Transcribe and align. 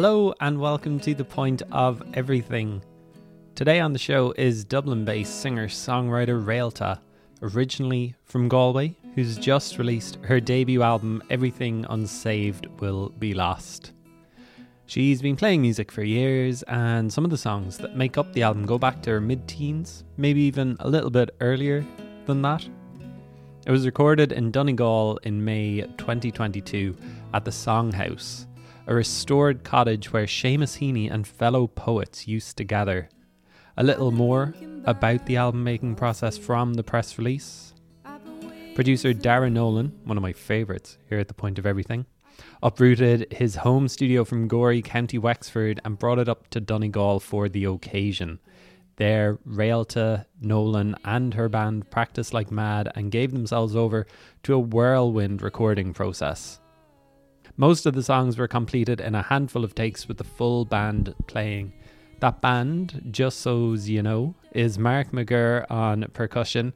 Hello, 0.00 0.32
and 0.38 0.60
welcome 0.60 1.00
to 1.00 1.12
The 1.12 1.24
Point 1.24 1.62
of 1.72 2.00
Everything. 2.14 2.84
Today 3.56 3.80
on 3.80 3.92
the 3.92 3.98
show 3.98 4.32
is 4.38 4.64
Dublin 4.64 5.04
based 5.04 5.40
singer 5.40 5.66
songwriter 5.66 6.40
Reylta, 6.40 7.00
originally 7.42 8.14
from 8.24 8.48
Galway, 8.48 8.94
who's 9.16 9.36
just 9.36 9.76
released 9.76 10.18
her 10.22 10.38
debut 10.38 10.82
album 10.82 11.20
Everything 11.30 11.84
Unsaved 11.90 12.68
Will 12.78 13.08
Be 13.18 13.34
Lost. 13.34 13.90
She's 14.86 15.20
been 15.20 15.34
playing 15.34 15.62
music 15.62 15.90
for 15.90 16.04
years, 16.04 16.62
and 16.68 17.12
some 17.12 17.24
of 17.24 17.32
the 17.32 17.36
songs 17.36 17.76
that 17.78 17.96
make 17.96 18.16
up 18.16 18.32
the 18.32 18.44
album 18.44 18.66
go 18.66 18.78
back 18.78 19.02
to 19.02 19.10
her 19.10 19.20
mid 19.20 19.48
teens, 19.48 20.04
maybe 20.16 20.42
even 20.42 20.76
a 20.78 20.88
little 20.88 21.10
bit 21.10 21.34
earlier 21.40 21.84
than 22.26 22.40
that. 22.42 22.64
It 23.66 23.72
was 23.72 23.84
recorded 23.84 24.30
in 24.30 24.52
Donegal 24.52 25.16
in 25.24 25.44
May 25.44 25.80
2022 25.98 26.96
at 27.34 27.44
the 27.44 27.50
Songhouse, 27.50 28.46
a 28.88 28.94
restored 28.94 29.64
cottage 29.64 30.14
where 30.14 30.24
Seamus 30.24 30.78
Heaney 30.78 31.12
and 31.12 31.26
fellow 31.26 31.66
poets 31.66 32.26
used 32.26 32.56
to 32.56 32.64
gather. 32.64 33.10
A 33.76 33.84
little 33.84 34.10
more 34.10 34.54
about 34.86 35.26
the 35.26 35.36
album 35.36 35.62
making 35.62 35.94
process 35.94 36.38
from 36.38 36.72
the 36.72 36.82
press 36.82 37.18
release. 37.18 37.74
Producer 38.74 39.12
Darragh 39.12 39.52
Nolan, 39.52 39.92
one 40.04 40.16
of 40.16 40.22
my 40.22 40.32
favourites 40.32 40.96
here 41.06 41.18
at 41.18 41.28
the 41.28 41.34
point 41.34 41.58
of 41.58 41.66
everything, 41.66 42.06
uprooted 42.62 43.30
his 43.30 43.56
home 43.56 43.88
studio 43.88 44.24
from 44.24 44.48
Gorey, 44.48 44.80
County 44.80 45.18
Wexford, 45.18 45.80
and 45.84 45.98
brought 45.98 46.18
it 46.18 46.28
up 46.28 46.48
to 46.48 46.60
Donegal 46.60 47.20
for 47.20 47.50
the 47.50 47.66
occasion. 47.66 48.40
There, 48.96 49.38
Reylta, 49.46 50.24
Nolan, 50.40 50.96
and 51.04 51.34
her 51.34 51.50
band 51.50 51.90
practiced 51.90 52.32
like 52.32 52.50
mad 52.50 52.90
and 52.94 53.12
gave 53.12 53.32
themselves 53.32 53.76
over 53.76 54.06
to 54.44 54.54
a 54.54 54.58
whirlwind 54.58 55.42
recording 55.42 55.92
process. 55.92 56.58
Most 57.60 57.86
of 57.86 57.94
the 57.94 58.04
songs 58.04 58.38
were 58.38 58.46
completed 58.46 59.00
in 59.00 59.16
a 59.16 59.22
handful 59.22 59.64
of 59.64 59.74
takes 59.74 60.06
with 60.06 60.18
the 60.18 60.22
full 60.22 60.64
band 60.64 61.12
playing. 61.26 61.72
That 62.20 62.40
band, 62.40 63.08
just 63.10 63.40
so's 63.40 63.88
you 63.88 64.00
know, 64.00 64.36
is 64.52 64.78
Mark 64.78 65.10
McGurr 65.10 65.68
on 65.68 66.04
percussion, 66.12 66.72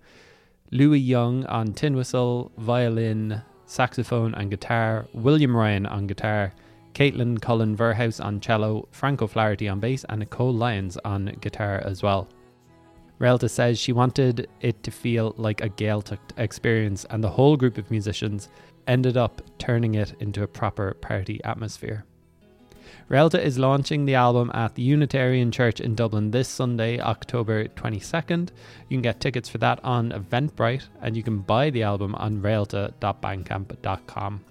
Louis 0.73 0.99
Young 0.99 1.47
on 1.47 1.73
tin 1.73 1.95
whistle, 1.95 2.51
violin, 2.59 3.43
saxophone, 3.65 4.35
and 4.35 4.51
guitar, 4.51 5.07
William 5.15 5.57
Ryan 5.57 5.87
on 5.87 6.09
guitar, 6.09 6.53
Caitlin 6.95 7.41
Cullen 7.41 7.77
Verhouse 7.77 8.23
on 8.23 8.41
cello, 8.41 8.89
Franco 8.91 9.29
Flaherty 9.29 9.69
on 9.69 9.79
bass, 9.79 10.05
and 10.09 10.19
Nicole 10.19 10.53
Lyons 10.53 10.97
on 11.05 11.27
guitar 11.41 11.81
as 11.85 12.03
well. 12.03 12.29
Reylta 13.21 13.49
says 13.49 13.79
she 13.79 13.93
wanted 13.93 14.49
it 14.61 14.83
to 14.83 14.91
feel 14.91 15.33
like 15.37 15.61
a 15.61 15.69
Gaeltacht 15.69 16.37
experience, 16.39 17.07
and 17.09 17.23
the 17.23 17.31
whole 17.31 17.57
group 17.57 17.79
of 17.79 17.89
musicians 17.89 18.49
ended 18.87 19.17
up 19.17 19.43
turning 19.59 19.95
it 19.95 20.15
into 20.21 20.43
a 20.43 20.49
proper 20.49 20.95
party 20.95 21.43
atmosphere. 21.45 22.05
Reylta 23.11 23.39
is 23.39 23.59
launching 23.59 24.05
the 24.05 24.15
album 24.15 24.51
at 24.55 24.75
the 24.75 24.83
Unitarian 24.83 25.51
Church 25.51 25.81
in 25.81 25.95
Dublin 25.95 26.31
this 26.31 26.49
Sunday, 26.49 26.99
October 26.99 27.67
22nd. 27.67 28.51
You 28.89 28.97
can 28.97 29.03
get 29.03 29.21
tickets 29.21 29.49
for 29.49 29.59
that 29.59 29.81
on 29.85 30.13
Eventbrite 30.13 30.89
and 31.01 31.17
you 31.17 31.23
can 31.23 31.41
buy 31.41 31.71
the 31.71 31.83
album 31.83 32.15
on 32.15 32.41
reylta.bandcamp.com. 32.41 34.45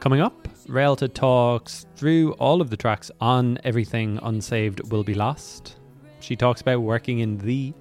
Coming 0.00 0.20
up, 0.20 0.48
Reylta 0.66 1.12
talks 1.12 1.86
through 1.96 2.32
all 2.32 2.60
of 2.60 2.70
the 2.70 2.76
tracks 2.76 3.10
on 3.20 3.58
Everything 3.64 4.18
Unsaved 4.22 4.90
Will 4.90 5.04
Be 5.04 5.14
Lost. 5.14 5.76
She 6.20 6.36
talks 6.36 6.60
about 6.60 6.80
working 6.80 7.20
in 7.20 7.38
the 7.38 7.72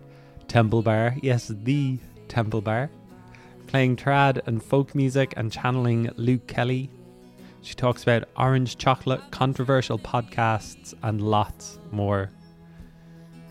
Temple 0.48 0.82
Bar, 0.82 1.16
yes, 1.22 1.52
the 1.64 1.98
Temple 2.28 2.62
Bar, 2.62 2.90
playing 3.74 3.98
trad 3.98 4.40
and 4.46 4.64
folk 4.64 4.96
music 4.96 5.34
and 5.36 5.52
channeling 5.52 6.10
Luke 6.16 6.48
Kelly 6.48 6.90
she 7.64 7.76
talks 7.76 8.04
about 8.04 8.28
orange 8.36 8.78
chocolate, 8.78 9.22
controversial 9.32 9.98
podcasts, 9.98 10.94
and 11.02 11.22
lots 11.22 11.80
more. 11.92 12.30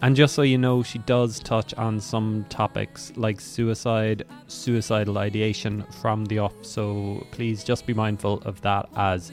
And 0.02 0.14
just 0.14 0.34
so 0.34 0.42
you 0.42 0.58
know, 0.58 0.82
she 0.82 0.98
does 0.98 1.40
touch 1.40 1.72
on 1.74 1.98
some 1.98 2.44
topics 2.50 3.12
like 3.16 3.40
suicide, 3.40 4.24
suicidal 4.48 5.16
ideation 5.16 5.84
from 6.02 6.26
the 6.26 6.40
off, 6.40 6.54
so 6.60 7.26
please 7.30 7.64
just 7.64 7.86
be 7.86 7.94
mindful 7.94 8.42
of 8.42 8.60
that 8.60 8.86
as 8.96 9.32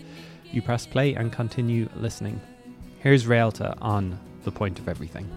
you 0.49 0.61
press 0.61 0.87
play 0.87 1.13
and 1.13 1.33
continue 1.33 1.89
listening. 1.97 2.39
Here's 2.99 3.25
Reylta 3.25 3.77
on 3.81 4.17
The 4.43 4.51
Point 4.51 4.79
of 4.79 4.87
Everything. 4.87 5.29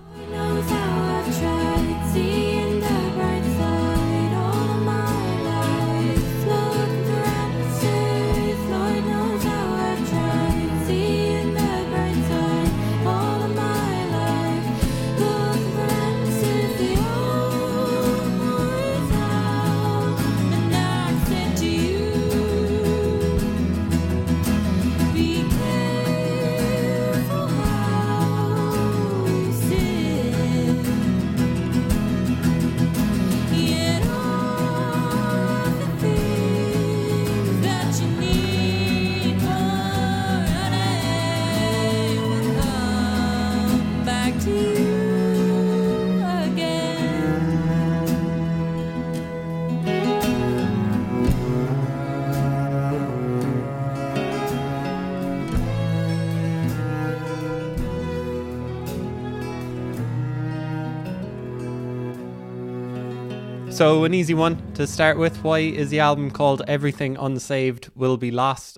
So, 63.73 64.05
an 64.05 64.13
easy 64.13 64.35
one 64.35 64.75
to 64.75 64.87
start 64.87 65.17
with. 65.17 65.43
Why 65.43 65.61
is 65.61 65.89
the 65.89 66.01
album 66.01 66.31
called 66.31 66.61
Everything 66.69 67.17
Unsaved 67.19 67.91
Will 67.95 68.19
Be 68.19 68.31
Lost? 68.31 68.77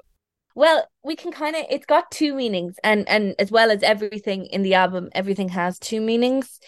Well, 0.54 0.88
we 1.02 1.16
can 1.16 1.32
kind 1.32 1.56
of 1.56 1.64
it's 1.68 1.84
got 1.84 2.12
two 2.12 2.32
meanings 2.32 2.76
and 2.84 3.06
and 3.08 3.34
as 3.40 3.50
well 3.50 3.72
as 3.72 3.82
everything 3.82 4.46
in 4.46 4.62
the 4.62 4.74
album, 4.74 5.08
everything 5.12 5.48
has 5.48 5.80
two 5.80 6.00
meanings. 6.00 6.60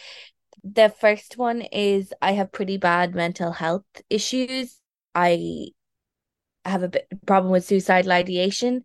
The 0.65 0.89
first 0.89 1.39
one 1.39 1.63
is 1.63 2.13
I 2.21 2.33
have 2.33 2.51
pretty 2.51 2.79
bad 2.79 3.15
mental 3.15 3.53
health 3.53 3.85
issues. 4.11 4.81
I 5.15 5.69
have 6.65 6.83
a 6.83 6.89
bit 6.89 7.07
problem 7.27 7.53
with 7.53 7.65
suicidal 7.65 8.11
ideation 8.11 8.85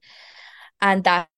and 0.82 1.04
that 1.06 1.30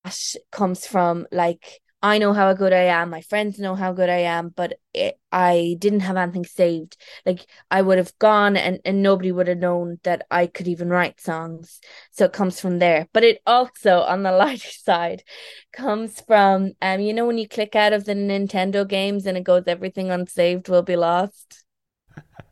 comes 0.51 0.85
from 0.85 1.25
like 1.31 1.79
I 2.03 2.17
know 2.17 2.33
how 2.33 2.53
good 2.53 2.73
I 2.73 2.83
am. 2.83 3.09
My 3.11 3.21
friends 3.21 3.59
know 3.59 3.75
how 3.75 3.93
good 3.93 4.09
I 4.09 4.19
am, 4.19 4.49
but 4.49 4.77
it, 4.93 5.17
I 5.31 5.77
didn't 5.79 6.01
have 6.01 6.17
anything 6.17 6.45
saved. 6.45 6.97
Like 7.25 7.45
I 7.71 7.81
would 7.81 7.97
have 7.97 8.17
gone 8.19 8.57
and, 8.57 8.81
and 8.83 9.01
nobody 9.01 9.31
would 9.31 9.47
have 9.47 9.57
known 9.59 9.99
that 10.03 10.27
I 10.29 10.47
could 10.47 10.67
even 10.67 10.89
write 10.89 11.21
songs. 11.21 11.79
So 12.11 12.25
it 12.25 12.33
comes 12.33 12.59
from 12.59 12.79
there. 12.79 13.07
But 13.13 13.23
it 13.23 13.41
also, 13.47 14.01
on 14.01 14.23
the 14.23 14.31
lighter 14.33 14.69
side, 14.69 15.23
comes 15.71 16.19
from 16.19 16.73
um, 16.81 16.99
you 16.99 17.13
know, 17.13 17.25
when 17.25 17.37
you 17.37 17.47
click 17.47 17.73
out 17.75 17.93
of 17.93 18.03
the 18.03 18.13
Nintendo 18.15 18.85
games 18.87 19.25
and 19.25 19.37
it 19.37 19.45
goes 19.45 19.63
everything 19.67 20.11
unsaved 20.11 20.67
will 20.67 20.83
be 20.83 20.97
lost. 20.97 21.63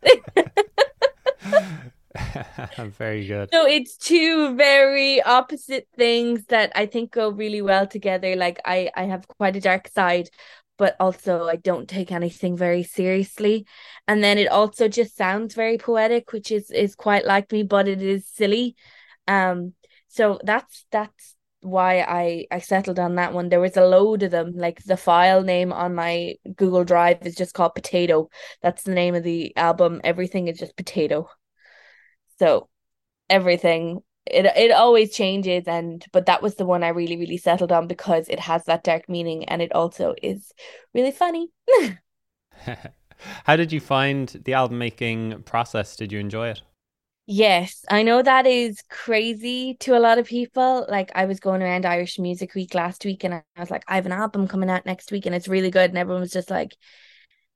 very 2.97 3.25
good. 3.25 3.49
So 3.51 3.65
it's 3.65 3.97
two 3.97 4.55
very 4.55 5.21
opposite 5.21 5.87
things 5.95 6.45
that 6.45 6.71
I 6.75 6.85
think 6.85 7.11
go 7.11 7.29
really 7.29 7.61
well 7.61 7.87
together. 7.87 8.35
Like 8.35 8.59
I 8.65 8.89
I 8.95 9.03
have 9.05 9.27
quite 9.27 9.55
a 9.55 9.61
dark 9.61 9.87
side, 9.87 10.29
but 10.77 10.95
also 10.99 11.47
I 11.47 11.55
don't 11.55 11.87
take 11.87 12.11
anything 12.11 12.57
very 12.57 12.83
seriously. 12.83 13.65
And 14.07 14.23
then 14.23 14.37
it 14.37 14.47
also 14.47 14.87
just 14.87 15.15
sounds 15.15 15.55
very 15.55 15.77
poetic, 15.77 16.31
which 16.33 16.51
is 16.51 16.71
is 16.71 16.95
quite 16.95 17.25
like 17.25 17.51
me, 17.51 17.63
but 17.63 17.87
it 17.87 18.01
is 18.01 18.27
silly. 18.27 18.75
Um 19.27 19.73
so 20.07 20.39
that's 20.43 20.85
that's 20.91 21.35
why 21.61 22.01
I 22.01 22.47
I 22.51 22.59
settled 22.59 22.99
on 22.99 23.15
that 23.15 23.33
one. 23.33 23.49
There 23.49 23.59
was 23.61 23.77
a 23.77 23.85
load 23.85 24.23
of 24.23 24.31
them. 24.31 24.53
Like 24.55 24.83
the 24.83 24.97
file 24.97 25.43
name 25.43 25.71
on 25.71 25.95
my 25.95 26.35
Google 26.55 26.83
Drive 26.83 27.25
is 27.25 27.35
just 27.35 27.53
called 27.53 27.75
Potato. 27.75 28.29
That's 28.61 28.83
the 28.83 28.93
name 28.93 29.15
of 29.15 29.23
the 29.23 29.55
album. 29.55 30.01
Everything 30.03 30.47
is 30.47 30.57
just 30.57 30.75
Potato. 30.75 31.29
So 32.41 32.69
everything 33.29 34.01
it 34.25 34.45
it 34.45 34.71
always 34.71 35.13
changes 35.13 35.65
and 35.67 36.03
but 36.11 36.25
that 36.25 36.41
was 36.41 36.55
the 36.55 36.65
one 36.65 36.83
I 36.83 36.87
really 36.87 37.17
really 37.17 37.37
settled 37.37 37.71
on 37.71 37.85
because 37.87 38.27
it 38.29 38.39
has 38.39 38.65
that 38.65 38.83
dark 38.83 39.07
meaning 39.07 39.45
and 39.45 39.61
it 39.61 39.71
also 39.73 40.15
is 40.23 40.51
really 40.95 41.11
funny. 41.11 41.49
How 43.45 43.55
did 43.55 43.71
you 43.71 43.79
find 43.79 44.27
the 44.45 44.53
album 44.53 44.79
making 44.79 45.43
process? 45.43 45.95
Did 45.95 46.11
you 46.11 46.19
enjoy 46.19 46.47
it? 46.49 46.63
Yes, 47.27 47.85
I 47.89 48.01
know 48.03 48.21
that 48.21 48.47
is 48.47 48.81
crazy 48.89 49.75
to 49.81 49.95
a 49.95 49.99
lot 49.99 50.17
of 50.17 50.25
people. 50.25 50.85
Like 50.89 51.11
I 51.15 51.25
was 51.25 51.39
going 51.39 51.61
around 51.61 51.85
Irish 51.85 52.19
Music 52.19 52.55
Week 52.55 52.73
last 52.73 53.05
week 53.05 53.23
and 53.23 53.35
I 53.35 53.43
was 53.57 53.71
like, 53.71 53.83
I 53.87 53.95
have 53.95 54.07
an 54.07 54.11
album 54.11 54.47
coming 54.47 54.69
out 54.69 54.85
next 54.85 55.11
week 55.11 55.25
and 55.25 55.35
it's 55.35 55.47
really 55.47 55.71
good. 55.71 55.91
And 55.91 55.97
everyone 55.97 56.21
was 56.21 56.31
just 56.31 56.49
like, 56.49 56.75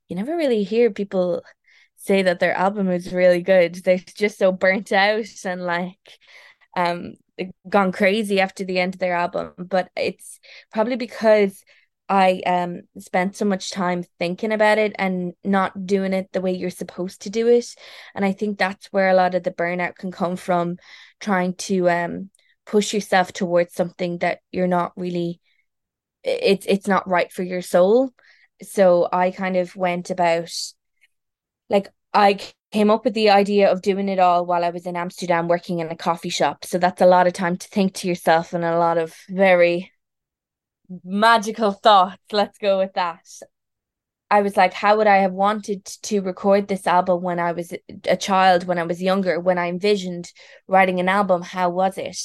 you 0.07 0.15
never 0.15 0.37
really 0.37 0.63
hear 0.63 0.91
people 0.91 1.43
say 2.05 2.23
that 2.23 2.39
their 2.39 2.53
album 2.53 2.89
is 2.89 3.13
really 3.13 3.41
good. 3.41 3.75
They're 3.75 3.97
just 4.15 4.37
so 4.37 4.51
burnt 4.51 4.91
out 4.91 5.25
and 5.45 5.61
like 5.63 6.19
um 6.77 7.13
gone 7.67 7.91
crazy 7.91 8.39
after 8.39 8.63
the 8.63 8.79
end 8.79 8.95
of 8.95 8.99
their 8.99 9.15
album. 9.15 9.53
But 9.57 9.89
it's 9.95 10.39
probably 10.71 10.95
because 10.95 11.63
I 12.07 12.41
um 12.45 12.81
spent 12.99 13.35
so 13.35 13.45
much 13.45 13.71
time 13.71 14.03
thinking 14.19 14.51
about 14.51 14.77
it 14.77 14.95
and 14.99 15.33
not 15.43 15.85
doing 15.87 16.13
it 16.13 16.29
the 16.31 16.41
way 16.41 16.53
you're 16.53 16.69
supposed 16.69 17.21
to 17.23 17.29
do 17.29 17.47
it. 17.47 17.75
And 18.13 18.23
I 18.23 18.31
think 18.31 18.57
that's 18.57 18.87
where 18.87 19.09
a 19.09 19.15
lot 19.15 19.35
of 19.35 19.43
the 19.43 19.51
burnout 19.51 19.95
can 19.95 20.11
come 20.11 20.35
from 20.35 20.77
trying 21.19 21.55
to 21.55 21.89
um 21.89 22.29
push 22.65 22.93
yourself 22.93 23.31
towards 23.33 23.73
something 23.73 24.19
that 24.19 24.39
you're 24.51 24.67
not 24.67 24.91
really 24.95 25.39
it's 26.23 26.65
it's 26.67 26.87
not 26.87 27.07
right 27.07 27.31
for 27.31 27.43
your 27.43 27.61
soul. 27.61 28.11
So 28.61 29.07
I 29.11 29.31
kind 29.31 29.57
of 29.57 29.75
went 29.75 30.09
about 30.09 30.51
like 31.69 31.89
I 32.13 32.39
came 32.71 32.89
up 32.89 33.05
with 33.05 33.13
the 33.13 33.29
idea 33.29 33.71
of 33.71 33.81
doing 33.81 34.09
it 34.09 34.19
all 34.19 34.45
while 34.45 34.63
I 34.63 34.69
was 34.69 34.85
in 34.85 34.95
Amsterdam 34.95 35.47
working 35.47 35.79
in 35.79 35.89
a 35.89 35.95
coffee 35.95 36.29
shop. 36.29 36.65
So 36.65 36.77
that's 36.77 37.01
a 37.01 37.05
lot 37.05 37.27
of 37.27 37.33
time 37.33 37.57
to 37.57 37.67
think 37.67 37.93
to 37.95 38.07
yourself 38.07 38.53
and 38.53 38.63
a 38.63 38.77
lot 38.77 38.97
of 38.97 39.15
very 39.29 39.91
magical 41.03 41.71
thoughts. 41.71 42.21
Let's 42.31 42.57
go 42.57 42.79
with 42.79 42.93
that. 42.93 43.25
I 44.29 44.41
was 44.41 44.57
like, 44.57 44.73
how 44.73 44.97
would 44.97 45.07
I 45.07 45.17
have 45.17 45.33
wanted 45.33 45.85
to 45.85 46.19
record 46.19 46.67
this 46.67 46.87
album 46.87 47.21
when 47.21 47.39
I 47.39 47.51
was 47.51 47.73
a 48.05 48.17
child, 48.17 48.65
when 48.65 48.79
I 48.79 48.83
was 48.83 49.01
younger, 49.01 49.39
when 49.39 49.57
I 49.57 49.69
envisioned 49.69 50.31
writing 50.67 50.99
an 50.99 51.07
album? 51.07 51.43
How 51.43 51.69
was 51.69 51.97
it? 51.97 52.17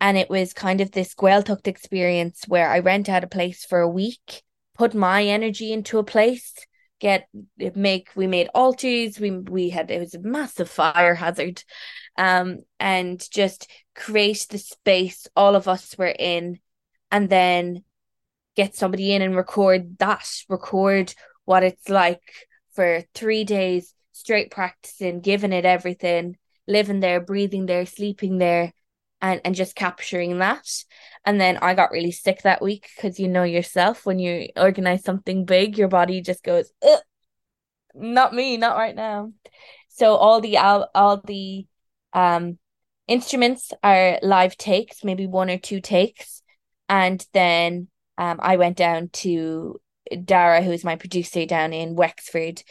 And 0.00 0.16
it 0.16 0.30
was 0.30 0.54
kind 0.54 0.80
of 0.80 0.92
this 0.92 1.14
Gaeltacht 1.14 1.66
experience 1.66 2.44
where 2.48 2.70
I 2.70 2.78
rent 2.78 3.08
out 3.08 3.22
a 3.22 3.28
place 3.28 3.64
for 3.64 3.80
a 3.80 3.88
week, 3.88 4.42
put 4.74 4.94
my 4.94 5.24
energy 5.24 5.72
into 5.72 5.98
a 5.98 6.04
place, 6.04 6.54
get 7.02 7.28
make 7.74 8.10
we 8.14 8.28
made 8.28 8.48
altars, 8.54 9.18
we 9.18 9.32
we 9.32 9.70
had 9.70 9.90
it 9.90 9.98
was 9.98 10.14
a 10.14 10.20
massive 10.20 10.70
fire 10.70 11.16
hazard, 11.16 11.62
um, 12.16 12.58
and 12.78 13.28
just 13.30 13.68
create 13.96 14.46
the 14.50 14.58
space 14.58 15.26
all 15.34 15.56
of 15.56 15.66
us 15.66 15.98
were 15.98 16.14
in, 16.16 16.60
and 17.10 17.28
then 17.28 17.82
get 18.54 18.76
somebody 18.76 19.12
in 19.12 19.20
and 19.20 19.34
record 19.34 19.98
that, 19.98 20.28
record 20.48 21.12
what 21.44 21.64
it's 21.64 21.88
like 21.88 22.22
for 22.74 23.02
three 23.14 23.42
days 23.42 23.92
straight 24.12 24.52
practicing, 24.52 25.20
giving 25.20 25.52
it 25.52 25.64
everything, 25.64 26.36
living 26.68 27.00
there, 27.00 27.20
breathing 27.20 27.66
there, 27.66 27.84
sleeping 27.84 28.38
there, 28.38 28.72
and, 29.22 29.40
and 29.44 29.54
just 29.54 29.76
capturing 29.76 30.38
that. 30.38 30.68
And 31.24 31.40
then 31.40 31.56
I 31.58 31.74
got 31.74 31.92
really 31.92 32.10
sick 32.10 32.42
that 32.42 32.60
week 32.60 32.88
because 32.94 33.20
you 33.20 33.28
know 33.28 33.44
yourself 33.44 34.04
when 34.04 34.18
you 34.18 34.48
organize 34.56 35.04
something 35.04 35.44
big, 35.44 35.78
your 35.78 35.88
body 35.88 36.20
just 36.20 36.42
goes, 36.42 36.70
not 37.94 38.34
me, 38.34 38.56
not 38.56 38.76
right 38.76 38.94
now. 38.94 39.32
So 39.88 40.16
all 40.16 40.40
the 40.40 40.58
all, 40.58 40.90
all 40.94 41.22
the 41.24 41.66
um 42.12 42.58
instruments 43.06 43.72
are 43.82 44.18
live 44.22 44.56
takes, 44.56 45.04
maybe 45.04 45.26
one 45.26 45.50
or 45.50 45.58
two 45.58 45.80
takes, 45.80 46.42
and 46.88 47.24
then 47.32 47.88
um, 48.18 48.38
I 48.42 48.56
went 48.56 48.76
down 48.76 49.08
to 49.12 49.80
Darragh, 50.10 50.64
who's 50.64 50.84
my 50.84 50.96
producer 50.96 51.46
down 51.46 51.72
in 51.72 51.94
Wexford, 51.94 52.62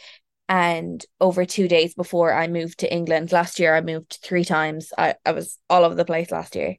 and 0.48 1.04
over 1.20 1.44
two 1.44 1.68
days 1.68 1.94
before 1.94 2.32
I 2.32 2.46
moved 2.48 2.80
to 2.80 2.92
England. 2.92 3.32
Last 3.32 3.58
year, 3.58 3.74
I 3.74 3.80
moved 3.80 4.18
three 4.22 4.44
times. 4.44 4.92
I, 4.96 5.14
I 5.24 5.32
was 5.32 5.58
all 5.70 5.84
over 5.84 5.94
the 5.94 6.04
place 6.04 6.30
last 6.30 6.56
year. 6.56 6.76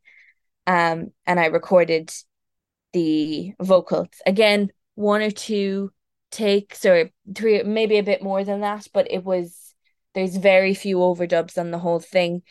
Um, 0.68 1.12
and 1.26 1.40
I 1.40 1.48
recorded 1.48 2.12
the 2.94 3.54
vocals 3.60 4.10
again, 4.26 4.70
one 4.96 5.22
or 5.22 5.32
two 5.32 5.92
takes, 6.32 6.86
or 6.86 7.10
three, 7.36 7.64
maybe 7.64 7.98
a 7.98 8.04
bit 8.04 8.24
more 8.24 8.44
than 8.44 8.62
that, 8.62 8.88
but 8.94 9.12
it 9.12 9.24
was 9.24 9.74
there's 10.14 10.36
very 10.36 10.74
few 10.74 10.98
overdubs 10.98 11.58
on 11.58 11.72
the 11.72 11.80
whole 11.80 12.00
thing 12.00 12.44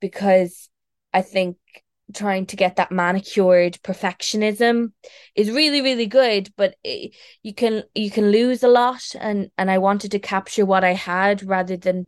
because 0.00 0.68
I 1.12 1.22
think 1.22 1.56
trying 2.14 2.46
to 2.46 2.56
get 2.56 2.76
that 2.76 2.92
manicured 2.92 3.78
perfectionism 3.82 4.92
is 5.34 5.50
really 5.50 5.80
really 5.80 6.06
good 6.06 6.50
but 6.56 6.74
it, 6.84 7.14
you 7.42 7.54
can 7.54 7.82
you 7.94 8.10
can 8.10 8.30
lose 8.30 8.62
a 8.62 8.68
lot 8.68 9.02
and 9.18 9.50
and 9.58 9.70
I 9.70 9.78
wanted 9.78 10.10
to 10.12 10.18
capture 10.18 10.66
what 10.66 10.84
I 10.84 10.92
had 10.94 11.42
rather 11.42 11.76
than 11.76 12.06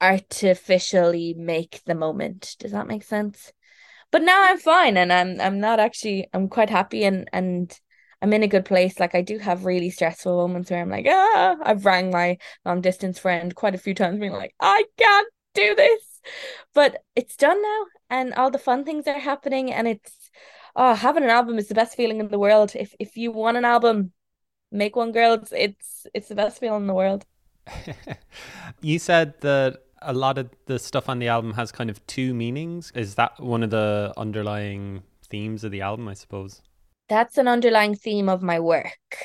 artificially 0.00 1.34
make 1.34 1.82
the 1.84 1.94
moment. 1.94 2.56
Does 2.58 2.72
that 2.72 2.86
make 2.86 3.02
sense? 3.02 3.52
But 4.10 4.22
now 4.22 4.42
I'm 4.42 4.58
fine 4.58 4.96
and 4.96 5.12
I'm 5.12 5.40
I'm 5.40 5.60
not 5.60 5.78
actually 5.78 6.28
I'm 6.32 6.48
quite 6.48 6.70
happy 6.70 7.04
and 7.04 7.28
and 7.32 7.72
I'm 8.22 8.32
in 8.32 8.42
a 8.42 8.48
good 8.48 8.64
place. 8.64 8.98
Like 8.98 9.14
I 9.14 9.22
do 9.22 9.38
have 9.38 9.64
really 9.64 9.90
stressful 9.90 10.36
moments 10.36 10.70
where 10.70 10.80
I'm 10.80 10.90
like 10.90 11.06
ah 11.08 11.56
I've 11.62 11.84
rang 11.86 12.10
my 12.10 12.38
long 12.64 12.80
distance 12.80 13.18
friend 13.18 13.54
quite 13.54 13.74
a 13.74 13.78
few 13.78 13.94
times 13.94 14.18
being 14.18 14.32
like 14.32 14.54
I 14.60 14.84
can't 14.96 15.28
do 15.54 15.74
this 15.74 16.09
but 16.74 17.02
it's 17.16 17.36
done 17.36 17.60
now 17.62 17.84
and 18.10 18.34
all 18.34 18.50
the 18.50 18.58
fun 18.58 18.84
things 18.84 19.06
are 19.06 19.18
happening 19.18 19.72
and 19.72 19.88
it's 19.88 20.30
oh 20.76 20.94
having 20.94 21.24
an 21.24 21.30
album 21.30 21.58
is 21.58 21.68
the 21.68 21.74
best 21.74 21.96
feeling 21.96 22.20
in 22.20 22.28
the 22.28 22.38
world. 22.38 22.72
If 22.74 22.94
if 22.98 23.16
you 23.16 23.32
want 23.32 23.56
an 23.56 23.64
album 23.64 24.12
make 24.72 24.96
one 24.96 25.12
girl 25.12 25.34
it's 25.34 25.52
it's, 25.52 26.06
it's 26.14 26.28
the 26.28 26.34
best 26.34 26.60
feeling 26.60 26.82
in 26.82 26.86
the 26.86 26.94
world. 26.94 27.24
You 28.82 28.98
said 28.98 29.34
that 29.40 29.82
a 30.00 30.14
lot 30.14 30.38
of 30.38 30.48
the 30.66 30.78
stuff 30.78 31.08
on 31.08 31.18
the 31.18 31.28
album 31.28 31.52
has 31.54 31.70
kind 31.70 31.90
of 31.90 32.04
two 32.06 32.32
meanings. 32.32 32.90
Is 32.94 33.16
that 33.16 33.38
one 33.38 33.62
of 33.62 33.70
the 33.70 34.14
underlying 34.16 35.02
themes 35.28 35.62
of 35.64 35.70
the 35.70 35.80
album 35.80 36.08
i 36.08 36.14
suppose? 36.14 36.62
That's 37.08 37.38
an 37.38 37.48
underlying 37.48 37.94
theme 37.94 38.28
of 38.28 38.42
my 38.42 38.58
work. 38.58 39.16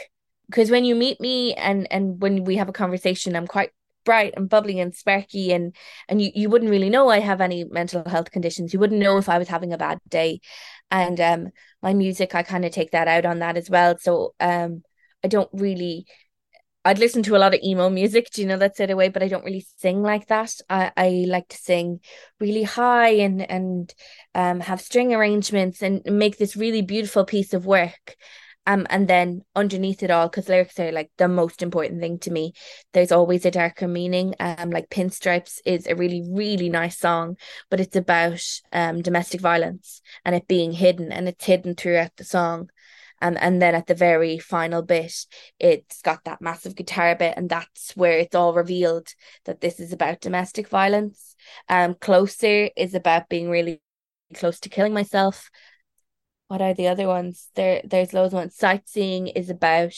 Because 0.48 0.70
when 0.70 0.86
you 0.86 0.96
meet 0.96 1.20
me 1.20 1.54
and 1.56 1.88
and 1.92 2.22
when 2.22 2.44
we 2.44 2.56
have 2.58 2.70
a 2.70 2.74
conversation 2.74 3.36
i'm 3.36 3.48
quite 3.48 3.72
bright 4.06 4.34
and 4.38 4.50
bubbly 4.50 4.80
and 4.80 4.96
sparky 4.96 5.52
and 5.52 5.76
and 6.08 6.22
you, 6.22 6.32
you 6.34 6.50
wouldn't 6.50 6.72
really 6.72 6.90
know 6.90 7.10
I 7.10 7.20
have 7.20 7.42
any 7.42 7.66
mental 7.66 8.08
health 8.08 8.32
conditions. 8.32 8.74
You 8.74 8.80
wouldn't 8.80 9.02
know 9.02 9.18
if 9.18 9.30
I 9.30 9.38
was 9.38 9.50
having 9.50 9.74
a 9.74 9.78
bad 9.78 10.00
day. 10.10 10.40
And 10.92 11.20
um 11.20 11.50
my 11.82 11.94
music 11.94 12.36
I 12.36 12.44
kind 12.44 12.66
of 12.66 12.72
take 12.72 12.92
that 12.92 13.08
out 13.08 13.26
on 13.26 13.40
that 13.40 13.58
as 13.58 13.70
well. 13.70 13.98
So 14.00 14.36
um 14.40 14.84
I 15.24 15.28
don't 15.28 15.50
really 15.54 16.06
I'd 16.86 17.00
listen 17.00 17.24
to 17.24 17.36
a 17.36 17.40
lot 17.40 17.56
of 17.56 17.62
emo 17.64 17.90
music, 17.90 18.30
do 18.32 18.42
you 18.42 18.48
know 18.48 18.58
that 18.58 18.78
sort 18.78 18.92
of 18.92 18.98
way, 18.98 19.10
but 19.10 19.24
I 19.24 19.28
don't 19.28 19.44
really 19.44 19.66
sing 19.78 20.04
like 20.04 20.28
that. 20.28 20.54
I, 20.70 20.92
I 20.96 21.26
like 21.28 21.48
to 21.48 21.58
sing 21.58 22.00
really 22.40 22.62
high 22.64 23.10
and 23.10 23.42
and 23.50 23.94
um 24.36 24.60
have 24.60 24.82
string 24.82 25.14
arrangements 25.14 25.82
and 25.82 26.04
make 26.06 26.38
this 26.38 26.56
really 26.56 26.84
beautiful 26.84 27.26
piece 27.26 27.54
of 27.54 27.66
work. 27.66 28.16
Um, 28.68 28.88
and 28.90 29.08
then 29.08 29.44
underneath 29.56 30.02
it 30.02 30.10
all, 30.10 30.28
because 30.28 30.50
lyrics 30.50 30.80
are 30.80 30.92
like 30.92 31.12
the 31.18 31.28
most 31.28 31.62
important 31.62 32.02
thing 32.02 32.20
to 32.20 32.32
me, 32.32 32.54
there's 32.94 33.12
always 33.12 33.46
a 33.46 33.52
darker 33.52 33.88
meaning. 33.88 34.34
Um, 34.40 34.72
like 34.72 34.90
Pinstripes 34.90 35.60
is 35.66 35.86
a 35.88 35.96
really, 35.96 36.24
really 36.28 36.70
nice 36.70 36.98
song, 36.98 37.38
but 37.70 37.80
it's 37.80 37.96
about 37.96 38.42
um 38.72 39.02
domestic 39.02 39.42
violence 39.42 40.02
and 40.24 40.36
it 40.36 40.48
being 40.48 40.72
hidden, 40.72 41.12
and 41.12 41.28
it's 41.28 41.46
hidden 41.46 41.76
throughout 41.76 42.16
the 42.18 42.24
song. 42.24 42.70
And 43.22 43.38
and 43.38 43.62
then 43.62 43.76
at 43.76 43.88
the 43.88 43.96
very 43.96 44.40
final 44.40 44.82
bit, 44.82 45.14
it's 45.60 46.02
got 46.02 46.24
that 46.26 46.42
massive 46.42 46.76
guitar 46.76 47.16
bit, 47.16 47.36
and 47.38 47.50
that's 47.50 47.96
where 47.96 48.18
it's 48.18 48.36
all 48.36 48.54
revealed 48.54 49.08
that 49.46 49.62
this 49.62 49.80
is 49.80 49.94
about 49.94 50.22
domestic 50.22 50.68
violence. 50.68 51.36
Um, 51.70 51.96
Closer 51.96 52.70
is 52.76 52.94
about 52.94 53.30
being 53.30 53.50
really 53.50 53.80
close 54.34 54.60
to 54.62 54.70
killing 54.70 54.94
myself 54.94 55.50
what 56.48 56.62
are 56.62 56.74
the 56.74 56.88
other 56.88 57.08
ones? 57.08 57.50
There 57.56 57.82
there's 57.84 58.14
loads 58.14 58.34
of 58.34 58.40
ones. 58.40 58.56
Sightseeing 58.56 59.28
is 59.28 59.50
about 59.50 59.96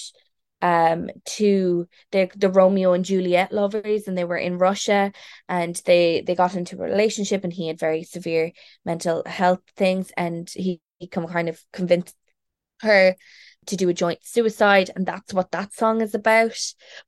um 0.61 1.09
two 1.25 1.87
the 2.11 2.29
the 2.35 2.49
Romeo 2.49 2.93
and 2.93 3.05
Juliet 3.05 3.51
lovers 3.51 4.07
and 4.07 4.17
they 4.17 4.23
were 4.23 4.37
in 4.37 4.57
Russia 4.57 5.11
and 5.47 5.79
they 5.85 6.23
they 6.25 6.33
got 6.33 6.55
into 6.55 6.75
a 6.77 6.83
relationship 6.83 7.43
and 7.43 7.53
he 7.53 7.67
had 7.67 7.79
very 7.79 8.03
severe 8.03 8.51
mental 8.83 9.21
health 9.25 9.61
things 9.75 10.11
and 10.17 10.49
he, 10.55 10.81
he 10.97 11.07
come 11.07 11.27
kind 11.27 11.47
of 11.47 11.61
convinced 11.73 12.15
her 12.81 13.15
to 13.67 13.75
do 13.75 13.89
a 13.89 13.93
joint 13.93 14.19
suicide 14.23 14.89
and 14.95 15.05
that's 15.05 15.33
what 15.33 15.51
that 15.51 15.73
song 15.73 16.01
is 16.01 16.15
about 16.15 16.57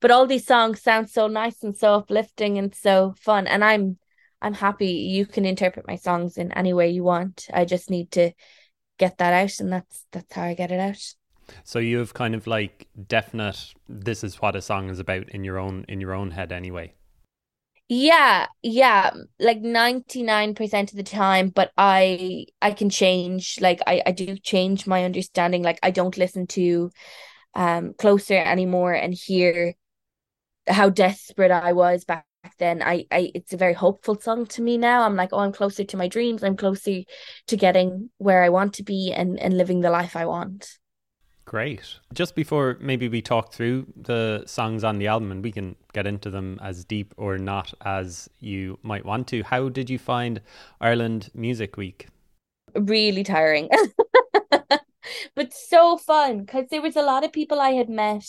but 0.00 0.10
all 0.12 0.26
these 0.26 0.46
songs 0.46 0.80
sound 0.80 1.10
so 1.10 1.26
nice 1.26 1.62
and 1.62 1.76
so 1.76 1.94
uplifting 1.94 2.56
and 2.58 2.74
so 2.74 3.14
fun 3.18 3.46
and 3.48 3.64
I'm 3.64 3.98
I'm 4.42 4.54
happy 4.54 4.92
you 4.92 5.26
can 5.26 5.44
interpret 5.44 5.88
my 5.88 5.96
songs 5.96 6.36
in 6.36 6.52
any 6.52 6.72
way 6.72 6.90
you 6.90 7.02
want 7.02 7.48
I 7.52 7.64
just 7.64 7.90
need 7.90 8.12
to 8.12 8.32
get 9.00 9.18
that 9.18 9.32
out 9.32 9.58
and 9.58 9.72
that's 9.72 10.06
that's 10.12 10.32
how 10.32 10.44
I 10.44 10.54
get 10.54 10.70
it 10.70 10.78
out. 10.78 11.02
So 11.64 11.80
you 11.80 11.98
have 11.98 12.14
kind 12.14 12.34
of 12.34 12.46
like 12.46 12.86
definite 13.08 13.74
this 13.88 14.22
is 14.22 14.40
what 14.40 14.54
a 14.54 14.62
song 14.62 14.88
is 14.88 15.00
about 15.00 15.28
in 15.30 15.42
your 15.42 15.58
own 15.58 15.84
in 15.88 16.00
your 16.00 16.12
own 16.12 16.30
head 16.30 16.52
anyway. 16.52 16.94
Yeah, 17.88 18.46
yeah, 18.62 19.10
like 19.40 19.60
99% 19.60 20.92
of 20.92 20.96
the 20.96 21.02
time, 21.02 21.48
but 21.48 21.72
I 21.76 22.46
I 22.62 22.70
can 22.70 22.88
change 22.88 23.58
like 23.60 23.80
I 23.86 24.00
I 24.06 24.12
do 24.12 24.36
change 24.36 24.86
my 24.86 25.04
understanding 25.04 25.64
like 25.64 25.80
I 25.82 25.90
don't 25.90 26.16
listen 26.16 26.46
to 26.48 26.90
um 27.54 27.94
closer 27.98 28.36
anymore 28.36 28.92
and 28.92 29.12
hear 29.12 29.74
how 30.68 30.90
desperate 30.90 31.50
I 31.50 31.72
was 31.72 32.04
back 32.04 32.26
then. 32.58 32.82
I, 32.82 33.06
I 33.10 33.32
it's 33.34 33.52
a 33.52 33.56
very 33.56 33.72
hopeful 33.72 34.20
song 34.20 34.46
to 34.46 34.62
me 34.62 34.78
now. 34.78 35.02
I'm 35.02 35.16
like, 35.16 35.30
oh, 35.32 35.40
I'm 35.40 35.52
closer 35.52 35.82
to 35.84 35.96
my 35.96 36.06
dreams. 36.06 36.44
I'm 36.44 36.56
closer 36.56 37.00
to 37.48 37.56
getting 37.56 38.10
where 38.18 38.44
I 38.44 38.48
want 38.48 38.74
to 38.74 38.84
be 38.84 39.12
and, 39.12 39.38
and 39.40 39.56
living 39.56 39.80
the 39.80 39.90
life 39.90 40.14
I 40.14 40.26
want. 40.26 40.78
Great. 41.44 41.96
Just 42.14 42.36
before 42.36 42.76
maybe 42.80 43.08
we 43.08 43.20
talk 43.20 43.52
through 43.52 43.86
the 43.96 44.44
songs 44.46 44.84
on 44.84 44.98
the 44.98 45.08
album 45.08 45.32
and 45.32 45.42
we 45.42 45.50
can 45.50 45.74
get 45.92 46.06
into 46.06 46.30
them 46.30 46.60
as 46.62 46.84
deep 46.84 47.12
or 47.16 47.38
not 47.38 47.74
as 47.84 48.30
you 48.38 48.78
might 48.82 49.04
want 49.04 49.26
to, 49.28 49.42
how 49.42 49.68
did 49.68 49.90
you 49.90 49.98
find 49.98 50.40
Ireland 50.80 51.30
Music 51.34 51.76
Week? 51.76 52.06
Really 52.76 53.24
tiring. 53.24 53.68
but 55.34 55.52
so 55.52 55.96
fun 55.96 56.42
because 56.42 56.66
there 56.70 56.82
was 56.82 56.94
a 56.94 57.02
lot 57.02 57.24
of 57.24 57.32
people 57.32 57.60
I 57.60 57.70
had 57.70 57.88
met 57.88 58.24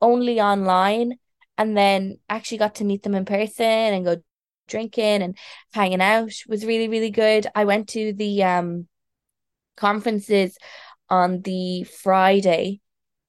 only 0.00 0.40
online 0.40 1.18
and 1.58 1.76
then 1.76 2.18
actually 2.28 2.58
got 2.58 2.76
to 2.76 2.84
meet 2.84 3.02
them 3.02 3.14
in 3.14 3.24
person 3.24 3.64
and 3.66 4.04
go 4.04 4.16
drinking 4.68 5.22
and 5.22 5.36
hanging 5.72 6.00
out 6.00 6.32
was 6.48 6.64
really 6.64 6.88
really 6.88 7.10
good. 7.10 7.46
I 7.54 7.64
went 7.64 7.88
to 7.90 8.12
the 8.12 8.42
um 8.42 8.88
conferences 9.76 10.56
on 11.08 11.42
the 11.42 11.84
Friday 11.84 12.80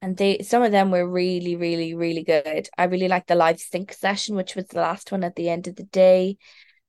and 0.01 0.17
they 0.17 0.39
some 0.39 0.63
of 0.63 0.71
them 0.71 0.91
were 0.91 1.07
really 1.07 1.55
really 1.55 1.93
really 1.93 2.23
good. 2.23 2.69
I 2.77 2.85
really 2.85 3.07
liked 3.07 3.27
the 3.27 3.35
live 3.35 3.59
sync 3.59 3.93
session 3.93 4.35
which 4.35 4.55
was 4.55 4.67
the 4.67 4.79
last 4.81 5.11
one 5.11 5.23
at 5.23 5.35
the 5.35 5.49
end 5.49 5.67
of 5.67 5.75
the 5.75 5.83
day. 5.83 6.37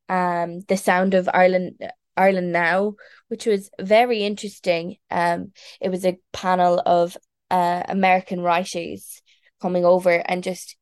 Um 0.08 0.60
the 0.68 0.76
sound 0.76 1.14
of 1.14 1.28
ireland 1.32 1.76
ireland 2.16 2.52
now 2.52 2.94
which 3.28 3.46
was 3.46 3.70
very 3.80 4.22
interesting. 4.24 4.96
Um 5.10 5.52
it 5.80 5.88
was 5.90 6.04
a 6.04 6.18
panel 6.32 6.80
of 6.84 7.16
uh 7.50 7.82
american 7.88 8.40
writers 8.40 9.22
coming 9.60 9.84
over 9.84 10.10
and 10.10 10.42
just 10.42 10.76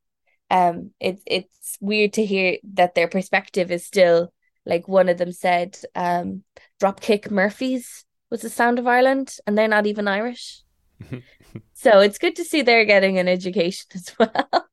um 0.52 0.92
it's 1.00 1.22
it's 1.26 1.76
weird 1.80 2.12
to 2.12 2.24
hear 2.24 2.58
that 2.74 2.94
their 2.94 3.08
perspective 3.08 3.72
is 3.72 3.84
still 3.84 4.32
like 4.64 4.86
one 4.86 5.08
of 5.08 5.18
them 5.18 5.32
said 5.32 5.76
um 5.96 6.44
dropkick 6.80 7.30
murphys 7.30 8.04
was 8.30 8.42
the 8.42 8.50
sound 8.50 8.78
of 8.78 8.86
ireland 8.86 9.36
and 9.46 9.58
they're 9.58 9.66
not 9.66 9.86
even 9.86 10.06
irish 10.06 10.62
so 11.74 12.00
it's 12.00 12.18
good 12.18 12.36
to 12.36 12.44
see 12.44 12.62
they're 12.62 12.84
getting 12.84 13.18
an 13.18 13.28
education 13.28 13.86
as 13.94 14.14
well. 14.18 14.68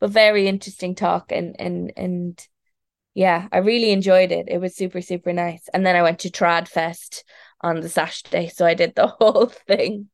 but 0.00 0.10
very 0.10 0.48
interesting 0.48 0.94
talk 0.94 1.32
and 1.32 1.56
and 1.58 1.92
and 1.96 2.46
yeah, 3.14 3.48
I 3.52 3.58
really 3.58 3.90
enjoyed 3.90 4.32
it. 4.32 4.46
It 4.48 4.58
was 4.58 4.74
super 4.74 5.02
super 5.02 5.32
nice. 5.32 5.68
And 5.74 5.84
then 5.84 5.96
I 5.96 6.02
went 6.02 6.20
to 6.20 6.30
Trad 6.30 6.66
Fest 6.68 7.24
on 7.60 7.80
the 7.80 7.88
Saturday, 7.88 8.48
so 8.48 8.64
I 8.64 8.74
did 8.74 8.94
the 8.94 9.06
whole 9.18 9.46
thing. 9.46 10.08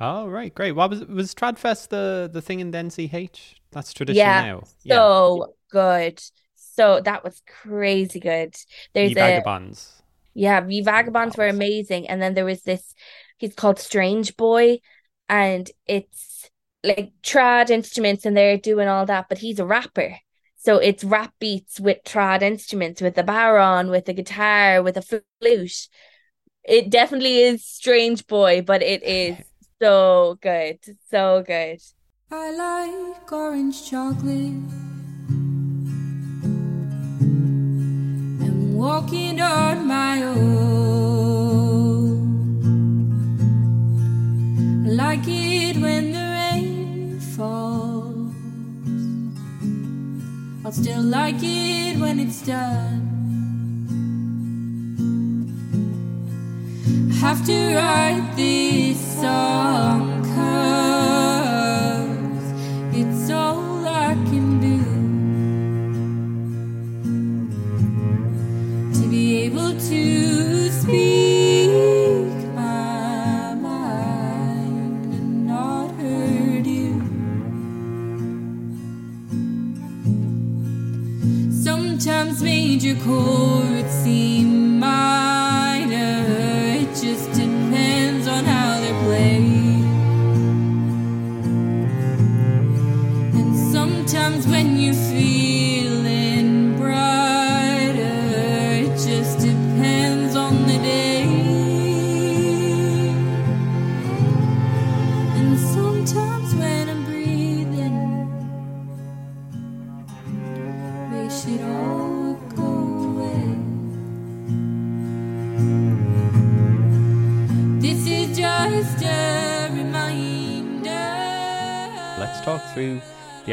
Oh 0.00 0.28
right, 0.28 0.54
great. 0.54 0.72
What 0.72 0.90
was 0.90 1.04
was 1.06 1.34
Tradfest 1.34 1.88
the 1.88 2.30
the 2.32 2.42
thing 2.42 2.60
in 2.60 2.70
the 2.70 2.78
NCH? 2.78 3.57
That's 3.70 3.92
tradition 3.92 4.18
yeah, 4.18 4.42
now. 4.42 4.62
So 4.86 5.38
yeah. 5.38 5.52
good. 5.70 6.22
So 6.54 7.00
that 7.00 7.24
was 7.24 7.42
crazy 7.46 8.20
good. 8.20 8.56
There's 8.94 9.10
the 9.10 9.14
vagabonds. 9.14 9.94
A, 9.98 10.02
yeah, 10.34 10.60
the 10.60 10.82
vagabonds 10.82 11.36
were 11.36 11.48
amazing, 11.48 12.08
and 12.08 12.22
then 12.22 12.34
there 12.34 12.44
was 12.44 12.62
this. 12.62 12.94
He's 13.36 13.54
called 13.54 13.78
Strange 13.78 14.36
Boy, 14.36 14.80
and 15.28 15.70
it's 15.86 16.50
like 16.84 17.12
trad 17.22 17.70
instruments 17.70 18.24
and 18.24 18.36
they're 18.36 18.56
doing 18.56 18.88
all 18.88 19.06
that, 19.06 19.28
but 19.28 19.38
he's 19.38 19.58
a 19.58 19.66
rapper. 19.66 20.16
So 20.56 20.78
it's 20.78 21.04
rap 21.04 21.32
beats 21.38 21.78
with 21.78 21.98
trad 22.04 22.42
instruments, 22.42 23.00
with 23.00 23.16
a 23.18 23.22
bodhrán, 23.22 23.90
with 23.90 24.08
a 24.08 24.12
guitar, 24.12 24.82
with 24.82 24.96
a 24.96 25.02
flute. 25.02 25.88
It 26.64 26.90
definitely 26.90 27.42
is 27.42 27.64
Strange 27.64 28.26
Boy, 28.26 28.62
but 28.62 28.82
it 28.82 29.02
is 29.04 29.36
so 29.80 30.38
good. 30.40 30.78
So 31.10 31.42
good. 31.46 31.80
I 32.30 32.50
like 32.50 33.32
orange 33.32 33.88
chocolate. 33.88 34.52
I'm 38.44 38.74
walking 38.74 39.40
on 39.40 39.86
my 39.86 40.22
own 40.24 40.36
I 44.86 44.90
like 44.90 45.26
it 45.26 45.78
when 45.78 46.12
the 46.12 46.18
rain 46.18 47.18
falls. 47.18 48.34
I'll 50.66 50.72
still 50.72 51.00
like 51.00 51.42
it 51.42 51.98
when 51.98 52.20
it's 52.20 52.42
done. 52.42 53.06
I 57.10 57.14
have 57.14 57.42
to 57.46 57.74
write 57.74 58.34
this 58.36 59.00
song, 59.18 60.22
cause 60.34 61.27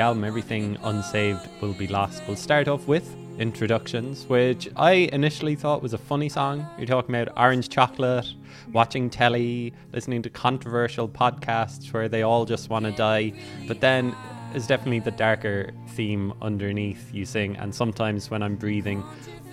album 0.05 0.24
Everything 0.24 0.77
Unsaved 0.83 1.50
Will 1.62 1.74
Be 1.74 1.88
Lost. 1.88 2.21
We'll 2.27 2.38
start 2.38 2.67
off 2.67 2.88
with 2.88 3.15
introductions, 3.39 4.27
which 4.27 4.69
I 4.75 5.09
initially 5.12 5.55
thought 5.55 5.81
was 5.81 5.95
a 5.95 5.97
funny 5.97 6.29
song. 6.29 6.63
You're 6.77 6.85
talking 6.85 7.15
about 7.15 7.35
orange 7.35 7.69
chocolate, 7.69 8.27
watching 8.71 9.09
telly, 9.09 9.74
listening 9.93 10.21
to 10.21 10.29
controversial 10.29 11.09
podcasts 11.09 11.91
where 11.91 12.07
they 12.07 12.21
all 12.21 12.45
just 12.45 12.69
want 12.69 12.85
to 12.85 12.91
die. 12.91 13.33
But 13.67 13.81
then 13.81 14.15
is 14.53 14.67
definitely 14.67 15.00
the 15.00 15.09
darker 15.09 15.71
theme 15.95 16.35
underneath 16.39 17.12
you 17.12 17.25
sing, 17.25 17.55
and 17.55 17.74
sometimes 17.74 18.29
when 18.29 18.43
I'm 18.43 18.57
breathing, 18.57 19.03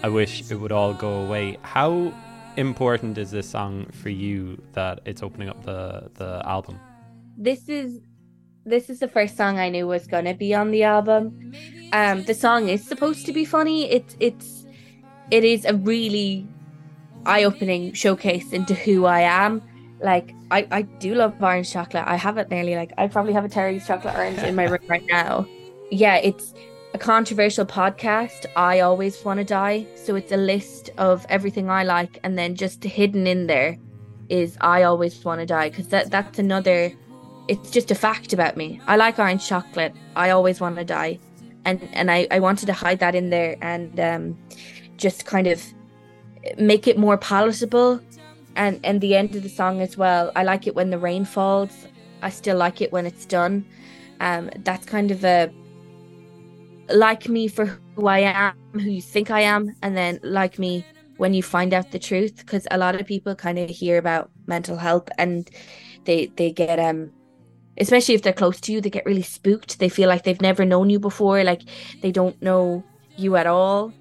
I 0.03 0.11
wish 0.11 0.51
it 0.51 0.57
would 0.57 0.71
all 0.71 0.93
go 0.93 1.25
away. 1.25 1.57
How 1.63 2.13
important 2.59 3.17
is 3.17 3.31
this 3.31 3.49
song 3.49 3.87
for 4.03 4.11
you 4.11 4.63
that 4.75 5.01
it's 5.07 5.23
opening 5.23 5.49
up 5.49 5.65
the 5.65 6.11
the 6.13 6.43
album? 6.45 6.79
This 7.39 7.71
is 7.71 8.03
this 8.65 8.89
is 8.89 9.01
the 9.01 9.09
first 9.09 9.37
song 9.37 9.59
I 9.59 9.69
knew 9.69 9.87
was 9.87 10.07
gonna 10.07 10.35
be 10.35 10.55
on 10.55 10.71
the 10.71 10.85
album. 10.85 11.53
Um, 11.93 12.23
the 12.25 12.35
song 12.35 12.69
is 12.69 12.87
supposed 12.87 13.27
to 13.27 13.33
be 13.33 13.45
funny. 13.45 13.91
It's 13.91 14.17
it's 14.21 14.67
it 15.31 15.45
is 15.45 15.65
a 15.65 15.75
really 15.75 16.47
eye-opening 17.27 17.93
showcase 17.93 18.53
into 18.53 18.75
who 18.75 19.05
I 19.05 19.21
am. 19.21 19.63
Like 20.01 20.35
I, 20.51 20.67
I 20.71 20.83
do 20.83 21.15
love 21.15 21.35
orange 21.41 21.73
chocolate. 21.73 22.05
I 22.07 22.17
have 22.17 22.39
it 22.39 22.51
nearly 22.51 22.77
like 22.77 22.93
I 22.99 23.09
probably 23.09 23.33
have 23.33 23.45
a 23.45 23.49
Terry's 23.49 23.87
chocolate 23.87 24.15
orange 24.15 24.39
in 24.41 24.55
my 24.55 24.65
room 24.65 24.87
right 24.89 25.05
now. 25.07 25.47
Yeah, 25.91 26.17
it's 26.17 26.55
a 26.95 26.99
controversial 26.99 27.67
podcast. 27.67 28.47
I 28.57 28.81
always 28.81 29.25
want 29.25 29.39
to 29.39 29.45
die. 29.45 29.87
So 29.97 30.15
it's 30.15 30.33
a 30.33 30.37
list 30.37 30.91
of 30.99 31.27
everything 31.29 31.71
I 31.71 31.85
like, 31.85 32.19
and 32.23 32.39
then 32.39 32.55
just 32.55 32.83
hidden 32.85 33.27
in 33.27 33.47
there 33.47 33.79
is 34.29 34.57
I 34.61 34.85
always 34.85 35.25
want 35.25 35.41
to 35.41 35.47
die 35.47 35.69
because 35.69 35.89
that 35.89 36.11
that's 36.11 36.39
another 36.39 36.93
it's 37.49 37.71
just 37.71 37.91
a 37.91 37.95
fact 37.95 38.33
about 38.33 38.57
me. 38.57 38.81
I 38.87 38.97
like 38.97 39.19
orange 39.19 39.47
chocolate. 39.47 39.95
I 40.17 40.31
always 40.31 40.61
want 40.61 40.77
to 40.77 40.85
die. 40.85 41.19
And 41.65 41.89
and 41.93 42.11
I, 42.11 42.27
I 42.31 42.41
wanted 42.41 42.67
to 42.67 42.73
hide 42.73 42.99
that 43.01 43.15
in 43.15 43.31
there 43.31 43.57
and 43.63 43.99
um, 44.01 44.39
just 44.97 45.27
kind 45.27 45.47
of 45.47 45.63
make 46.59 46.87
it 46.87 46.99
more 46.99 47.17
palatable. 47.17 48.01
And 48.57 48.81
and 48.85 49.01
the 49.01 49.17
end 49.17 49.35
of 49.35 49.43
the 49.43 49.49
song 49.49 49.81
as 49.81 49.97
well. 49.97 50.31
I 50.37 50.45
like 50.45 50.67
it 50.67 50.75
when 50.75 50.91
the 50.91 50.99
rain 50.99 51.25
falls. 51.25 51.87
I 52.23 52.31
still 52.31 52.57
like 52.57 52.81
it 52.81 52.93
when 52.93 53.07
it's 53.07 53.25
done. 53.25 53.65
Um, 54.21 54.51
that's 54.59 54.87
kind 54.87 55.11
of 55.11 55.25
a 55.25 55.51
like 56.89 57.29
me 57.29 57.49
for 57.49 57.67
who 57.97 58.07
I 58.07 58.19
am, 58.21 58.55
who 58.73 58.91
you 58.91 59.03
think 59.03 59.31
I 59.31 59.41
am, 59.41 59.75
and 59.83 59.97
then 59.97 60.21
like 60.23 60.59
me 60.59 60.85
when 61.17 61.35
you 61.35 61.43
find 61.43 61.73
out 61.73 61.91
the 61.93 61.99
truth. 61.99 62.37
Because 62.37 62.67
a 62.71 62.79
lot 62.79 63.01
of 63.01 63.07
people 63.07 63.35
kind 63.35 63.59
of 63.59 63.71
hear 63.71 63.99
about 63.99 64.31
mental 64.47 64.77
health 64.77 65.09
and 65.19 65.51
they 66.05 66.27
they 66.37 66.51
get 66.51 66.79
um 66.79 67.11
especially 67.79 68.15
if 68.15 68.23
they're 68.23 68.33
close 68.33 68.61
to 68.61 68.73
you, 68.73 68.81
they 68.81 68.91
get 68.91 69.07
really 69.07 69.23
spooked. 69.23 69.79
They 69.79 69.89
feel 69.89 70.09
like 70.09 70.25
they've 70.25 70.41
never 70.41 70.65
known 70.65 70.91
you 70.91 70.99
before, 70.99 71.43
like 71.45 71.63
they 72.01 72.13
don't 72.13 72.41
know 72.43 72.85
you 73.17 73.37
at 73.37 73.47
all. 73.47 73.93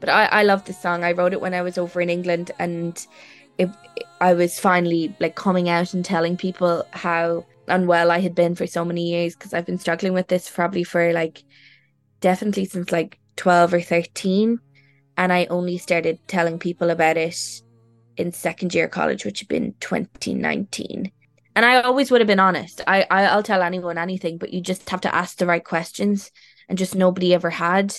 But 0.00 0.08
I, 0.10 0.26
I 0.26 0.42
love 0.44 0.64
this 0.64 0.80
song. 0.80 1.04
I 1.04 1.12
wrote 1.12 1.32
it 1.32 1.40
when 1.40 1.54
I 1.54 1.62
was 1.62 1.76
over 1.76 2.00
in 2.00 2.10
England 2.10 2.50
and 2.58 3.04
it, 3.58 3.68
I 4.20 4.34
was 4.34 4.58
finally 4.58 5.14
like 5.20 5.34
coming 5.34 5.68
out 5.68 5.92
and 5.92 6.04
telling 6.04 6.36
people 6.36 6.86
how 6.92 7.44
unwell 7.66 8.10
I 8.10 8.20
had 8.20 8.34
been 8.34 8.54
for 8.54 8.66
so 8.66 8.84
many 8.84 9.10
years 9.10 9.34
because 9.34 9.52
I've 9.52 9.66
been 9.66 9.78
struggling 9.78 10.12
with 10.12 10.28
this 10.28 10.48
probably 10.48 10.84
for 10.84 11.12
like 11.12 11.44
definitely 12.20 12.64
since 12.64 12.90
like 12.92 13.18
12 13.36 13.74
or 13.74 13.80
13 13.80 14.58
and 15.16 15.32
I 15.32 15.46
only 15.46 15.78
started 15.78 16.18
telling 16.28 16.58
people 16.58 16.90
about 16.90 17.16
it 17.16 17.62
in 18.16 18.32
second 18.32 18.74
year 18.74 18.88
college 18.88 19.24
which 19.24 19.40
had 19.40 19.48
been 19.48 19.74
2019 19.80 21.12
and 21.58 21.66
I 21.66 21.80
always 21.82 22.08
would 22.12 22.20
have 22.20 22.28
been 22.28 22.38
honest. 22.38 22.82
I, 22.86 23.04
I 23.10 23.24
I'll 23.24 23.42
tell 23.42 23.62
anyone 23.62 23.98
anything 23.98 24.38
but 24.38 24.52
you 24.52 24.60
just 24.60 24.88
have 24.90 25.00
to 25.00 25.12
ask 25.12 25.38
the 25.38 25.46
right 25.46 25.64
questions 25.64 26.30
and 26.68 26.78
just 26.78 26.94
nobody 26.94 27.34
ever 27.34 27.50
had. 27.50 27.96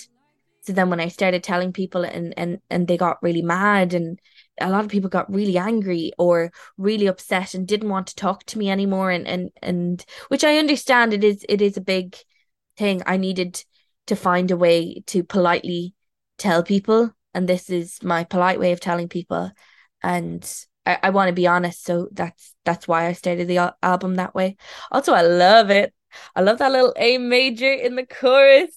So 0.62 0.72
then 0.72 0.88
when 0.88 0.98
I 0.98 1.08
started 1.08 1.44
telling 1.44 1.70
people 1.70 2.02
and 2.02 2.32
and 2.38 2.60
and 2.70 2.88
they 2.88 2.96
got 2.96 3.22
really 3.22 3.42
mad 3.42 3.92
and 3.92 4.18
a 4.58 4.70
lot 4.70 4.86
of 4.86 4.90
people 4.90 5.10
got 5.10 5.30
really 5.30 5.58
angry 5.58 6.10
or 6.16 6.52
really 6.78 7.06
upset 7.06 7.52
and 7.52 7.68
didn't 7.68 7.90
want 7.90 8.06
to 8.06 8.14
talk 8.14 8.44
to 8.46 8.58
me 8.58 8.70
anymore 8.70 9.10
and 9.10 9.28
and 9.28 9.50
and 9.60 10.02
which 10.28 10.42
I 10.42 10.56
understand 10.56 11.12
it 11.12 11.22
is 11.22 11.44
it 11.46 11.60
is 11.60 11.76
a 11.76 11.82
big 11.82 12.16
thing. 12.78 13.02
I 13.04 13.18
needed 13.18 13.62
to 14.06 14.16
find 14.16 14.50
a 14.50 14.56
way 14.56 15.02
to 15.08 15.22
politely 15.22 15.94
tell 16.38 16.62
people. 16.62 17.10
And 17.34 17.46
this 17.46 17.68
is 17.68 18.02
my 18.02 18.24
polite 18.24 18.58
way 18.58 18.72
of 18.72 18.80
telling 18.80 19.10
people. 19.10 19.50
And 20.02 20.50
I, 20.90 20.98
I 21.08 21.10
want 21.10 21.28
to 21.28 21.34
be 21.34 21.46
honest 21.46 21.84
so 21.84 22.08
that's 22.12 22.54
that's 22.64 22.86
why 22.88 23.06
I 23.06 23.12
started 23.12 23.48
the 23.48 23.58
al- 23.58 23.76
album 23.82 24.16
that 24.16 24.34
way 24.34 24.56
also 24.90 25.12
I 25.12 25.22
love 25.22 25.70
it 25.70 25.94
I 26.34 26.40
love 26.40 26.58
that 26.58 26.72
little 26.72 26.94
A 26.96 27.18
major 27.18 27.72
in 27.72 27.96
the 27.96 28.06
chorus 28.06 28.74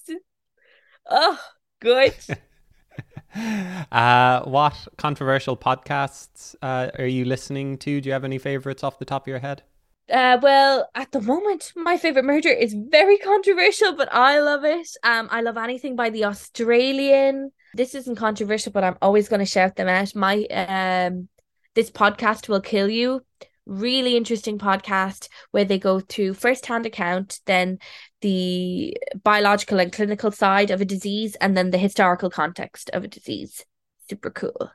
oh 1.10 1.40
good 1.80 2.14
uh, 3.92 4.42
what 4.42 4.88
controversial 4.96 5.56
podcasts 5.56 6.54
uh, 6.62 6.90
are 6.98 7.06
you 7.06 7.24
listening 7.24 7.78
to? 7.78 8.00
Do 8.00 8.08
you 8.08 8.12
have 8.12 8.24
any 8.24 8.38
favorites 8.38 8.84
off 8.84 8.98
the 8.98 9.04
top 9.04 9.24
of 9.24 9.28
your 9.28 9.40
head? 9.40 9.62
Uh, 10.10 10.38
well, 10.42 10.88
at 10.94 11.12
the 11.12 11.20
moment, 11.20 11.72
my 11.74 11.96
favorite 11.96 12.24
murder 12.26 12.50
is 12.50 12.74
very 12.74 13.16
controversial, 13.18 13.96
but 13.96 14.12
I 14.12 14.38
love 14.40 14.64
it. 14.64 14.88
Um, 15.02 15.28
I 15.30 15.40
love 15.40 15.56
anything 15.56 15.96
by 15.96 16.10
the 16.10 16.24
Australian. 16.24 17.52
This 17.72 17.94
isn't 17.94 18.16
controversial, 18.16 18.70
but 18.70 18.84
I'm 18.84 18.98
always 19.00 19.28
going 19.28 19.40
to 19.40 19.46
shout 19.46 19.76
them 19.76 19.88
out. 19.88 20.14
My 20.14 20.44
um, 20.44 21.28
this 21.74 21.90
podcast 21.90 22.48
will 22.48 22.60
kill 22.60 22.88
you. 22.88 23.22
Really 23.66 24.16
interesting 24.16 24.58
podcast 24.58 25.28
where 25.50 25.64
they 25.64 25.78
go 25.78 26.00
through 26.00 26.34
first-hand 26.34 26.84
account 26.84 27.40
then 27.46 27.78
the 28.20 28.96
biological 29.22 29.80
and 29.80 29.92
clinical 29.92 30.30
side 30.30 30.70
of 30.70 30.80
a 30.80 30.84
disease 30.84 31.34
and 31.36 31.56
then 31.56 31.70
the 31.70 31.78
historical 31.78 32.30
context 32.30 32.90
of 32.92 33.04
a 33.04 33.08
disease. 33.08 33.64
Super 34.08 34.30
cool. 34.30 34.70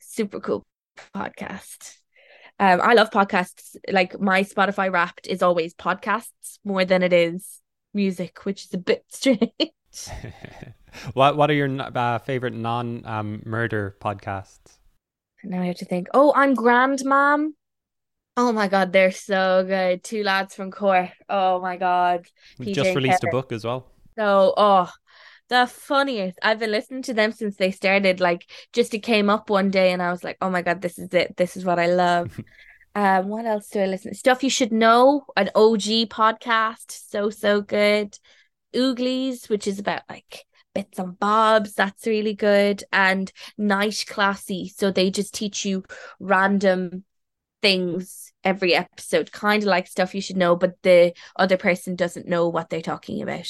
Super 0.00 0.40
cool 0.40 0.66
podcast. 1.14 1.96
Um 2.58 2.80
i 2.82 2.92
love 2.94 3.10
podcasts. 3.10 3.76
Like 3.90 4.20
my 4.20 4.42
spotify 4.42 4.92
wrapped 4.92 5.26
is 5.26 5.42
always 5.42 5.74
podcasts 5.74 6.58
more 6.64 6.84
than 6.84 7.02
it 7.02 7.12
is 7.12 7.60
music 7.94 8.44
which 8.44 8.66
is 8.66 8.74
a 8.74 8.78
bit 8.78 9.04
strange. 9.10 9.50
What 11.12 11.36
what 11.36 11.50
are 11.50 11.54
your 11.54 11.68
uh, 11.78 12.18
favorite 12.18 12.54
non 12.54 13.04
um, 13.04 13.42
murder 13.44 13.96
podcasts 14.00 14.78
now 15.48 15.62
i 15.62 15.66
have 15.66 15.76
to 15.76 15.84
think 15.84 16.08
oh 16.14 16.32
i'm 16.34 16.54
grand 16.54 17.04
mam 17.04 17.54
Oh 18.38 18.52
my 18.52 18.68
god, 18.68 18.92
they're 18.92 19.12
so 19.12 19.64
good. 19.66 20.04
Two 20.04 20.22
lads 20.22 20.54
from 20.54 20.70
Cork. 20.70 21.10
Oh 21.28 21.60
my 21.60 21.78
god. 21.78 22.26
PJ 22.60 22.74
just 22.74 22.94
released 22.94 23.24
a 23.24 23.28
book 23.28 23.50
as 23.50 23.64
well. 23.64 23.86
So, 24.18 24.52
oh, 24.56 24.92
the 25.48 25.66
funniest. 25.66 26.38
I've 26.42 26.58
been 26.58 26.70
listening 26.70 27.02
to 27.02 27.14
them 27.14 27.32
since 27.32 27.56
they 27.56 27.70
started. 27.70 28.20
Like, 28.20 28.50
just 28.74 28.92
it 28.92 28.98
came 28.98 29.30
up 29.30 29.48
one 29.48 29.70
day, 29.70 29.90
and 29.92 30.02
I 30.02 30.10
was 30.10 30.22
like, 30.22 30.36
"Oh 30.42 30.50
my 30.50 30.60
god, 30.60 30.82
this 30.82 30.98
is 30.98 31.14
it. 31.14 31.34
This 31.38 31.56
is 31.56 31.64
what 31.64 31.78
I 31.78 31.86
love." 31.86 32.38
um, 32.94 33.28
what 33.28 33.46
else 33.46 33.70
do 33.70 33.80
I 33.80 33.86
listen? 33.86 34.12
to? 34.12 34.18
Stuff 34.18 34.44
you 34.44 34.50
should 34.50 34.72
know. 34.72 35.24
An 35.34 35.48
OG 35.54 36.10
podcast, 36.10 36.90
so 36.90 37.30
so 37.30 37.62
good. 37.62 38.18
Ooglies, 38.74 39.48
which 39.48 39.66
is 39.66 39.78
about 39.78 40.02
like 40.10 40.44
bits 40.76 40.98
and 40.98 41.18
bobs. 41.18 41.74
That's 41.74 42.06
really 42.06 42.34
good. 42.34 42.84
And 42.92 43.32
night 43.56 44.04
classy. 44.06 44.68
So 44.68 44.90
they 44.90 45.10
just 45.10 45.34
teach 45.34 45.64
you 45.64 45.84
random 46.20 47.04
things 47.62 48.32
every 48.44 48.74
episode, 48.74 49.32
kind 49.32 49.62
of 49.62 49.68
like 49.68 49.86
stuff 49.86 50.14
you 50.14 50.20
should 50.20 50.36
know, 50.36 50.54
but 50.54 50.74
the 50.82 51.14
other 51.36 51.56
person 51.56 51.96
doesn't 51.96 52.28
know 52.28 52.48
what 52.48 52.68
they're 52.70 52.82
talking 52.82 53.22
about. 53.22 53.46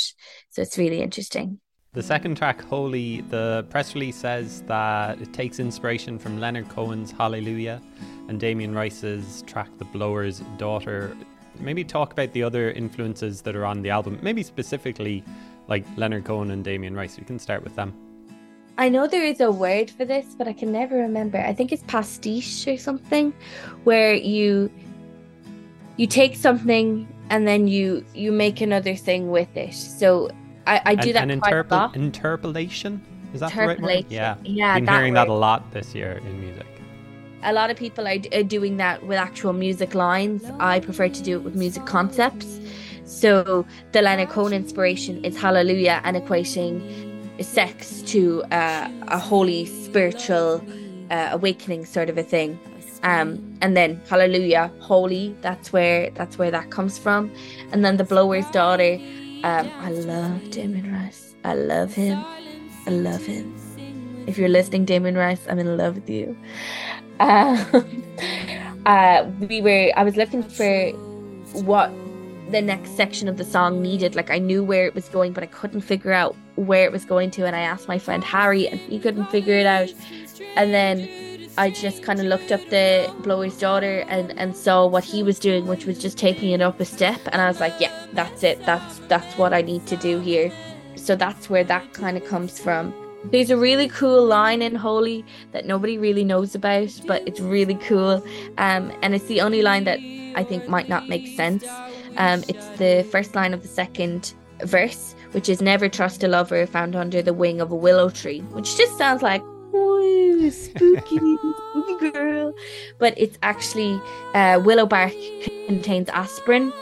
So 0.50 0.62
it's 0.62 0.78
really 0.78 1.02
interesting. 1.02 1.60
The 1.92 2.02
second 2.02 2.36
track, 2.36 2.62
Holy, 2.62 3.22
the 3.22 3.66
press 3.70 3.94
release 3.94 4.16
says 4.16 4.62
that 4.62 5.20
it 5.20 5.32
takes 5.32 5.58
inspiration 5.58 6.18
from 6.18 6.38
Leonard 6.38 6.68
Cohen's 6.68 7.10
Hallelujah 7.10 7.82
and 8.28 8.38
Damien 8.38 8.74
Rice's 8.74 9.42
track 9.46 9.68
The 9.78 9.84
Blower's 9.86 10.40
Daughter. 10.58 11.16
Maybe 11.58 11.84
talk 11.84 12.12
about 12.12 12.32
the 12.32 12.42
other 12.42 12.70
influences 12.70 13.42
that 13.42 13.56
are 13.56 13.64
on 13.64 13.82
the 13.82 13.90
album, 13.90 14.18
maybe 14.22 14.42
specifically 14.42 15.24
like 15.68 15.84
Leonard 15.96 16.24
Cohen 16.24 16.50
and 16.50 16.64
Damien 16.64 16.94
Rice. 16.94 17.18
We 17.18 17.24
can 17.24 17.38
start 17.38 17.64
with 17.64 17.74
them. 17.76 17.94
I 18.78 18.88
know 18.88 19.06
there 19.06 19.24
is 19.24 19.40
a 19.40 19.50
word 19.50 19.90
for 19.90 20.04
this, 20.04 20.34
but 20.36 20.46
I 20.46 20.52
can 20.52 20.70
never 20.70 20.96
remember. 20.96 21.38
I 21.38 21.54
think 21.54 21.72
it's 21.72 21.82
pastiche 21.84 22.66
or 22.68 22.76
something, 22.76 23.32
where 23.84 24.14
you 24.14 24.70
you 25.96 26.06
take 26.06 26.36
something 26.36 27.08
and 27.30 27.48
then 27.48 27.68
you 27.68 28.04
you 28.14 28.32
make 28.32 28.60
another 28.60 28.94
thing 28.94 29.30
with 29.30 29.56
it. 29.56 29.74
So 29.74 30.30
I, 30.66 30.82
I 30.84 30.94
do 30.94 31.08
an, 31.10 31.14
that 31.14 31.30
an 31.30 31.40
quite 31.40 31.54
interpol- 31.54 31.70
a 31.70 31.74
lot. 31.74 31.96
Interpolation 31.96 33.02
is 33.32 33.40
that 33.40 33.52
the 33.52 33.66
right 33.66 33.80
word? 33.80 34.06
Yeah, 34.08 34.36
yeah. 34.44 34.74
I've 34.74 34.84
been 34.84 34.94
hearing 34.94 35.14
word. 35.14 35.20
that 35.20 35.28
a 35.28 35.34
lot 35.34 35.70
this 35.72 35.94
year 35.94 36.22
in 36.26 36.40
music. 36.40 36.66
A 37.42 37.52
lot 37.52 37.70
of 37.70 37.76
people 37.76 38.06
are, 38.08 38.16
are 38.32 38.42
doing 38.42 38.76
that 38.78 39.06
with 39.06 39.18
actual 39.18 39.52
music 39.52 39.94
lines. 39.94 40.44
I 40.58 40.80
prefer 40.80 41.08
to 41.08 41.22
do 41.22 41.36
it 41.36 41.42
with 41.42 41.54
music 41.54 41.86
concepts. 41.86 42.58
So 43.06 43.64
the 43.92 44.02
Leonard 44.02 44.28
Cohen 44.28 44.52
inspiration 44.52 45.24
is 45.24 45.36
Hallelujah 45.36 46.00
and 46.04 46.16
equating 46.16 46.82
sex 47.42 48.02
to 48.02 48.42
uh, 48.44 48.90
a 49.08 49.18
holy 49.18 49.66
spiritual 49.66 50.62
uh, 51.10 51.30
awakening 51.32 51.84
sort 51.84 52.10
of 52.10 52.18
a 52.18 52.22
thing. 52.22 52.58
Um, 53.02 53.58
and 53.60 53.76
then 53.76 54.00
hallelujah 54.08 54.72
holy 54.80 55.36
that's 55.42 55.72
where 55.72 56.10
that's 56.10 56.38
where 56.38 56.50
that 56.50 56.70
comes 56.70 56.98
from. 56.98 57.30
And 57.70 57.84
then 57.84 57.98
the 57.98 58.04
blower's 58.04 58.50
daughter 58.50 58.98
um, 59.44 59.70
i 59.80 59.90
love 59.90 60.50
damien 60.50 60.92
rice. 60.92 61.34
I 61.44 61.54
love 61.54 61.94
him. 61.94 62.18
I 62.86 62.90
love 62.90 63.24
him. 63.24 63.54
If 64.26 64.38
you're 64.38 64.48
listening 64.48 64.86
damien 64.86 65.14
rice 65.16 65.46
i'm 65.48 65.58
in 65.58 65.76
love 65.76 65.94
with 65.94 66.10
you. 66.10 66.36
Um, 67.20 67.58
uh, 68.86 69.30
we 69.48 69.60
were 69.60 69.92
i 69.94 70.02
was 70.02 70.16
looking 70.16 70.42
for 70.42 70.90
what 71.62 71.92
the 72.50 72.62
next 72.62 72.96
section 72.96 73.28
of 73.28 73.36
the 73.36 73.44
song 73.44 73.82
needed. 73.82 74.14
Like 74.14 74.30
I 74.30 74.38
knew 74.38 74.62
where 74.62 74.86
it 74.86 74.94
was 74.94 75.08
going, 75.08 75.32
but 75.32 75.42
I 75.42 75.46
couldn't 75.46 75.80
figure 75.80 76.12
out 76.12 76.36
where 76.56 76.84
it 76.84 76.92
was 76.92 77.04
going 77.04 77.30
to. 77.32 77.46
And 77.46 77.56
I 77.56 77.60
asked 77.60 77.88
my 77.88 77.98
friend 77.98 78.22
Harry, 78.24 78.68
and 78.68 78.80
he 78.80 78.98
couldn't 78.98 79.26
figure 79.26 79.54
it 79.54 79.66
out. 79.66 79.92
And 80.56 80.72
then 80.72 81.08
I 81.58 81.70
just 81.70 82.02
kind 82.02 82.20
of 82.20 82.26
looked 82.26 82.52
up 82.52 82.60
the 82.68 83.12
blower's 83.20 83.58
daughter 83.58 84.04
and 84.08 84.32
and 84.38 84.56
saw 84.56 84.86
what 84.86 85.04
he 85.04 85.22
was 85.22 85.38
doing, 85.38 85.66
which 85.66 85.86
was 85.86 85.98
just 85.98 86.18
taking 86.18 86.50
it 86.50 86.60
up 86.60 86.80
a 86.80 86.84
step. 86.84 87.20
And 87.32 87.40
I 87.40 87.48
was 87.48 87.60
like, 87.60 87.74
yeah, 87.80 87.92
that's 88.12 88.42
it. 88.42 88.64
That's 88.66 88.98
that's 89.08 89.36
what 89.38 89.52
I 89.52 89.62
need 89.62 89.86
to 89.86 89.96
do 89.96 90.20
here. 90.20 90.52
So 90.96 91.16
that's 91.16 91.48
where 91.48 91.64
that 91.64 91.92
kind 91.92 92.16
of 92.16 92.24
comes 92.24 92.58
from. 92.58 92.94
There's 93.24 93.50
a 93.50 93.56
really 93.56 93.88
cool 93.88 94.24
line 94.24 94.62
in 94.62 94.74
Holy 94.74 95.24
that 95.52 95.66
nobody 95.66 95.98
really 95.98 96.24
knows 96.24 96.54
about, 96.54 96.92
but 97.06 97.26
it's 97.26 97.40
really 97.40 97.74
cool. 97.74 98.24
Um, 98.58 98.92
and 99.02 99.14
it's 99.14 99.26
the 99.26 99.40
only 99.40 99.62
line 99.62 99.84
that 99.84 99.98
I 100.36 100.44
think 100.44 100.68
might 100.68 100.88
not 100.88 101.08
make 101.08 101.36
sense. 101.36 101.64
Um, 102.18 102.44
it's 102.48 102.66
the 102.78 103.06
first 103.10 103.34
line 103.34 103.52
of 103.54 103.62
the 103.62 103.68
second 103.68 104.34
verse, 104.60 105.14
which 105.32 105.48
is 105.48 105.60
never 105.60 105.88
trust 105.88 106.24
a 106.24 106.28
lover 106.28 106.66
found 106.66 106.96
under 106.96 107.22
the 107.22 107.34
wing 107.34 107.60
of 107.60 107.70
a 107.70 107.76
willow 107.76 108.10
tree, 108.10 108.40
which 108.52 108.76
just 108.76 108.96
sounds 108.96 109.22
like 109.22 109.42
Ooh, 109.74 110.50
spooky, 110.50 111.18
spooky 111.70 112.10
girl. 112.10 112.54
But 112.98 113.14
it's 113.16 113.38
actually 113.42 114.00
uh, 114.34 114.60
willow 114.64 114.86
bark 114.86 115.12
contains 115.66 116.08
aspirin, 116.10 116.72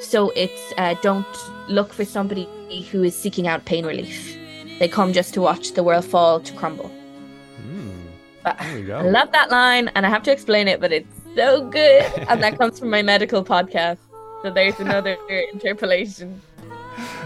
so 0.00 0.30
it's 0.30 0.72
uh, 0.78 0.94
don't 1.02 1.26
look 1.68 1.92
for 1.92 2.04
somebody 2.04 2.48
who 2.90 3.02
is 3.02 3.16
seeking 3.16 3.48
out 3.48 3.64
pain 3.64 3.84
relief. 3.84 4.36
They 4.78 4.88
come 4.88 5.12
just 5.12 5.34
to 5.34 5.40
watch 5.40 5.72
the 5.72 5.82
world 5.82 6.04
fall 6.04 6.40
to 6.40 6.52
crumble. 6.52 6.90
Mm, 7.60 8.08
I 8.44 9.02
love 9.02 9.32
that 9.32 9.50
line, 9.50 9.88
and 9.94 10.06
I 10.06 10.10
have 10.10 10.22
to 10.24 10.32
explain 10.32 10.68
it, 10.68 10.80
but 10.80 10.92
it's 10.92 11.20
so 11.34 11.68
good, 11.68 12.04
and 12.28 12.42
that 12.42 12.58
comes 12.58 12.78
from 12.78 12.90
my 12.90 13.02
medical 13.02 13.44
podcast. 13.44 13.98
So 14.42 14.50
there's 14.50 14.78
another 14.80 15.16
interpolation. 15.52 16.40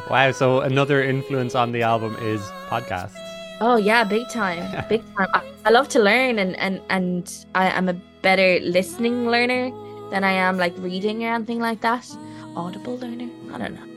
Wow, 0.09 0.33
so 0.33 0.61
another 0.61 1.03
influence 1.03 1.55
on 1.55 1.73
the 1.73 1.83
album 1.83 2.16
is 2.20 2.40
podcasts. 2.68 3.16
Oh 3.61 3.77
yeah, 3.77 4.05
big 4.05 4.29
time. 4.31 4.64
Big 4.88 5.03
time. 5.14 5.29
I, 5.35 5.42
I 5.66 5.70
love 5.70 5.88
to 5.90 5.99
learn 6.01 6.38
and 6.38 6.57
and 6.57 6.81
and 6.88 7.46
I 7.55 7.68
am 7.68 7.88
a 7.88 7.94
better 8.23 8.59
listening 8.64 9.29
learner 9.29 9.70
than 10.11 10.25
I 10.25 10.33
am 10.33 10.57
like 10.57 10.73
reading 10.79 11.25
or 11.25 11.35
anything 11.35 11.61
like 11.61 11.83
that. 11.83 12.09
Audible 12.57 12.96
learner? 12.99 13.29
I 13.53 13.59
don't 13.59 13.75
know. 13.75 13.89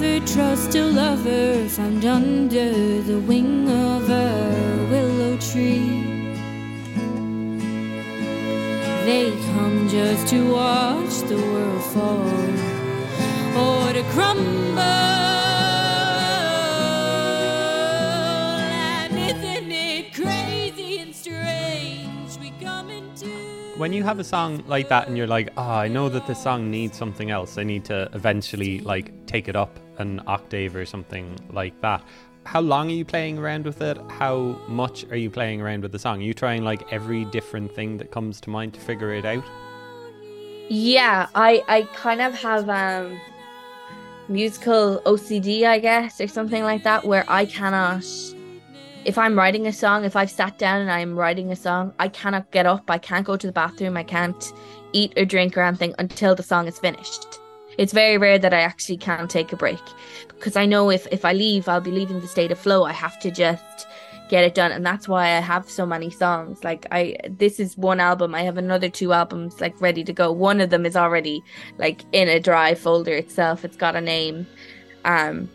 Never 0.00 0.26
trust 0.26 0.74
a 0.74 0.82
lover 0.82 1.68
found 1.68 2.04
under 2.04 3.02
the 3.02 3.18
wing 3.20 3.68
of 3.68 4.10
a 4.10 4.86
willow 4.90 5.36
tree. 5.38 6.34
They 9.04 9.30
come 9.52 9.88
just 9.88 10.28
to 10.28 10.52
watch 10.52 11.20
the 11.28 11.36
world 11.36 11.84
fall 11.92 12.28
or 13.56 13.92
to 13.92 14.02
crumble. 14.12 15.45
When 23.76 23.92
you 23.92 24.02
have 24.02 24.18
a 24.18 24.24
song 24.24 24.64
like 24.66 24.88
that 24.88 25.06
and 25.06 25.16
you're 25.18 25.26
like, 25.26 25.52
oh, 25.56 25.62
I 25.62 25.88
know 25.88 26.08
that 26.08 26.26
this 26.26 26.42
song 26.42 26.70
needs 26.70 26.96
something 26.96 27.30
else. 27.30 27.58
I 27.58 27.62
need 27.62 27.84
to 27.86 28.08
eventually 28.14 28.80
like 28.80 29.26
take 29.26 29.48
it 29.48 29.56
up 29.56 29.78
an 29.98 30.22
octave 30.26 30.74
or 30.74 30.86
something 30.86 31.38
like 31.50 31.78
that. 31.82 32.02
How 32.44 32.60
long 32.60 32.88
are 32.88 32.94
you 32.94 33.04
playing 33.04 33.38
around 33.38 33.66
with 33.66 33.82
it? 33.82 33.98
How 34.08 34.58
much 34.68 35.04
are 35.10 35.16
you 35.16 35.28
playing 35.28 35.60
around 35.60 35.82
with 35.82 35.92
the 35.92 35.98
song? 35.98 36.20
Are 36.20 36.24
you 36.24 36.32
trying 36.32 36.64
like 36.64 36.90
every 36.92 37.24
different 37.26 37.74
thing 37.74 37.98
that 37.98 38.10
comes 38.10 38.40
to 38.42 38.50
mind 38.50 38.72
to 38.74 38.80
figure 38.80 39.12
it 39.12 39.24
out? 39.24 39.44
Yeah, 40.68 41.28
I 41.34 41.62
I 41.68 41.82
kind 41.94 42.20
of 42.22 42.34
have 42.34 42.68
um 42.68 43.20
musical 44.28 45.02
OCD, 45.04 45.64
I 45.64 45.78
guess, 45.80 46.20
or 46.20 46.28
something 46.28 46.62
like 46.62 46.82
that, 46.84 47.04
where 47.04 47.24
I 47.28 47.46
cannot 47.46 48.04
if 49.06 49.16
I'm 49.16 49.38
writing 49.38 49.68
a 49.68 49.72
song, 49.72 50.04
if 50.04 50.16
I've 50.16 50.32
sat 50.32 50.58
down 50.58 50.80
and 50.80 50.90
I'm 50.90 51.16
writing 51.16 51.52
a 51.52 51.56
song, 51.56 51.94
I 52.00 52.08
cannot 52.08 52.50
get 52.50 52.66
up, 52.66 52.90
I 52.90 52.98
can't 52.98 53.24
go 53.24 53.36
to 53.36 53.46
the 53.46 53.52
bathroom, 53.52 53.96
I 53.96 54.02
can't 54.02 54.52
eat 54.92 55.12
or 55.16 55.24
drink 55.24 55.56
or 55.56 55.62
anything 55.62 55.94
until 56.00 56.34
the 56.34 56.42
song 56.42 56.66
is 56.66 56.80
finished. 56.80 57.38
It's 57.78 57.92
very 57.92 58.18
rare 58.18 58.38
that 58.40 58.52
I 58.52 58.62
actually 58.62 58.96
can 58.96 59.28
take 59.28 59.52
a 59.52 59.56
break 59.56 59.78
because 60.28 60.56
I 60.56 60.66
know 60.66 60.90
if 60.90 61.06
if 61.12 61.24
I 61.24 61.34
leave, 61.34 61.68
I'll 61.68 61.80
be 61.80 61.92
leaving 61.92 62.20
the 62.20 62.26
state 62.26 62.50
of 62.50 62.58
flow. 62.58 62.82
I 62.82 62.92
have 62.92 63.20
to 63.20 63.30
just 63.30 63.86
get 64.28 64.42
it 64.42 64.56
done 64.56 64.72
and 64.72 64.84
that's 64.84 65.06
why 65.06 65.36
I 65.36 65.40
have 65.40 65.70
so 65.70 65.86
many 65.86 66.10
songs. 66.10 66.64
Like 66.64 66.86
I 66.90 67.16
this 67.30 67.60
is 67.60 67.78
one 67.78 68.00
album. 68.00 68.34
I 68.34 68.42
have 68.42 68.56
another 68.56 68.88
two 68.88 69.12
albums 69.12 69.60
like 69.60 69.80
ready 69.80 70.02
to 70.02 70.12
go. 70.12 70.32
One 70.32 70.60
of 70.60 70.70
them 70.70 70.84
is 70.84 70.96
already 70.96 71.44
like 71.78 72.02
in 72.10 72.28
a 72.28 72.40
drive 72.40 72.80
folder 72.80 73.14
itself. 73.14 73.64
It's 73.64 73.76
got 73.76 73.94
a 73.94 74.00
name. 74.00 74.48
Um 75.04 75.48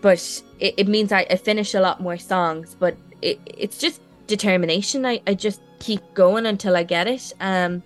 but 0.00 0.42
it, 0.64 0.74
it 0.78 0.88
means 0.88 1.12
I, 1.12 1.26
I 1.30 1.36
finish 1.36 1.74
a 1.74 1.80
lot 1.80 2.00
more 2.00 2.16
songs 2.16 2.74
but 2.78 2.96
it, 3.22 3.38
it's 3.46 3.78
just 3.78 4.00
determination. 4.26 5.04
I, 5.04 5.20
I 5.26 5.34
just 5.34 5.60
keep 5.78 6.00
going 6.14 6.46
until 6.46 6.76
I 6.76 6.82
get 6.82 7.06
it. 7.06 7.32
Um 7.40 7.82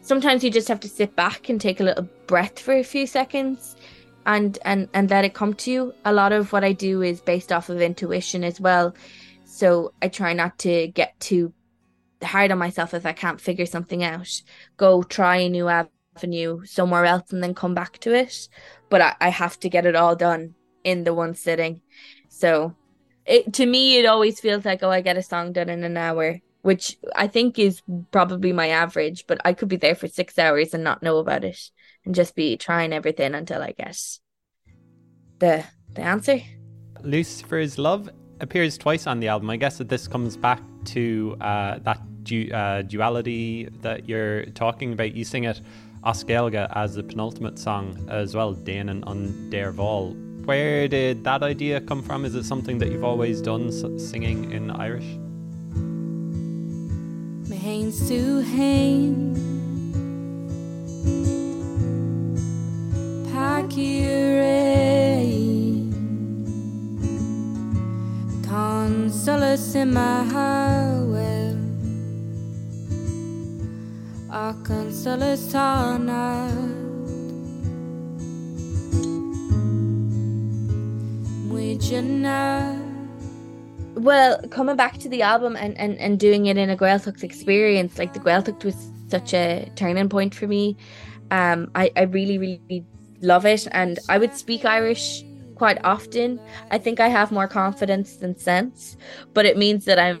sometimes 0.00 0.44
you 0.44 0.50
just 0.50 0.68
have 0.68 0.80
to 0.80 0.88
sit 0.88 1.16
back 1.16 1.48
and 1.48 1.60
take 1.60 1.80
a 1.80 1.84
little 1.84 2.08
breath 2.26 2.58
for 2.58 2.74
a 2.74 2.84
few 2.84 3.06
seconds 3.06 3.76
and 4.26 4.58
and 4.64 4.88
and 4.94 5.10
let 5.10 5.24
it 5.24 5.34
come 5.34 5.54
to 5.54 5.70
you. 5.70 5.94
A 6.04 6.12
lot 6.12 6.32
of 6.32 6.52
what 6.52 6.64
I 6.64 6.72
do 6.72 7.02
is 7.02 7.20
based 7.20 7.50
off 7.52 7.68
of 7.68 7.80
intuition 7.80 8.44
as 8.44 8.60
well. 8.60 8.94
So 9.44 9.92
I 10.02 10.08
try 10.08 10.32
not 10.32 10.58
to 10.60 10.88
get 10.88 11.18
too 11.20 11.52
hard 12.22 12.50
on 12.52 12.58
myself 12.58 12.94
if 12.94 13.04
I 13.04 13.12
can't 13.12 13.40
figure 13.40 13.66
something 13.66 14.04
out. 14.04 14.42
Go 14.76 15.02
try 15.02 15.36
a 15.36 15.48
new 15.48 15.68
avenue 15.68 16.64
somewhere 16.64 17.04
else 17.04 17.32
and 17.32 17.42
then 17.42 17.54
come 17.54 17.74
back 17.74 17.98
to 17.98 18.14
it. 18.14 18.48
But 18.88 19.00
I, 19.00 19.14
I 19.20 19.28
have 19.30 19.58
to 19.60 19.68
get 19.68 19.86
it 19.86 19.96
all 19.96 20.16
done 20.16 20.54
in 20.84 21.04
the 21.04 21.14
one 21.14 21.34
sitting. 21.34 21.80
So 22.28 22.74
it 23.26 23.52
to 23.54 23.66
me 23.66 23.98
it 23.98 24.06
always 24.06 24.40
feels 24.40 24.64
like 24.64 24.82
oh 24.82 24.90
I 24.90 25.00
get 25.00 25.16
a 25.16 25.22
song 25.22 25.52
done 25.52 25.68
in 25.68 25.82
an 25.82 25.96
hour, 25.96 26.40
which 26.62 26.96
I 27.16 27.26
think 27.26 27.58
is 27.58 27.82
probably 28.10 28.52
my 28.52 28.68
average, 28.68 29.26
but 29.26 29.40
I 29.44 29.52
could 29.52 29.68
be 29.68 29.76
there 29.76 29.94
for 29.94 30.08
6 30.08 30.38
hours 30.38 30.74
and 30.74 30.84
not 30.84 31.02
know 31.02 31.18
about 31.18 31.44
it 31.44 31.70
and 32.04 32.14
just 32.14 32.34
be 32.34 32.56
trying 32.56 32.92
everything 32.92 33.34
until 33.34 33.62
I 33.62 33.72
get 33.72 33.98
the 35.38 35.64
the 35.94 36.02
answer. 36.02 36.40
Lucifer's 37.02 37.78
Love 37.78 38.08
appears 38.40 38.78
twice 38.78 39.06
on 39.06 39.20
the 39.20 39.28
album. 39.28 39.50
I 39.50 39.56
guess 39.56 39.78
that 39.78 39.88
this 39.88 40.08
comes 40.08 40.36
back 40.36 40.60
to 40.86 41.36
uh, 41.40 41.78
that 41.80 42.00
du- 42.24 42.50
uh, 42.50 42.82
duality 42.82 43.68
that 43.82 44.08
you're 44.08 44.46
talking 44.46 44.92
about. 44.92 45.14
You 45.14 45.24
sing 45.24 45.44
it 45.44 45.60
Oskelga 46.04 46.70
as 46.74 46.94
the 46.94 47.02
penultimate 47.02 47.58
song 47.58 48.08
as 48.10 48.34
well, 48.34 48.54
Danon 48.54 49.06
on 49.06 49.50
Dare 49.50 49.72
Vol. 49.72 50.16
Where 50.44 50.88
did 50.88 51.24
that 51.24 51.42
idea 51.42 51.80
come 51.80 52.02
from? 52.02 52.24
Is 52.24 52.34
it 52.34 52.44
something 52.44 52.78
that 52.78 52.90
you've 52.90 53.04
always 53.04 53.40
done, 53.40 53.72
singing 53.98 54.52
in 54.52 54.70
Irish? 54.70 55.06
My 57.48 57.56
hands 57.56 58.08
to 58.08 58.40
hand. 58.40 59.24
Consolus 69.24 69.74
in 69.74 69.92
my 69.92 70.22
well. 71.08 71.56
Consolus 74.62 75.50
Well, 83.94 84.40
coming 84.48 84.76
back 84.76 84.98
to 84.98 85.08
the 85.08 85.22
album 85.22 85.56
and, 85.56 85.78
and, 85.78 85.96
and 85.98 86.18
doing 86.18 86.46
it 86.46 86.56
in 86.56 86.68
a 86.68 86.76
Gaeltacht 86.76 87.22
experience, 87.22 87.98
like 87.98 88.12
the 88.12 88.20
Gaeltacht 88.20 88.64
was 88.64 88.90
such 89.08 89.32
a 89.32 89.70
turning 89.76 90.08
point 90.08 90.34
for 90.34 90.46
me. 90.46 90.76
Um, 91.30 91.70
I, 91.74 91.90
I 91.96 92.02
really, 92.02 92.38
really 92.38 92.84
love 93.20 93.46
it. 93.46 93.66
And 93.70 93.98
I 94.08 94.18
would 94.18 94.34
speak 94.34 94.64
Irish 94.64 95.24
quite 95.54 95.78
often. 95.84 96.40
I 96.70 96.78
think 96.78 97.00
I 97.00 97.08
have 97.08 97.30
more 97.32 97.48
confidence 97.48 98.16
than 98.16 98.36
sense, 98.36 98.96
but 99.32 99.46
it 99.46 99.56
means 99.56 99.84
that 99.84 99.98
I'm 99.98 100.20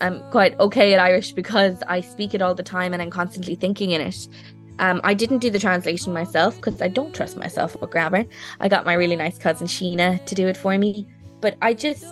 I'm 0.00 0.22
quite 0.30 0.58
okay 0.60 0.94
at 0.94 1.00
Irish 1.00 1.32
because 1.32 1.82
I 1.88 2.00
speak 2.00 2.32
it 2.32 2.40
all 2.40 2.54
the 2.54 2.62
time 2.62 2.94
and 2.94 3.02
I'm 3.02 3.10
constantly 3.10 3.54
thinking 3.54 3.90
in 3.90 4.00
it. 4.00 4.28
Um, 4.78 5.00
I 5.04 5.14
didn't 5.14 5.38
do 5.38 5.50
the 5.50 5.58
translation 5.58 6.12
myself 6.12 6.56
because 6.56 6.80
I 6.82 6.88
don't 6.88 7.14
trust 7.14 7.36
myself 7.36 7.80
with 7.80 7.90
grammar. 7.90 8.24
I 8.60 8.68
got 8.68 8.84
my 8.84 8.94
really 8.94 9.16
nice 9.16 9.38
cousin 9.38 9.66
Sheena 9.66 10.24
to 10.26 10.34
do 10.34 10.48
it 10.48 10.56
for 10.56 10.76
me. 10.78 11.06
But 11.40 11.56
I 11.62 11.74
just, 11.74 12.06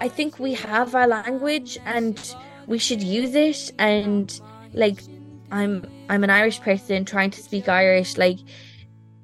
I 0.00 0.08
think 0.08 0.38
we 0.38 0.54
have 0.54 0.94
our 0.94 1.06
language 1.06 1.78
and 1.84 2.34
we 2.66 2.78
should 2.78 3.02
use 3.02 3.34
it. 3.34 3.72
And 3.78 4.40
like, 4.72 5.02
I'm 5.50 5.84
I'm 6.08 6.24
an 6.24 6.30
Irish 6.30 6.60
person 6.60 7.04
trying 7.04 7.30
to 7.30 7.42
speak 7.42 7.68
Irish. 7.68 8.16
Like, 8.16 8.38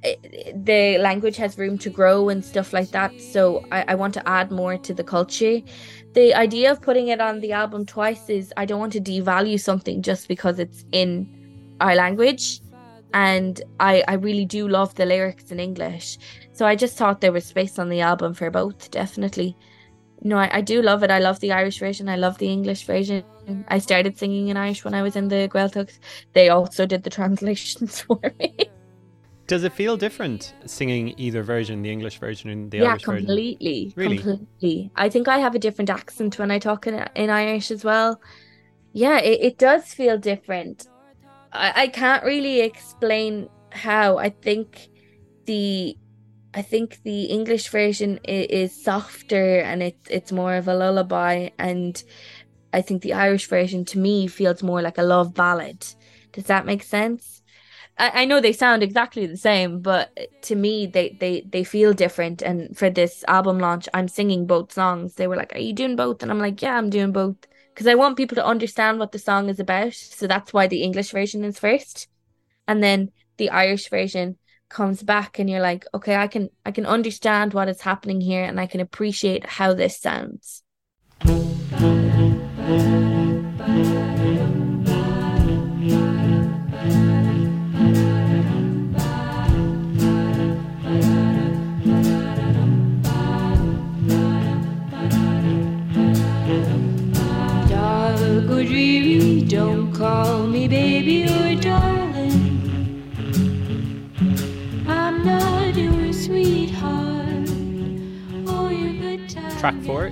it, 0.03 0.19
eh, 0.35 0.53
the 0.55 0.99
language 0.99 1.37
has 1.37 1.57
room 1.57 1.79
to 1.79 1.91
grow 1.91 2.29
and 2.29 2.45
stuff 2.45 2.73
like 2.73 2.91
that. 2.91 3.19
So 3.21 3.65
I, 3.73 3.85
I 3.89 3.95
want 3.95 4.13
to 4.15 4.29
add 4.29 4.51
more 4.51 4.77
to 4.77 4.93
the 4.93 5.05
culture. 5.05 5.61
The 6.13 6.35
idea 6.35 6.71
of 6.73 6.83
putting 6.83 7.09
it 7.09 7.21
on 7.21 7.41
the 7.41 7.53
album 7.53 7.87
twice 7.87 8.29
is 8.29 8.53
I 8.57 8.65
don't 8.67 8.81
want 8.81 8.93
to 8.95 9.01
devalue 9.01 9.61
something 9.61 10.03
just 10.03 10.29
because 10.29 10.59
it's 10.59 10.85
in 10.93 11.36
our 11.81 11.95
language 11.95 12.61
and 13.15 13.63
I, 13.81 14.05
I 14.09 14.15
really 14.15 14.45
do 14.45 14.69
love 14.69 14.95
the 14.95 15.07
lyrics 15.07 15.51
in 15.51 15.61
English. 15.61 16.19
So 16.53 16.67
I 16.67 16.77
just 16.77 16.97
thought 16.97 17.21
there 17.21 17.33
was 17.33 17.45
space 17.47 17.79
on 17.79 17.89
the 17.89 18.01
album 18.01 18.35
for 18.35 18.51
both, 18.51 18.91
definitely. 18.91 19.57
No, 20.23 20.39
I, 20.39 20.59
I 20.59 20.61
do 20.61 20.83
love 20.83 21.03
it. 21.03 21.11
I 21.11 21.19
love 21.19 21.41
the 21.41 21.53
Irish 21.53 21.79
version. 21.79 22.09
I 22.09 22.17
love 22.17 22.39
the 22.39 22.49
English 22.49 22.85
version. 22.85 23.25
I 23.69 23.79
started 23.79 24.19
singing 24.19 24.49
in 24.49 24.57
Irish 24.57 24.85
when 24.85 24.95
I 24.95 25.03
was 25.03 25.17
in 25.17 25.29
the 25.29 25.49
Gaeltacht. 25.49 25.99
They 26.33 26.49
also 26.49 26.87
did 26.87 27.05
the 27.05 27.11
translations 27.19 28.01
for 28.01 28.21
me. 28.39 28.55
Does 29.47 29.63
it 29.63 29.73
feel 29.73 29.97
different 29.97 30.55
singing 30.67 31.15
either 31.17 31.43
version, 31.43 31.81
the 31.83 31.93
English 31.93 32.19
version 32.19 32.51
and 32.51 32.71
the 32.71 32.79
yeah, 32.79 32.91
Irish 32.91 33.05
version? 33.05 33.23
Yeah, 33.23 33.27
completely. 33.29 33.93
Really? 33.95 34.19
Completely. 34.19 34.91
I 34.97 35.09
think 35.09 35.29
I 35.29 35.39
have 35.39 35.55
a 35.55 35.59
different 35.61 35.89
accent 35.89 36.39
when 36.39 36.51
I 36.51 36.59
talk 36.59 36.87
in, 36.87 37.07
in 37.15 37.31
Irish 37.31 37.71
as 37.71 37.85
well. 37.85 38.21
Yeah, 38.93 39.19
it, 39.21 39.41
it 39.41 39.59
does 39.59 39.85
feel 39.95 40.19
different. 40.19 40.89
I, 41.57 41.73
I 41.83 41.89
can't 41.89 42.25
really 42.25 42.61
explain 42.61 43.49
how. 43.73 44.19
I 44.19 44.31
think 44.31 44.89
the 45.47 45.97
I 46.55 46.63
think 46.63 47.03
the 47.03 47.25
English 47.25 47.69
version 47.69 48.19
is, 48.25 48.47
is 48.73 48.85
softer 48.85 49.61
and 49.61 49.83
it's 49.83 50.09
it's 50.11 50.33
more 50.33 50.55
of 50.55 50.69
a 50.69 50.75
lullaby, 50.75 51.51
and 51.59 52.03
I 52.73 52.83
think 52.83 53.03
the 53.03 53.15
Irish 53.15 53.49
version 53.49 53.85
to 53.87 53.99
me 53.99 54.27
feels 54.27 54.63
more 54.63 54.83
like 54.83 54.99
a 54.99 55.03
love 55.03 55.35
ballad. 55.35 55.87
Does 56.33 56.45
that 56.45 56.67
make 56.67 56.83
sense? 56.83 57.43
I, 57.99 58.23
I 58.23 58.25
know 58.27 58.41
they 58.41 58.53
sound 58.53 58.83
exactly 58.83 59.27
the 59.27 59.37
same, 59.37 59.81
but 59.81 60.17
to 60.43 60.55
me 60.57 60.87
they, 60.87 61.17
they 61.21 61.43
they 61.43 61.65
feel 61.65 61.93
different. 61.95 62.43
And 62.43 62.77
for 62.77 62.91
this 62.91 63.25
album 63.29 63.59
launch, 63.59 63.89
I'm 63.95 64.09
singing 64.09 64.47
both 64.47 64.73
songs. 64.73 65.15
They 65.15 65.27
were 65.29 65.37
like, 65.37 65.55
"Are 65.55 65.59
you 65.61 65.73
doing 65.73 65.97
both?" 65.97 66.23
And 66.23 66.31
I'm 66.31 66.41
like, 66.41 66.63
"Yeah, 66.63 66.77
I'm 66.77 66.91
doing 66.91 67.13
both." 67.13 67.37
Because 67.77 67.87
I 67.87 67.95
want 67.95 68.17
people 68.17 68.37
to 68.37 68.47
understand 68.47 68.99
what 68.99 69.13
the 69.13 69.19
song 69.19 69.51
is 69.51 69.61
about. 69.61 69.93
So 69.93 70.27
that's 70.27 70.51
why 70.51 70.67
the 70.67 70.83
English 70.83 71.11
version 71.11 71.45
is 71.45 71.59
first. 71.59 72.09
And 72.67 72.83
then 72.83 73.13
the 73.37 73.51
Irish 73.51 73.91
version 73.91 74.39
comes 74.71 75.03
back 75.03 75.39
and 75.39 75.51
you're 75.51 75.61
like, 75.61 75.85
okay, 75.93 76.17
I 76.17 76.27
can 76.27 76.49
I 76.65 76.71
can 76.71 76.87
understand 76.87 77.53
what 77.53 77.69
is 77.69 77.83
happening 77.83 78.23
here 78.23 78.45
and 78.45 78.59
I 78.59 78.67
can 78.67 78.81
appreciate 78.81 79.45
how 79.45 79.75
this 79.75 80.01
sounds. 80.01 80.63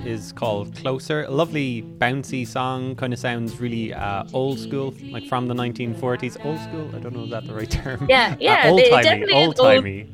Is 0.05 0.31
called 0.31 0.75
Closer. 0.75 1.23
A 1.23 1.31
lovely 1.31 1.81
bouncy 1.81 2.47
song, 2.47 2.95
kind 2.95 3.13
of 3.13 3.19
sounds 3.19 3.59
really 3.59 3.93
uh, 3.93 4.23
old 4.33 4.59
school, 4.59 4.93
like 5.11 5.25
from 5.25 5.47
the 5.47 5.53
1940s. 5.53 6.43
Old 6.45 6.59
school? 6.59 6.89
I 6.95 6.99
don't 6.99 7.13
know 7.13 7.23
if 7.23 7.29
that's 7.29 7.47
the 7.47 7.53
right 7.53 7.69
term. 7.69 8.05
Yeah, 8.09 8.35
yeah, 8.39 8.63
uh, 8.65 8.71
old 8.71 8.83
timey. 8.89 9.33
Old 9.33 9.55
timey. 9.55 10.09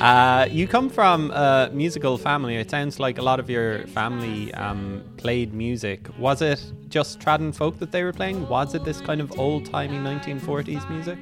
Uh, 0.00 0.46
you 0.50 0.68
come 0.68 0.88
from 0.88 1.30
a 1.32 1.70
musical 1.72 2.16
family. 2.16 2.56
It 2.56 2.70
sounds 2.70 3.00
like 3.00 3.18
a 3.18 3.22
lot 3.22 3.40
of 3.40 3.50
your 3.50 3.86
family 3.88 4.54
um, 4.54 5.02
played 5.16 5.52
music. 5.52 6.08
Was 6.18 6.42
it 6.42 6.62
just 6.88 7.18
trad 7.18 7.40
and 7.40 7.54
folk 7.54 7.78
that 7.80 7.90
they 7.92 8.04
were 8.04 8.12
playing? 8.12 8.48
Was 8.48 8.74
it 8.74 8.84
this 8.84 9.00
kind 9.00 9.20
of 9.20 9.38
old 9.38 9.66
timey 9.66 9.98
1940s 9.98 10.88
music? 10.88 11.18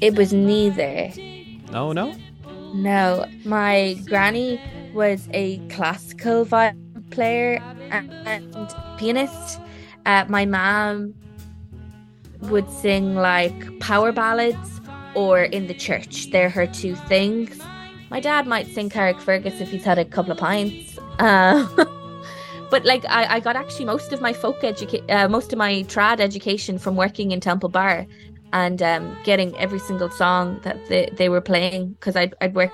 It 0.00 0.16
was 0.16 0.32
neither. 0.32 1.10
No, 1.70 1.92
no. 1.92 2.14
No, 2.74 3.24
my 3.44 3.96
granny 4.06 4.60
was 4.92 5.28
a 5.32 5.58
classical 5.68 6.44
violin 6.44 7.04
player 7.10 7.62
and, 7.90 8.74
pianist. 8.98 9.60
Uh, 10.04 10.24
my 10.28 10.44
mom 10.44 11.14
would 12.42 12.68
sing 12.70 13.14
like 13.14 13.78
power 13.78 14.10
ballads 14.10 14.80
or 15.14 15.44
in 15.44 15.68
the 15.68 15.74
church. 15.74 16.30
They're 16.32 16.50
her 16.50 16.66
two 16.66 16.96
things. 16.96 17.60
My 18.10 18.18
dad 18.18 18.48
might 18.48 18.66
sing 18.66 18.90
Carrickfergus 18.90 19.60
if 19.60 19.70
he's 19.70 19.84
had 19.84 19.98
a 19.98 20.04
couple 20.04 20.32
of 20.32 20.38
pints. 20.38 20.98
Uh, 21.20 21.66
but 22.70 22.84
like 22.84 23.04
I, 23.08 23.36
I 23.36 23.40
got 23.40 23.54
actually 23.54 23.84
most 23.84 24.12
of 24.12 24.20
my 24.20 24.32
folk 24.32 24.64
education, 24.64 25.08
uh, 25.08 25.28
most 25.28 25.52
of 25.52 25.58
my 25.58 25.84
trad 25.84 26.18
education 26.18 26.78
from 26.78 26.96
working 26.96 27.30
in 27.30 27.38
Temple 27.38 27.68
Bar 27.68 28.06
and 28.54 28.80
um, 28.82 29.14
getting 29.24 29.54
every 29.58 29.80
single 29.80 30.08
song 30.08 30.58
that 30.62 30.86
they, 30.86 31.10
they 31.12 31.28
were 31.28 31.42
playing 31.42 31.90
because 31.90 32.16
I'd, 32.16 32.34
I'd 32.40 32.54
work 32.54 32.72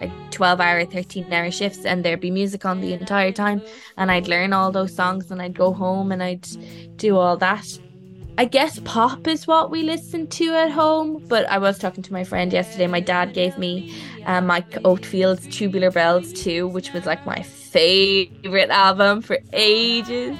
like 0.00 0.12
12 0.30 0.60
hour 0.60 0.84
13 0.84 1.32
hour 1.32 1.50
shifts 1.50 1.84
and 1.84 2.04
there'd 2.04 2.20
be 2.20 2.30
music 2.30 2.64
on 2.64 2.80
the 2.80 2.92
entire 2.92 3.32
time 3.32 3.60
and 3.96 4.12
I'd 4.12 4.28
learn 4.28 4.52
all 4.52 4.70
those 4.70 4.94
songs 4.94 5.32
and 5.32 5.42
I'd 5.42 5.58
go 5.58 5.72
home 5.72 6.12
and 6.12 6.22
I'd 6.22 6.46
do 6.96 7.16
all 7.16 7.36
that 7.38 7.66
I 8.38 8.44
guess 8.44 8.78
pop 8.84 9.26
is 9.26 9.48
what 9.48 9.72
we 9.72 9.82
listen 9.82 10.28
to 10.28 10.54
at 10.54 10.70
home, 10.70 11.24
but 11.26 11.44
I 11.50 11.58
was 11.58 11.76
talking 11.76 12.04
to 12.04 12.12
my 12.12 12.22
friend 12.22 12.52
yesterday. 12.52 12.86
My 12.86 13.00
dad 13.00 13.34
gave 13.34 13.58
me 13.58 13.92
um, 14.26 14.46
Mike 14.46 14.78
Oldfield's 14.84 15.48
Tubular 15.48 15.90
Bells 15.90 16.32
too, 16.32 16.68
which 16.68 16.92
was 16.92 17.04
like 17.04 17.26
my 17.26 17.42
favorite 17.42 18.70
album 18.70 19.22
for 19.22 19.38
ages. 19.52 20.38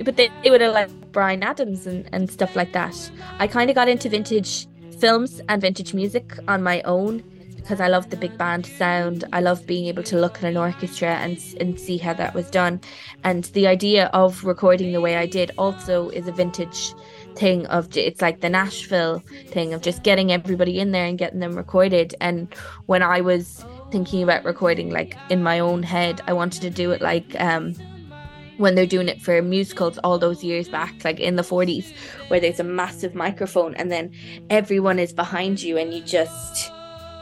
But 0.00 0.16
they, 0.16 0.30
they 0.44 0.50
would 0.50 0.60
have 0.60 0.72
like 0.72 1.07
Bryan 1.18 1.42
Adams 1.42 1.84
and, 1.84 2.08
and 2.12 2.30
stuff 2.30 2.54
like 2.54 2.72
that. 2.74 2.94
I 3.40 3.48
kind 3.48 3.68
of 3.70 3.74
got 3.74 3.88
into 3.88 4.08
vintage 4.08 4.68
films 5.00 5.40
and 5.48 5.60
vintage 5.60 5.92
music 5.92 6.38
on 6.46 6.62
my 6.62 6.80
own 6.82 7.24
because 7.56 7.80
I 7.80 7.88
love 7.88 8.10
the 8.10 8.16
big 8.16 8.38
band 8.38 8.64
sound. 8.64 9.24
I 9.32 9.40
love 9.40 9.66
being 9.66 9.86
able 9.86 10.04
to 10.04 10.16
look 10.16 10.36
at 10.36 10.44
an 10.44 10.56
orchestra 10.56 11.08
and 11.08 11.36
and 11.58 11.80
see 11.80 11.96
how 11.96 12.14
that 12.14 12.34
was 12.34 12.48
done. 12.52 12.80
And 13.24 13.42
the 13.46 13.66
idea 13.66 14.10
of 14.12 14.44
recording 14.44 14.92
the 14.92 15.00
way 15.00 15.16
I 15.16 15.26
did 15.26 15.50
also 15.58 16.08
is 16.10 16.28
a 16.28 16.32
vintage 16.32 16.94
thing 17.34 17.66
of 17.66 17.96
it's 17.96 18.22
like 18.22 18.40
the 18.40 18.48
Nashville 18.48 19.20
thing 19.48 19.74
of 19.74 19.82
just 19.82 20.04
getting 20.04 20.30
everybody 20.30 20.78
in 20.78 20.92
there 20.92 21.06
and 21.06 21.18
getting 21.18 21.40
them 21.40 21.56
recorded. 21.56 22.14
And 22.20 22.54
when 22.86 23.02
I 23.02 23.22
was 23.22 23.64
thinking 23.90 24.22
about 24.22 24.44
recording 24.44 24.90
like 24.90 25.16
in 25.30 25.42
my 25.42 25.58
own 25.58 25.82
head, 25.82 26.20
I 26.28 26.32
wanted 26.32 26.62
to 26.62 26.70
do 26.70 26.92
it 26.92 27.02
like 27.02 27.34
um 27.40 27.74
when 28.58 28.74
they're 28.74 28.86
doing 28.86 29.08
it 29.08 29.22
for 29.22 29.40
musicals 29.40 29.98
all 30.04 30.18
those 30.18 30.44
years 30.44 30.68
back, 30.68 30.94
like 31.04 31.18
in 31.18 31.36
the 31.36 31.42
40s, 31.42 31.92
where 32.28 32.40
there's 32.40 32.60
a 32.60 32.64
massive 32.64 33.14
microphone 33.14 33.74
and 33.76 33.90
then 33.90 34.12
everyone 34.50 34.98
is 34.98 35.12
behind 35.12 35.62
you 35.62 35.78
and 35.78 35.94
you 35.94 36.02
just 36.02 36.70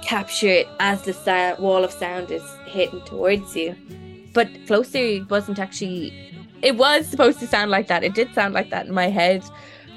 capture 0.03 0.49
it 0.49 0.69
as 0.81 1.03
the 1.03 1.13
sound, 1.13 1.59
wall 1.59 1.85
of 1.85 1.93
sound 1.93 2.31
is 2.31 2.43
hitting 2.67 3.01
towards 3.03 3.55
you. 3.55 3.77
But 4.33 4.49
Closer 4.67 5.25
wasn't 5.29 5.59
actually, 5.59 6.13
it 6.63 6.77
was 6.77 7.07
supposed 7.07 7.39
to 7.41 7.47
sound 7.47 7.71
like 7.71 7.89
that. 7.89 8.05
It 8.05 8.15
did 8.15 8.35
sound 8.35 8.55
like 8.55 8.71
that 8.71 8.87
in 8.87 8.95
my 8.95 9.09
head. 9.09 9.45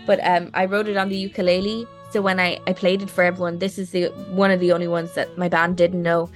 But 0.06 0.20
um, 0.26 0.50
I 0.54 0.66
wrote 0.66 0.88
it 0.88 0.98
on 0.98 1.10
the 1.10 1.18
ukulele. 1.18 1.86
So 2.12 2.22
when 2.22 2.40
I, 2.40 2.60
I 2.66 2.74
played 2.74 3.02
it 3.02 3.10
for 3.10 3.24
everyone, 3.24 3.60
this 3.60 3.78
is 3.78 3.92
the 3.92 4.08
one 4.32 4.50
of 4.50 4.60
the 4.60 4.72
only 4.72 4.88
ones 4.88 5.14
that 5.14 5.38
my 5.38 5.48
band 5.48 5.78
didn't 5.78 6.02
know. 6.02 6.30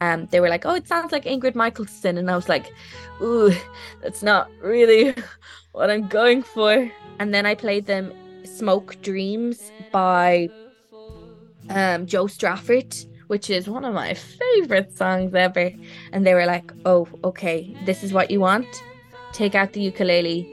Um, 0.00 0.26
they 0.30 0.40
were 0.40 0.48
like, 0.48 0.64
"Oh, 0.66 0.74
it 0.74 0.86
sounds 0.88 1.12
like 1.12 1.24
Ingrid 1.24 1.54
Michaelson," 1.54 2.18
and 2.18 2.30
I 2.30 2.36
was 2.36 2.48
like, 2.48 2.72
"Ooh, 3.20 3.52
that's 4.02 4.22
not 4.22 4.50
really 4.60 5.14
what 5.72 5.90
I'm 5.90 6.08
going 6.08 6.42
for." 6.42 6.90
And 7.18 7.34
then 7.34 7.46
I 7.46 7.54
played 7.54 7.86
them 7.86 8.12
"Smoke 8.44 9.00
Dreams" 9.02 9.70
by 9.90 10.48
um, 11.70 12.06
Jo 12.06 12.26
Stafford, 12.26 12.94
which 13.26 13.50
is 13.50 13.68
one 13.68 13.84
of 13.84 13.94
my 13.94 14.14
favorite 14.14 14.96
songs 14.96 15.34
ever. 15.34 15.72
And 16.12 16.26
they 16.26 16.34
were 16.34 16.46
like, 16.46 16.72
"Oh, 16.84 17.08
okay, 17.24 17.76
this 17.84 18.02
is 18.02 18.12
what 18.12 18.30
you 18.30 18.40
want. 18.40 18.66
Take 19.32 19.54
out 19.54 19.72
the 19.72 19.80
ukulele. 19.80 20.48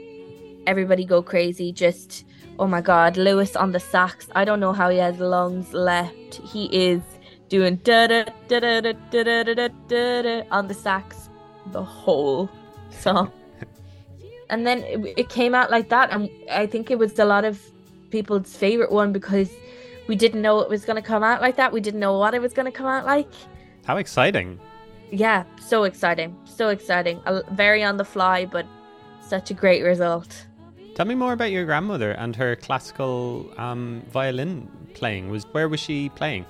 Everybody 0.66 1.04
go 1.04 1.22
crazy. 1.22 1.72
Just 1.72 2.24
oh 2.58 2.66
my 2.66 2.82
god, 2.82 3.16
Lewis 3.16 3.56
on 3.56 3.72
the 3.72 3.80
sax. 3.80 4.28
I 4.34 4.44
don't 4.44 4.60
know 4.60 4.72
how 4.72 4.90
he 4.90 4.98
has 4.98 5.18
lungs 5.18 5.72
left. 5.72 6.34
He 6.52 6.66
is 6.66 7.00
doing 7.50 7.76
da 7.84 8.06
da 8.06 8.24
da 8.48 8.60
da 8.60 8.80
da 8.80 8.92
da 9.02 9.42
da 9.44 9.68
da 9.88 10.22
da 10.22 10.42
on 10.50 10.68
the 10.68 10.74
sax 10.74 11.28
the 11.72 11.84
whole 11.84 12.48
song. 12.90 13.30
and 14.48 14.66
then 14.66 14.78
it, 14.84 15.14
it 15.18 15.28
came 15.28 15.54
out 15.54 15.70
like 15.70 15.90
that, 15.90 16.10
and 16.10 16.30
I 16.50 16.66
think 16.66 16.90
it 16.90 16.98
was 16.98 17.18
a 17.18 17.24
lot 17.24 17.44
of 17.44 17.60
people's 18.10 18.56
favorite 18.56 18.90
one 18.90 19.12
because 19.12 19.50
we 20.08 20.16
didn't 20.16 20.42
know 20.42 20.60
it 20.60 20.70
was 20.70 20.84
going 20.84 20.96
to 20.96 21.06
come 21.06 21.22
out 21.22 21.40
like 21.40 21.56
that. 21.56 21.72
We 21.72 21.80
didn't 21.80 22.00
know 22.00 22.18
what 22.18 22.34
it 22.34 22.40
was 22.40 22.52
going 22.52 22.66
to 22.66 22.72
come 22.72 22.86
out 22.86 23.04
like. 23.04 23.30
How 23.84 23.98
exciting! 23.98 24.58
Yeah, 25.12 25.44
so 25.60 25.84
exciting, 25.84 26.36
so 26.44 26.68
exciting. 26.68 27.20
Very 27.52 27.82
on 27.82 27.96
the 27.96 28.04
fly, 28.04 28.46
but 28.46 28.64
such 29.26 29.50
a 29.50 29.54
great 29.54 29.82
result. 29.82 30.46
Tell 30.94 31.06
me 31.06 31.14
more 31.14 31.32
about 31.32 31.50
your 31.50 31.64
grandmother 31.64 32.12
and 32.12 32.34
her 32.36 32.56
classical 32.56 33.50
um, 33.56 34.02
violin 34.12 34.68
playing. 34.94 35.30
Was 35.30 35.44
where 35.52 35.68
was 35.68 35.80
she 35.80 36.10
playing? 36.10 36.44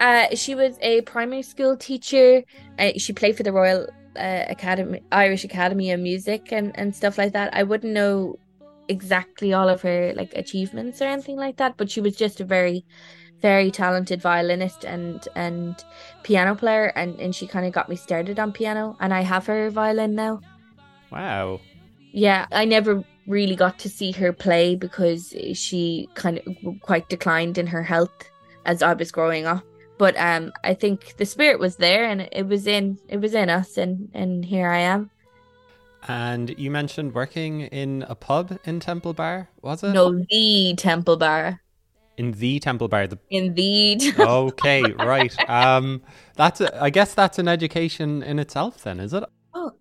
Uh, 0.00 0.26
she 0.34 0.54
was 0.54 0.78
a 0.82 1.00
primary 1.02 1.42
school 1.42 1.76
teacher. 1.76 2.42
Uh, 2.78 2.92
she 2.96 3.12
played 3.12 3.36
for 3.36 3.42
the 3.42 3.52
Royal 3.52 3.86
uh, 4.16 4.44
Academy, 4.48 5.02
Irish 5.12 5.44
Academy 5.44 5.90
of 5.90 6.00
Music, 6.00 6.52
and 6.52 6.78
and 6.78 6.94
stuff 6.94 7.18
like 7.18 7.32
that. 7.32 7.54
I 7.54 7.62
wouldn't 7.62 7.92
know 7.92 8.38
exactly 8.88 9.52
all 9.52 9.68
of 9.68 9.82
her 9.82 10.12
like 10.14 10.32
achievements 10.34 11.00
or 11.00 11.06
anything 11.06 11.36
like 11.36 11.56
that, 11.56 11.76
but 11.76 11.90
she 11.90 12.00
was 12.00 12.16
just 12.16 12.40
a 12.40 12.44
very 12.44 12.84
very 13.42 13.70
talented 13.70 14.20
violinist 14.20 14.84
and 14.84 15.28
and 15.34 15.84
piano 16.22 16.54
player 16.54 16.86
and 16.96 17.20
and 17.20 17.34
she 17.34 17.46
kind 17.46 17.66
of 17.66 17.72
got 17.72 17.88
me 17.88 17.96
started 17.96 18.38
on 18.38 18.52
piano 18.52 18.96
and 19.00 19.12
I 19.12 19.20
have 19.22 19.46
her 19.46 19.70
violin 19.70 20.14
now. 20.14 20.40
Wow. 21.10 21.60
Yeah, 22.12 22.46
I 22.50 22.64
never 22.64 23.04
really 23.26 23.56
got 23.56 23.78
to 23.80 23.88
see 23.88 24.12
her 24.12 24.32
play 24.32 24.74
because 24.74 25.34
she 25.52 26.08
kind 26.14 26.38
of 26.38 26.80
quite 26.80 27.08
declined 27.08 27.58
in 27.58 27.66
her 27.66 27.82
health 27.82 28.30
as 28.64 28.82
I 28.82 28.94
was 28.94 29.12
growing 29.12 29.46
up. 29.46 29.64
But 29.98 30.16
um 30.16 30.52
I 30.64 30.74
think 30.74 31.16
the 31.16 31.26
spirit 31.26 31.58
was 31.58 31.76
there 31.76 32.04
and 32.04 32.28
it 32.32 32.46
was 32.46 32.66
in 32.66 32.98
it 33.08 33.18
was 33.18 33.34
in 33.34 33.50
us 33.50 33.76
and 33.76 34.10
and 34.14 34.44
here 34.44 34.68
I 34.68 34.80
am. 34.80 35.10
And 36.08 36.56
you 36.58 36.70
mentioned 36.70 37.14
working 37.14 37.62
in 37.62 38.04
a 38.08 38.14
pub 38.14 38.58
in 38.64 38.78
Temple 38.80 39.12
Bar, 39.12 39.48
was 39.62 39.82
it? 39.82 39.92
No, 39.92 40.24
the 40.30 40.74
Temple 40.76 41.16
Bar. 41.16 41.60
In 42.16 42.32
the 42.32 42.60
Temple 42.60 42.88
Bar. 42.88 43.08
The... 43.08 43.18
In 43.30 43.54
the. 43.54 43.96
Temple 44.00 44.26
okay, 44.26 44.82
right. 44.92 45.34
Um, 45.50 46.02
that's. 46.36 46.60
A, 46.60 46.82
I 46.82 46.90
guess 46.90 47.14
that's 47.14 47.38
an 47.38 47.48
education 47.48 48.22
in 48.22 48.38
itself, 48.38 48.84
then, 48.84 49.00
is 49.00 49.12
it? 49.12 49.24
Oh, 49.52 49.72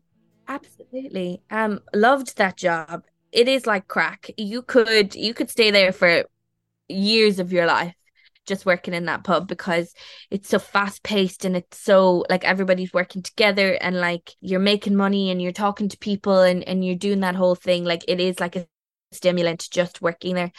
absolutely. 0.48 1.42
Um, 1.52 1.82
loved 1.94 2.38
that 2.38 2.58
job. 2.58 3.04
It 3.32 3.48
is 3.48 3.68
like 3.68 3.88
crack. 3.88 4.32
You 4.38 4.64
could 4.64 5.16
you 5.16 5.34
could 5.34 5.50
stay 5.50 5.70
there 5.70 5.92
for 5.92 6.24
years 6.88 7.40
of 7.40 7.52
your 7.52 7.66
life 7.66 7.96
just 8.46 8.66
working 8.66 8.94
in 8.94 9.06
that 9.06 9.24
pub 9.24 9.48
because 9.48 9.94
it's 10.30 10.50
so 10.50 10.60
fast 10.60 11.04
paced 11.04 11.46
and 11.46 11.56
it's 11.56 11.80
so 11.80 12.26
like 12.30 12.44
everybody's 12.44 12.94
working 12.94 13.22
together 13.22 13.74
and 13.74 13.96
like 14.00 14.34
you're 14.42 14.60
making 14.60 14.96
money 14.96 15.32
and 15.32 15.42
you're 15.42 15.52
talking 15.52 15.90
to 15.90 15.98
people 15.98 16.42
and, 16.42 16.64
and 16.64 16.86
you're 16.86 16.96
doing 16.96 17.22
that 17.22 17.36
whole 17.36 17.56
thing. 17.56 17.84
Like 17.84 18.04
it 18.08 18.20
is 18.20 18.40
like 18.40 18.56
a 18.56 18.68
stimulant 19.12 19.68
just 19.72 20.02
working 20.02 20.36
there. 20.36 20.52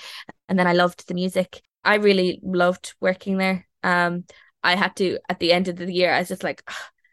And 0.49 0.59
then 0.59 0.66
I 0.66 0.72
loved 0.72 1.07
the 1.09 1.14
music. 1.14 1.62
I 1.85 1.96
really 1.96 2.40
loved 2.42 2.94
working 3.01 3.38
there. 3.38 3.66
Um 3.83 4.25
I 4.62 4.75
had 4.75 4.96
to 4.96 5.18
at 5.29 5.38
the 5.38 5.53
end 5.53 5.68
of 5.68 5.77
the 5.77 5.92
year, 5.92 6.12
I 6.12 6.20
was 6.20 6.29
just 6.29 6.42
like 6.42 6.62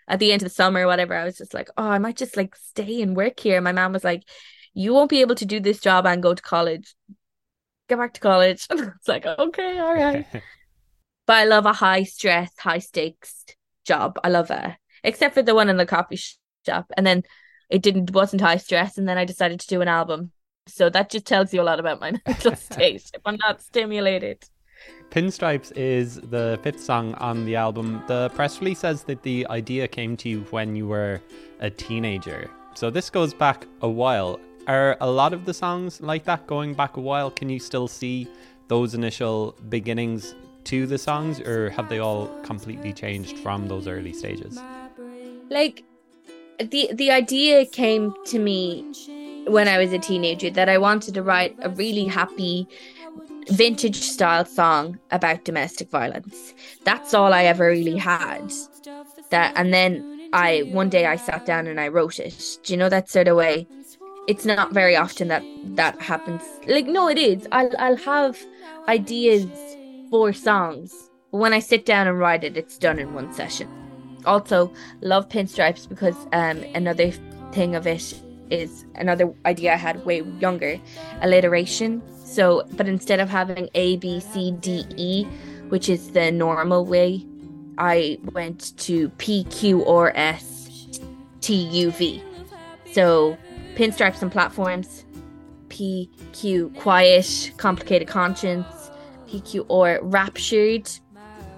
at 0.07 0.19
the 0.19 0.31
end 0.31 0.41
of 0.41 0.49
the 0.49 0.55
summer 0.55 0.81
or 0.81 0.87
whatever, 0.87 1.15
I 1.15 1.23
was 1.23 1.37
just 1.37 1.53
like, 1.53 1.69
oh, 1.77 1.87
I 1.87 1.99
might 1.99 2.17
just 2.17 2.35
like 2.35 2.55
stay 2.55 3.01
and 3.01 3.15
work 3.15 3.39
here. 3.39 3.61
My 3.61 3.71
mom 3.71 3.93
was 3.93 4.03
like, 4.03 4.23
you 4.73 4.93
won't 4.93 5.09
be 5.09 5.21
able 5.21 5.35
to 5.35 5.45
do 5.45 5.59
this 5.59 5.79
job 5.79 6.05
and 6.05 6.23
go 6.23 6.33
to 6.33 6.41
college. 6.41 6.95
Get 7.89 7.97
back 7.97 8.13
to 8.13 8.19
college. 8.21 8.67
it's 8.71 9.07
like, 9.07 9.25
okay, 9.25 9.79
all 9.79 9.93
right. 9.93 10.25
But 11.25 11.37
I 11.37 11.45
love 11.45 11.65
a 11.65 11.73
high 11.73 12.03
stress, 12.03 12.51
high 12.57 12.79
stakes 12.79 13.45
job. 13.85 14.19
I 14.23 14.29
love 14.29 14.51
it. 14.51 14.75
Except 15.03 15.33
for 15.33 15.41
the 15.41 15.55
one 15.55 15.69
in 15.69 15.77
the 15.77 15.85
coffee 15.85 16.19
shop. 16.65 16.91
And 16.95 17.05
then 17.05 17.23
it 17.69 17.81
didn't 17.81 18.11
wasn't 18.11 18.41
high 18.41 18.57
stress 18.57 18.97
and 18.97 19.07
then 19.07 19.17
I 19.17 19.25
decided 19.25 19.59
to 19.59 19.67
do 19.67 19.81
an 19.81 19.87
album. 19.87 20.31
So 20.67 20.89
that 20.89 21.09
just 21.09 21.25
tells 21.25 21.53
you 21.53 21.61
a 21.61 21.63
lot 21.63 21.79
about 21.79 21.99
my 21.99 22.13
mental 22.27 22.55
state 22.67 23.09
if 23.13 23.21
I'm 23.25 23.37
not 23.37 23.61
stimulated. 23.61 24.45
Pinstripes 25.09 25.71
is 25.75 26.19
the 26.21 26.59
fifth 26.61 26.81
song 26.81 27.13
on 27.15 27.45
the 27.45 27.55
album. 27.55 28.03
The 28.07 28.29
press 28.35 28.59
release 28.59 28.79
says 28.79 29.03
that 29.03 29.21
the 29.23 29.47
idea 29.49 29.87
came 29.87 30.17
to 30.17 30.29
you 30.29 30.41
when 30.49 30.75
you 30.75 30.87
were 30.87 31.21
a 31.59 31.69
teenager. 31.69 32.49
So 32.73 32.89
this 32.89 33.09
goes 33.09 33.33
back 33.33 33.65
a 33.81 33.89
while. 33.89 34.39
Are 34.67 34.97
a 35.01 35.09
lot 35.09 35.33
of 35.33 35.45
the 35.45 35.53
songs 35.53 36.01
like 36.01 36.23
that 36.25 36.47
going 36.47 36.73
back 36.73 36.97
a 36.97 37.01
while? 37.01 37.29
Can 37.29 37.49
you 37.49 37.59
still 37.59 37.87
see 37.87 38.27
those 38.67 38.93
initial 38.93 39.55
beginnings 39.69 40.35
to 40.65 40.87
the 40.87 40.97
songs, 40.97 41.39
or 41.41 41.69
have 41.71 41.89
they 41.89 41.99
all 41.99 42.27
completely 42.43 42.93
changed 42.93 43.37
from 43.39 43.67
those 43.67 43.87
early 43.87 44.13
stages? 44.13 44.59
Like 45.49 45.83
the 46.59 46.89
the 46.93 47.11
idea 47.11 47.65
came 47.65 48.13
to 48.25 48.39
me 48.39 48.85
when 49.47 49.67
I 49.67 49.77
was 49.77 49.91
a 49.91 49.99
teenager 49.99 50.49
that 50.51 50.69
I 50.69 50.77
wanted 50.77 51.13
to 51.15 51.23
write 51.23 51.55
a 51.61 51.69
really 51.69 52.05
happy 52.05 52.67
vintage 53.49 53.99
style 53.99 54.45
song 54.45 54.99
about 55.11 55.43
domestic 55.43 55.89
violence. 55.89 56.53
That's 56.85 57.13
all 57.13 57.33
I 57.33 57.43
ever 57.43 57.67
really 57.67 57.97
had. 57.97 58.51
That 59.31 59.53
and 59.55 59.73
then 59.73 60.29
I 60.33 60.61
one 60.71 60.89
day 60.89 61.05
I 61.05 61.15
sat 61.17 61.45
down 61.45 61.67
and 61.67 61.79
I 61.79 61.87
wrote 61.89 62.19
it. 62.19 62.59
Do 62.63 62.73
you 62.73 62.77
know 62.77 62.89
that 62.89 63.09
sort 63.09 63.27
of 63.27 63.37
way? 63.37 63.67
It's 64.27 64.45
not 64.45 64.71
very 64.71 64.95
often 64.95 65.27
that 65.27 65.43
that 65.75 66.01
happens. 66.01 66.41
Like 66.67 66.85
no, 66.85 67.09
it 67.09 67.17
is. 67.17 67.47
I'll 67.51 67.71
I'll 67.77 67.97
have 67.97 68.39
ideas 68.87 69.47
for 70.13 70.31
songs, 70.31 71.09
but 71.31 71.39
when 71.39 71.53
I 71.53 71.59
sit 71.59 71.87
down 71.87 72.07
and 72.07 72.19
write 72.19 72.43
it, 72.43 72.55
it's 72.55 72.77
done 72.77 72.99
in 72.99 73.15
one 73.15 73.33
session. 73.33 73.67
Also, 74.27 74.71
love 75.01 75.27
pinstripes 75.27 75.89
because 75.89 76.15
um 76.33 76.63
another 76.75 77.09
thing 77.51 77.73
of 77.73 77.87
it 77.87 78.13
is 78.51 78.85
another 78.93 79.33
idea 79.47 79.73
I 79.73 79.77
had 79.77 80.05
way 80.05 80.21
younger, 80.39 80.79
alliteration. 81.21 82.03
So, 82.23 82.61
but 82.73 82.87
instead 82.87 83.19
of 83.21 83.27
having 83.27 83.69
A, 83.73 83.97
B, 83.97 84.19
C, 84.19 84.51
D, 84.51 84.85
E, 84.97 85.23
which 85.69 85.89
is 85.89 86.11
the 86.11 86.31
normal 86.31 86.85
way, 86.85 87.25
I 87.79 88.19
went 88.33 88.77
to 88.85 89.09
P, 89.17 89.45
Q, 89.45 89.83
R, 89.83 90.11
S, 90.13 90.99
T, 91.41 91.55
U, 91.55 91.89
V. 91.89 92.21
So, 92.91 93.35
pinstripes 93.73 94.21
and 94.21 94.31
platforms, 94.31 95.05
P, 95.69 96.11
Q, 96.33 96.71
quiet, 96.77 97.51
complicated 97.57 98.07
conscience, 98.07 98.82
P, 99.33 99.41
Q, 99.41 99.65
R, 99.67 99.99
raptured, 100.03 100.87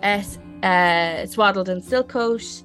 S, 0.02 0.40
uh, 0.64 1.26
swaddled 1.26 1.68
in 1.68 1.82
silk 1.82 2.08
coat, 2.08 2.64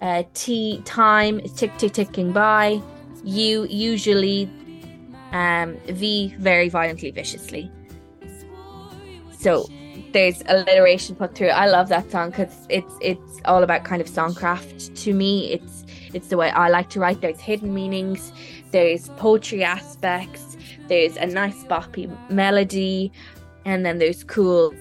uh, 0.00 0.22
T, 0.34 0.80
time 0.84 1.40
is 1.40 1.52
tick, 1.54 1.76
tick, 1.76 1.92
ticking 1.92 2.30
by. 2.30 2.80
U 3.24 3.66
usually, 3.68 4.48
um, 5.32 5.76
V 5.88 6.36
very 6.38 6.68
violently, 6.68 7.10
viciously. 7.10 7.68
So 9.36 9.66
there's 10.12 10.40
alliteration 10.46 11.16
put 11.16 11.34
through. 11.34 11.48
I 11.48 11.66
love 11.66 11.88
that 11.88 12.08
song 12.12 12.30
because 12.30 12.54
it's 12.68 12.94
it's 13.00 13.40
all 13.46 13.64
about 13.64 13.82
kind 13.82 14.00
of 14.00 14.06
songcraft 14.06 14.94
to 15.02 15.12
me. 15.12 15.50
It's 15.50 15.84
it's 16.12 16.28
the 16.28 16.36
way 16.36 16.50
I 16.50 16.68
like 16.68 16.90
to 16.90 17.00
write. 17.00 17.20
There's 17.20 17.40
hidden 17.40 17.74
meanings. 17.74 18.32
There's 18.70 19.08
poetry 19.16 19.64
aspects. 19.64 20.56
There's 20.86 21.16
a 21.16 21.26
nice 21.26 21.64
boppy 21.64 22.06
melody, 22.30 23.10
and 23.64 23.84
then 23.84 23.98
there's 23.98 24.24
cool 24.24 24.74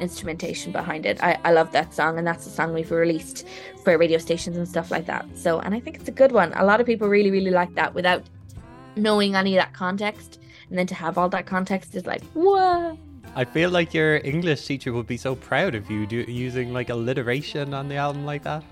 instrumentation 0.00 0.72
behind 0.72 1.06
it. 1.06 1.22
I, 1.22 1.38
I 1.44 1.52
love 1.52 1.72
that 1.72 1.94
song, 1.94 2.18
and 2.18 2.26
that's 2.26 2.44
the 2.44 2.50
song 2.50 2.74
we've 2.74 2.90
released 2.90 3.46
for 3.82 3.96
radio 3.96 4.18
stations 4.18 4.56
and 4.56 4.68
stuff 4.68 4.90
like 4.90 5.06
that. 5.06 5.26
So, 5.34 5.60
and 5.60 5.74
I 5.74 5.80
think 5.80 5.96
it's 5.96 6.08
a 6.08 6.12
good 6.12 6.32
one. 6.32 6.52
A 6.54 6.64
lot 6.64 6.80
of 6.80 6.86
people 6.86 7.08
really, 7.08 7.30
really 7.30 7.50
like 7.50 7.74
that 7.74 7.94
without 7.94 8.22
knowing 8.96 9.36
any 9.36 9.56
of 9.56 9.62
that 9.62 9.72
context. 9.72 10.40
And 10.68 10.78
then 10.78 10.86
to 10.88 10.94
have 10.94 11.16
all 11.16 11.28
that 11.30 11.46
context 11.46 11.94
is 11.94 12.06
like, 12.06 12.22
whoa. 12.32 12.98
I 13.34 13.44
feel 13.44 13.70
like 13.70 13.94
your 13.94 14.16
English 14.24 14.66
teacher 14.66 14.92
would 14.92 15.06
be 15.06 15.16
so 15.16 15.34
proud 15.34 15.74
of 15.74 15.90
you 15.90 16.06
do, 16.06 16.24
using 16.26 16.72
like 16.72 16.88
alliteration 16.90 17.74
on 17.74 17.88
the 17.88 17.96
album 17.96 18.24
like 18.24 18.42
that. 18.44 18.64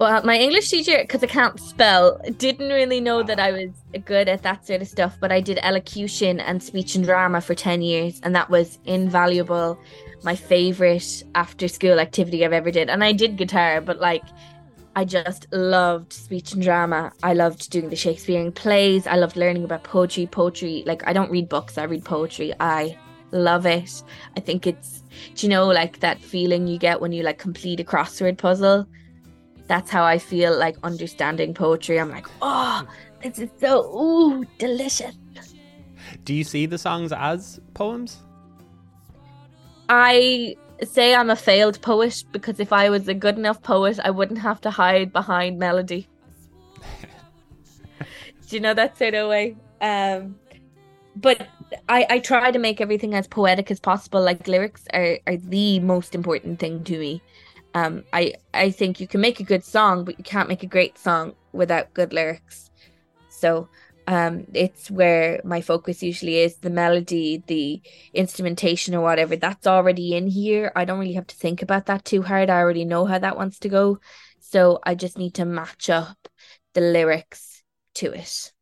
Well, 0.00 0.24
my 0.24 0.38
English 0.38 0.70
teacher, 0.70 0.96
because 1.02 1.22
I 1.22 1.26
can't 1.26 1.60
spell, 1.60 2.18
didn't 2.38 2.70
really 2.70 3.02
know 3.02 3.22
that 3.22 3.38
I 3.38 3.52
was 3.52 3.68
good 4.06 4.30
at 4.30 4.42
that 4.44 4.66
sort 4.66 4.80
of 4.80 4.88
stuff. 4.88 5.18
But 5.20 5.30
I 5.30 5.42
did 5.42 5.58
elocution 5.60 6.40
and 6.40 6.62
speech 6.62 6.94
and 6.94 7.04
drama 7.04 7.42
for 7.42 7.54
10 7.54 7.82
years, 7.82 8.18
and 8.22 8.34
that 8.34 8.48
was 8.48 8.78
invaluable 8.86 9.78
my 10.22 10.34
favorite 10.34 11.22
after 11.34 11.68
school 11.68 12.00
activity 12.00 12.46
I've 12.46 12.54
ever 12.54 12.70
did. 12.70 12.88
And 12.88 13.04
I 13.04 13.12
did 13.12 13.36
guitar, 13.36 13.82
but 13.82 14.00
like 14.00 14.22
I 14.96 15.04
just 15.04 15.46
loved 15.52 16.14
speech 16.14 16.54
and 16.54 16.62
drama. 16.62 17.12
I 17.22 17.34
loved 17.34 17.68
doing 17.68 17.90
the 17.90 17.96
Shakespearean 17.96 18.52
plays. 18.52 19.06
I 19.06 19.16
loved 19.16 19.36
learning 19.36 19.64
about 19.64 19.84
poetry. 19.84 20.26
Poetry, 20.26 20.82
like 20.86 21.06
I 21.06 21.12
don't 21.12 21.30
read 21.30 21.50
books, 21.50 21.76
I 21.76 21.84
read 21.84 22.06
poetry. 22.06 22.54
I 22.58 22.96
love 23.32 23.66
it. 23.66 24.02
I 24.34 24.40
think 24.40 24.66
it's 24.66 25.02
do 25.34 25.46
you 25.46 25.50
know 25.50 25.66
like 25.66 26.00
that 26.00 26.22
feeling 26.22 26.66
you 26.66 26.78
get 26.78 27.02
when 27.02 27.12
you 27.12 27.22
like 27.22 27.38
complete 27.38 27.80
a 27.80 27.84
crossword 27.84 28.38
puzzle? 28.38 28.86
That's 29.70 29.88
how 29.88 30.02
I 30.02 30.18
feel 30.18 30.58
like 30.58 30.76
understanding 30.82 31.54
poetry. 31.54 32.00
I'm 32.00 32.10
like, 32.10 32.26
oh, 32.42 32.84
this 33.22 33.38
is 33.38 33.50
so 33.60 33.84
ooh, 33.96 34.44
delicious. 34.58 35.14
Do 36.24 36.34
you 36.34 36.42
see 36.42 36.66
the 36.66 36.76
songs 36.76 37.12
as 37.12 37.60
poems? 37.72 38.24
I 39.88 40.56
say 40.82 41.14
I'm 41.14 41.30
a 41.30 41.36
failed 41.36 41.80
poet 41.82 42.24
because 42.32 42.58
if 42.58 42.72
I 42.72 42.90
was 42.90 43.06
a 43.06 43.14
good 43.14 43.38
enough 43.38 43.62
poet, 43.62 44.00
I 44.02 44.10
wouldn't 44.10 44.40
have 44.40 44.60
to 44.62 44.70
hide 44.70 45.12
behind 45.12 45.60
melody. 45.60 46.08
Do 48.48 48.56
you 48.56 48.58
know 48.58 48.74
that 48.74 48.98
sort 48.98 49.14
of 49.14 49.28
way? 49.28 49.56
Um, 49.80 50.34
but 51.14 51.46
I, 51.88 52.06
I 52.10 52.18
try 52.18 52.50
to 52.50 52.58
make 52.58 52.80
everything 52.80 53.14
as 53.14 53.28
poetic 53.28 53.70
as 53.70 53.78
possible. 53.78 54.20
Like 54.20 54.48
lyrics 54.48 54.82
are, 54.92 55.20
are 55.28 55.36
the 55.36 55.78
most 55.78 56.16
important 56.16 56.58
thing 56.58 56.82
to 56.82 56.98
me. 56.98 57.22
Um, 57.74 58.04
I 58.12 58.34
I 58.52 58.70
think 58.70 59.00
you 59.00 59.06
can 59.06 59.20
make 59.20 59.40
a 59.40 59.44
good 59.44 59.64
song, 59.64 60.04
but 60.04 60.18
you 60.18 60.24
can't 60.24 60.48
make 60.48 60.62
a 60.62 60.66
great 60.66 60.98
song 60.98 61.34
without 61.52 61.94
good 61.94 62.12
lyrics. 62.12 62.70
So 63.28 63.68
um, 64.06 64.46
it's 64.54 64.90
where 64.90 65.40
my 65.44 65.60
focus 65.60 66.02
usually 66.02 66.38
is 66.38 66.56
the 66.56 66.70
melody, 66.70 67.44
the 67.46 67.80
instrumentation, 68.12 68.94
or 68.94 69.02
whatever. 69.02 69.36
That's 69.36 69.66
already 69.66 70.16
in 70.16 70.26
here. 70.26 70.72
I 70.74 70.84
don't 70.84 70.98
really 70.98 71.12
have 71.14 71.28
to 71.28 71.36
think 71.36 71.62
about 71.62 71.86
that 71.86 72.04
too 72.04 72.22
hard. 72.22 72.50
I 72.50 72.58
already 72.58 72.84
know 72.84 73.04
how 73.06 73.18
that 73.18 73.36
wants 73.36 73.60
to 73.60 73.68
go. 73.68 74.00
So 74.40 74.80
I 74.84 74.96
just 74.96 75.16
need 75.16 75.34
to 75.34 75.44
match 75.44 75.88
up 75.88 76.28
the 76.74 76.80
lyrics 76.80 77.62
to 77.94 78.12
it. 78.12 78.52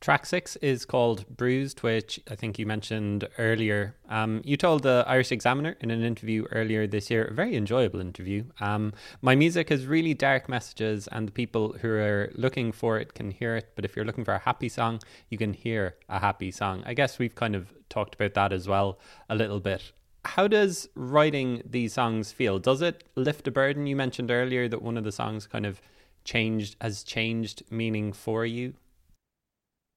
Track 0.00 0.26
six 0.26 0.54
is 0.56 0.84
called 0.84 1.24
Bruised, 1.36 1.82
which 1.82 2.20
I 2.30 2.36
think 2.36 2.56
you 2.56 2.66
mentioned 2.66 3.28
earlier. 3.36 3.96
Um, 4.08 4.42
you 4.44 4.56
told 4.56 4.84
the 4.84 5.04
Irish 5.08 5.32
Examiner 5.32 5.76
in 5.80 5.90
an 5.90 6.04
interview 6.04 6.44
earlier 6.52 6.86
this 6.86 7.10
year, 7.10 7.24
a 7.24 7.34
very 7.34 7.56
enjoyable 7.56 8.00
interview. 8.00 8.44
Um, 8.60 8.92
my 9.22 9.34
music 9.34 9.70
has 9.70 9.86
really 9.86 10.14
dark 10.14 10.48
messages, 10.48 11.08
and 11.08 11.26
the 11.26 11.32
people 11.32 11.76
who 11.80 11.88
are 11.88 12.30
looking 12.36 12.70
for 12.70 13.00
it 13.00 13.14
can 13.14 13.32
hear 13.32 13.56
it. 13.56 13.72
But 13.74 13.84
if 13.84 13.96
you're 13.96 14.04
looking 14.04 14.24
for 14.24 14.34
a 14.34 14.38
happy 14.38 14.68
song, 14.68 15.00
you 15.30 15.36
can 15.36 15.52
hear 15.52 15.96
a 16.08 16.20
happy 16.20 16.52
song. 16.52 16.84
I 16.86 16.94
guess 16.94 17.18
we've 17.18 17.34
kind 17.34 17.56
of 17.56 17.74
talked 17.88 18.14
about 18.14 18.34
that 18.34 18.52
as 18.52 18.68
well 18.68 19.00
a 19.28 19.34
little 19.34 19.60
bit. 19.60 19.90
How 20.24 20.46
does 20.46 20.88
writing 20.94 21.62
these 21.68 21.94
songs 21.94 22.30
feel? 22.30 22.60
Does 22.60 22.82
it 22.82 23.02
lift 23.16 23.48
a 23.48 23.50
burden? 23.50 23.88
You 23.88 23.96
mentioned 23.96 24.30
earlier 24.30 24.68
that 24.68 24.80
one 24.80 24.96
of 24.96 25.02
the 25.02 25.12
songs 25.12 25.48
kind 25.48 25.66
of 25.66 25.80
changed, 26.24 26.76
has 26.80 27.02
changed 27.02 27.64
meaning 27.68 28.12
for 28.12 28.46
you. 28.46 28.74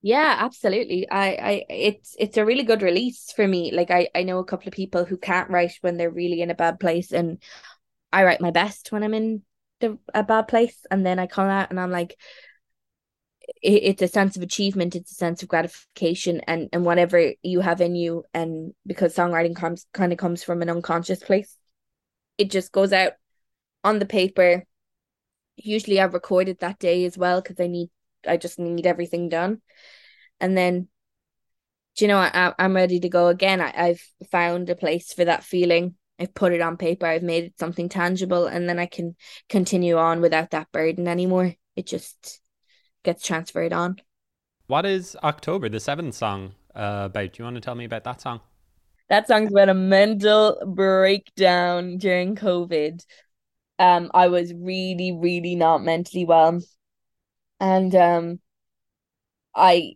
Yeah, 0.04 0.36
absolutely. 0.39 1.08
I, 1.10 1.28
I, 1.34 1.66
it's 1.70 2.16
it's 2.18 2.38
a 2.38 2.45
really 2.45 2.64
good 2.64 2.82
release 2.82 3.32
for 3.36 3.47
me. 3.47 3.72
Like 3.72 3.91
I, 3.91 4.10
I 4.16 4.24
know 4.24 4.39
a 4.39 4.45
couple 4.45 4.68
of 4.68 4.74
people 4.74 5.06
who 5.06 5.18
can't 5.18 5.49
write 5.52 5.74
when 5.82 5.97
they're 5.97 6.10
really 6.10 6.41
in 6.41 6.49
a 6.49 6.56
bad 6.56 6.80
place, 6.80 7.12
and 7.12 7.41
I 8.14 8.24
write 8.26 8.41
my 8.41 8.52
best 8.52 8.91
when 8.91 9.04
I'm 9.04 9.14
in 9.14 9.43
the 9.82 9.99
a 10.14 10.24
bad 10.24 10.47
place, 10.47 10.86
and 10.91 11.06
then 11.06 11.20
I 11.20 11.28
come 11.28 11.47
out 11.49 11.72
and 11.72 11.80
I'm 11.80 11.91
like, 11.91 12.18
it, 13.62 13.84
it's 13.84 14.02
a 14.02 14.08
sense 14.08 14.36
of 14.38 14.43
achievement, 14.43 14.95
it's 14.95 15.12
a 15.12 15.16
sense 15.16 15.41
of 15.43 15.49
gratification, 15.49 16.41
and 16.47 16.70
and 16.74 16.86
whatever 16.86 17.34
you 17.43 17.62
have 17.62 17.82
in 17.82 17.95
you, 17.95 18.24
and 18.34 18.74
because 18.86 19.16
songwriting 19.16 19.56
comes 19.56 19.86
kind 19.93 20.12
of 20.12 20.18
comes 20.18 20.43
from 20.43 20.62
an 20.62 20.70
unconscious 20.70 21.24
place, 21.24 21.58
it 22.38 22.52
just 22.52 22.72
goes 22.72 22.93
out 22.93 23.14
on 23.84 23.99
the 23.99 24.08
paper. 24.08 24.66
Usually, 25.58 26.02
I've 26.02 26.14
recorded 26.16 26.60
that 26.60 26.80
day 26.80 27.06
as 27.06 27.18
well 27.18 27.41
because 27.41 27.60
I 27.60 27.68
need 27.68 27.89
I 28.28 28.38
just 28.38 28.59
need 28.59 28.86
everything 28.86 29.30
done. 29.30 29.61
And 30.39 30.57
then, 30.57 30.88
do 31.95 32.05
you 32.05 32.07
know, 32.07 32.17
I, 32.17 32.53
I'm 32.57 32.76
ready 32.76 32.99
to 32.99 33.09
go 33.09 33.28
again. 33.28 33.61
I, 33.61 33.74
I've 33.76 34.03
found 34.32 34.69
a 34.69 34.76
place 34.76 35.13
for 35.13 35.26
that 35.26 35.43
feeling. 35.43 35.95
I've 36.19 36.34
put 36.34 36.53
it 36.53 36.61
on 36.61 36.78
paper. 36.78 37.05
I've 37.05 37.24
made 37.24 37.45
it 37.45 37.59
something 37.59 37.89
tangible, 37.89 38.45
and 38.45 38.69
then 38.69 38.80
I 38.80 38.86
can 38.86 39.15
continue 39.49 39.97
on 39.97 40.22
without 40.22 40.51
that 40.51 40.72
burden 40.72 41.07
anymore. 41.07 41.55
It 41.76 41.88
just 41.88 42.41
gets 43.03 43.26
transferred 43.26 43.74
on. 43.74 43.97
What 44.67 44.86
is 44.86 45.17
October, 45.24 45.67
the 45.67 45.80
seventh 45.80 46.13
song, 46.13 46.53
uh, 46.76 47.03
about? 47.05 47.34
Do 47.34 47.39
you 47.39 47.43
want 47.45 47.55
to 47.55 47.61
tell 47.61 47.76
me 47.76 47.86
about 47.86 48.03
that 48.03 48.22
song? 48.22 48.41
That 49.09 49.28
song's 49.28 49.51
about 49.51 49.69
a 49.69 49.74
mental 49.74 50.57
breakdown 50.65 51.97
during 51.97 52.36
COVID. 52.36 53.03
Um, 53.80 54.11
I 54.13 54.28
was 54.28 54.53
really, 54.53 55.11
really 55.11 55.55
not 55.55 55.84
mentally 55.84 56.24
well 56.24 56.61
and 57.62 57.95
um 57.95 58.39
I 59.55 59.93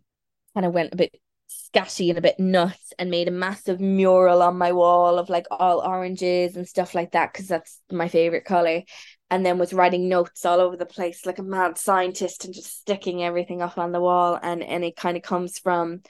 kind 0.54 0.66
of 0.66 0.74
went 0.74 0.94
a 0.94 0.98
bit 0.98 1.16
scatty 1.50 2.10
and 2.10 2.18
a 2.18 2.22
bit 2.22 2.40
nuts 2.40 2.94
and 3.00 3.12
made 3.12 3.28
a 3.28 3.32
massive 3.32 3.80
mural 3.80 4.42
on 4.42 4.58
my 4.58 4.72
wall 4.72 5.20
of 5.20 5.30
like 5.30 5.48
all 5.52 5.80
oranges 5.80 6.56
and 6.56 6.68
stuff 6.68 6.96
like 6.96 7.12
that 7.12 7.34
because 7.34 7.48
that's 7.48 7.82
my 7.92 8.08
favorite 8.08 8.46
color. 8.46 8.84
And 9.30 9.46
then 9.46 9.58
was 9.58 9.74
writing 9.74 10.08
notes 10.08 10.46
all 10.46 10.62
over 10.62 10.78
the 10.78 10.86
place 10.86 11.26
like 11.26 11.40
a 11.40 11.44
mad 11.44 11.78
scientist 11.78 12.46
and 12.46 12.54
just 12.54 12.80
sticking 12.80 13.24
everything 13.24 13.62
up 13.62 13.78
on 13.78 13.92
the 13.92 14.02
wall. 14.02 14.40
And 14.42 14.64
and 14.64 14.84
it 14.84 14.96
kind 14.96 15.18
of 15.18 15.24
comes 15.24 15.60
from 15.60 16.02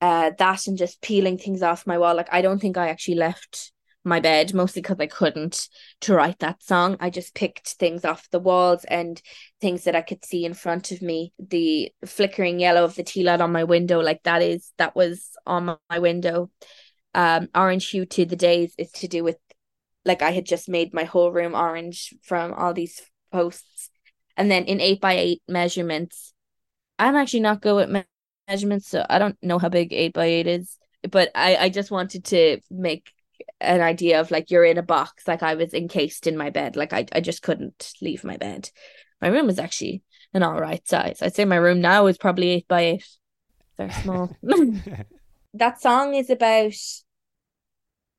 uh 0.00 0.32
that 0.38 0.66
and 0.66 0.78
just 0.78 1.00
peeling 1.00 1.38
things 1.38 1.62
off 1.62 1.86
my 1.86 1.98
wall. 1.98 2.14
Like 2.14 2.32
I 2.32 2.42
don't 2.42 2.58
think 2.58 2.76
I 2.76 2.88
actually 2.88 3.16
left 3.16 3.72
my 4.08 4.20
bed 4.20 4.54
mostly 4.54 4.82
because 4.82 4.98
I 4.98 5.06
couldn't 5.06 5.68
to 6.02 6.14
write 6.14 6.38
that 6.40 6.62
song 6.62 6.96
I 7.00 7.10
just 7.10 7.34
picked 7.34 7.68
things 7.74 8.04
off 8.04 8.30
the 8.30 8.40
walls 8.40 8.84
and 8.84 9.20
things 9.60 9.84
that 9.84 9.94
I 9.96 10.02
could 10.02 10.24
see 10.24 10.44
in 10.44 10.54
front 10.54 10.90
of 10.90 11.02
me 11.02 11.32
the 11.38 11.92
flickering 12.06 12.58
yellow 12.58 12.84
of 12.84 12.94
the 12.94 13.02
tea 13.02 13.24
light 13.24 13.40
on 13.40 13.52
my 13.52 13.64
window 13.64 14.00
like 14.00 14.22
that 14.24 14.42
is 14.42 14.72
that 14.78 14.96
was 14.96 15.30
on 15.46 15.76
my 15.90 15.98
window 15.98 16.50
um 17.14 17.48
orange 17.54 17.88
hue 17.88 18.06
to 18.06 18.24
the 18.24 18.36
days 18.36 18.74
is 18.78 18.90
to 18.92 19.08
do 19.08 19.24
with 19.24 19.36
like 20.04 20.22
I 20.22 20.30
had 20.30 20.46
just 20.46 20.68
made 20.68 20.92
my 20.92 21.04
whole 21.04 21.30
room 21.30 21.54
orange 21.54 22.14
from 22.22 22.52
all 22.54 22.74
these 22.74 23.00
posts. 23.30 23.90
And 24.36 24.50
then 24.50 24.64
in 24.64 24.80
eight 24.80 25.00
by 25.00 25.14
eight 25.14 25.42
measurements, 25.46 26.32
I'm 26.98 27.14
actually 27.14 27.40
not 27.40 27.60
good 27.60 27.76
with 27.76 27.90
me- 27.90 28.04
measurements, 28.48 28.88
so 28.88 29.04
I 29.08 29.18
don't 29.18 29.36
know 29.42 29.58
how 29.58 29.68
big 29.68 29.92
eight 29.92 30.14
by 30.14 30.26
eight 30.26 30.46
is. 30.46 30.76
But 31.08 31.30
I, 31.34 31.56
I 31.56 31.68
just 31.68 31.90
wanted 31.90 32.24
to 32.26 32.58
make 32.70 33.12
an 33.60 33.80
idea 33.80 34.20
of 34.20 34.30
like 34.30 34.50
you're 34.50 34.64
in 34.64 34.78
a 34.78 34.82
box, 34.82 35.26
like 35.26 35.42
I 35.42 35.54
was 35.54 35.74
encased 35.74 36.26
in 36.26 36.36
my 36.36 36.50
bed. 36.50 36.76
Like 36.76 36.92
I, 36.92 37.06
I 37.12 37.20
just 37.20 37.42
couldn't 37.42 37.92
leave 38.00 38.24
my 38.24 38.36
bed. 38.36 38.70
My 39.20 39.28
room 39.28 39.46
was 39.46 39.58
actually 39.58 40.02
an 40.32 40.42
all 40.42 40.60
right 40.60 40.86
size. 40.86 41.22
I'd 41.22 41.34
say 41.34 41.44
my 41.44 41.56
room 41.56 41.80
now 41.80 42.06
is 42.06 42.18
probably 42.18 42.50
eight 42.50 42.68
by 42.68 42.80
eight. 42.82 43.06
Very 43.76 43.92
small. 43.92 44.30
that 45.54 45.80
song 45.80 46.14
is 46.14 46.30
about 46.30 46.72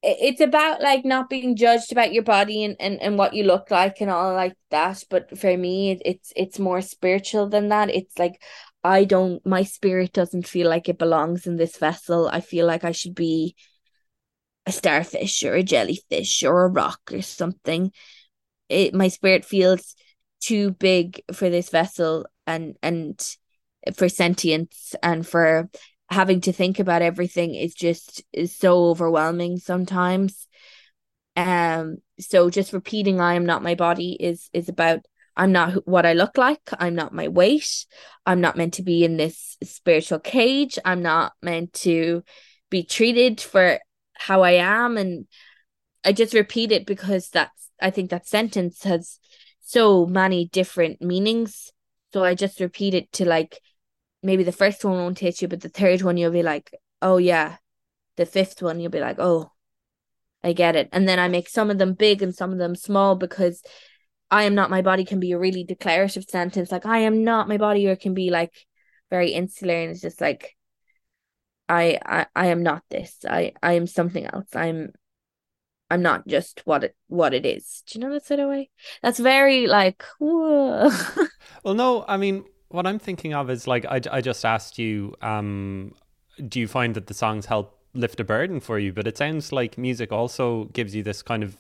it's 0.02 0.40
about 0.40 0.82
like 0.82 1.04
not 1.04 1.30
being 1.30 1.58
judged 1.58 1.92
about 1.92 2.14
your 2.14 2.24
body 2.24 2.64
and, 2.64 2.78
and, 2.80 3.02
and 3.02 3.18
what 3.18 3.34
you 3.34 3.44
look 3.44 3.70
like 3.70 4.00
and 4.00 4.10
all 4.10 4.34
like 4.34 4.56
that 4.72 5.04
but 5.10 5.38
for 5.38 5.58
me 5.58 6.00
it's 6.06 6.32
it's 6.38 6.58
more 6.58 6.82
spiritual 6.82 7.50
than 7.50 7.68
that 7.68 7.90
it's 7.90 8.18
like 8.18 8.42
i 8.82 9.04
don't 9.04 9.46
my 9.46 9.62
spirit 9.64 10.14
doesn't 10.14 10.48
feel 10.48 10.70
like 10.70 10.88
it 10.88 10.98
belongs 10.98 11.46
in 11.46 11.58
this 11.58 11.78
vessel 11.78 12.30
i 12.32 12.40
feel 12.40 12.66
like 12.66 12.86
i 12.86 12.94
should 12.94 13.14
be 13.14 13.56
a 14.70 14.72
starfish 14.72 15.44
or 15.44 15.56
a 15.56 15.64
jellyfish 15.64 16.44
or 16.44 16.66
a 16.66 16.70
rock 16.70 17.02
or 17.12 17.22
something 17.22 17.92
it 18.70 18.94
my 18.94 19.08
spirit 19.08 19.44
feels 19.44 19.96
too 20.40 20.72
big 20.72 21.22
for 21.34 21.50
this 21.50 21.70
vessel 21.70 22.26
and 22.48 22.76
and 22.82 23.36
for 23.96 24.08
sentience 24.08 24.96
and 25.02 25.26
for 25.26 25.70
having 26.10 26.42
to 26.42 26.54
think 26.54 26.80
about 26.80 27.02
everything 27.02 27.56
is 27.56 27.74
just 27.74 28.24
is 28.32 28.56
so 28.56 28.86
overwhelming 28.86 29.58
sometimes. 29.58 30.48
Um 31.36 31.98
so 32.20 32.50
just 32.50 32.74
repeating 32.74 33.20
i 33.20 33.36
am 33.36 33.46
not 33.46 33.64
my 33.64 33.76
body 33.76 34.18
is 34.20 34.50
is 34.54 34.68
about 34.70 35.00
i'm 35.38 35.52
not 35.52 35.88
what 35.88 36.06
i 36.06 36.14
look 36.14 36.38
like. 36.38 36.62
I'm 36.78 36.96
not 36.96 37.14
my 37.14 37.28
weight. 37.28 37.86
I'm 38.26 38.42
not 38.42 38.58
meant 38.58 38.76
to 38.76 38.84
be 38.84 39.04
in 39.04 39.18
this 39.18 39.58
spiritual 39.64 40.20
cage. 40.20 40.78
I'm 40.86 41.02
not 41.02 41.34
meant 41.42 41.74
to 41.86 42.24
be 42.70 42.84
treated 42.84 43.42
for 43.42 43.80
how 44.20 44.42
i 44.42 44.52
am 44.52 44.98
and 44.98 45.26
i 46.04 46.12
just 46.12 46.34
repeat 46.34 46.72
it 46.72 46.86
because 46.86 47.30
that's 47.30 47.70
i 47.82 47.90
think 47.90 48.10
that 48.10 48.28
sentence 48.28 48.84
has 48.84 49.20
so 49.62 50.06
many 50.06 50.46
different 50.46 51.02
meanings 51.02 51.72
so 52.14 52.24
i 52.24 52.36
just 52.36 52.60
repeat 52.60 52.94
it 52.94 53.12
to 53.12 53.26
like 53.26 53.60
maybe 54.22 54.44
the 54.44 54.52
first 54.52 54.84
one 54.84 54.98
won't 54.98 55.20
hit 55.20 55.42
you, 55.42 55.48
but 55.48 55.62
the 55.62 55.70
third 55.70 56.02
one 56.02 56.18
you'll 56.18 56.32
be 56.32 56.44
like, 56.44 56.76
oh 57.02 57.18
yeah. 57.18 57.58
The 58.18 58.26
fifth 58.26 58.62
one 58.62 58.80
you'll 58.80 58.92
be 58.92 59.00
like, 59.00 59.18
oh, 59.20 59.52
I 60.44 60.54
get 60.54 60.76
it. 60.76 60.90
And 60.92 61.08
then 61.08 61.20
I 61.20 61.30
make 61.30 61.48
some 61.48 61.70
of 61.70 61.78
them 61.78 61.94
big 61.94 62.22
and 62.22 62.36
some 62.36 62.52
of 62.52 62.58
them 62.58 62.76
small 62.76 63.16
because 63.16 63.64
I 64.30 64.44
am 64.44 64.56
not 64.56 64.70
my 64.70 64.82
body 64.82 65.06
can 65.06 65.20
be 65.20 65.32
a 65.32 65.40
really 65.40 65.64
declarative 65.64 66.26
sentence 66.26 66.72
like 66.72 66.86
I 66.86 67.00
am 67.00 67.24
not 67.24 67.48
my 67.48 67.58
body 67.58 67.88
or 67.88 67.94
it 67.94 68.02
can 68.02 68.14
be 68.14 68.30
like 68.30 68.54
very 69.10 69.32
insular 69.32 69.74
and 69.74 69.90
it's 69.90 70.02
just 70.02 70.22
like 70.22 70.56
I 71.70 72.00
I, 72.06 72.26
I 72.36 72.48
am 72.48 72.64
not 72.64 72.84
this. 72.90 73.18
I 73.30 73.54
I 73.64 73.74
am 73.74 73.88
something 73.88 74.26
else. 74.26 74.48
I'm 74.56 74.92
I'm 75.92 76.02
not 76.02 76.28
just 76.28 76.62
what 76.66 76.84
it 76.84 76.96
what 77.08 77.34
it 77.34 77.46
is. 77.46 77.84
Do 77.88 78.00
you 78.00 78.06
know 78.06 78.14
that 78.14 78.26
sort 78.26 78.40
of 78.40 78.50
way? 78.50 78.70
That's 79.02 79.20
very 79.20 79.68
like 79.68 80.04
whoa. 80.20 80.92
well 81.64 81.74
no, 81.74 82.06
I 82.08 82.18
mean 82.18 82.46
what 82.70 82.86
I'm 82.86 83.00
thinking 83.00 83.34
of 83.34 83.50
is 83.50 83.68
like 83.68 83.86
I, 83.86 84.02
I 84.12 84.22
just 84.22 84.46
asked 84.46 84.78
you, 84.78 85.16
um, 85.22 85.96
do 86.48 86.60
you 86.60 86.68
find 86.68 86.94
that 86.96 87.08
the 87.08 87.14
songs 87.14 87.48
help 87.48 87.78
lift 87.94 88.20
a 88.20 88.24
burden 88.24 88.60
for 88.60 88.78
you? 88.78 88.94
But 88.94 89.08
it 89.08 89.18
sounds 89.18 89.52
like 89.52 89.78
music 89.78 90.12
also 90.12 90.66
gives 90.66 90.94
you 90.96 91.04
this 91.04 91.24
kind 91.24 91.44
of 91.44 91.58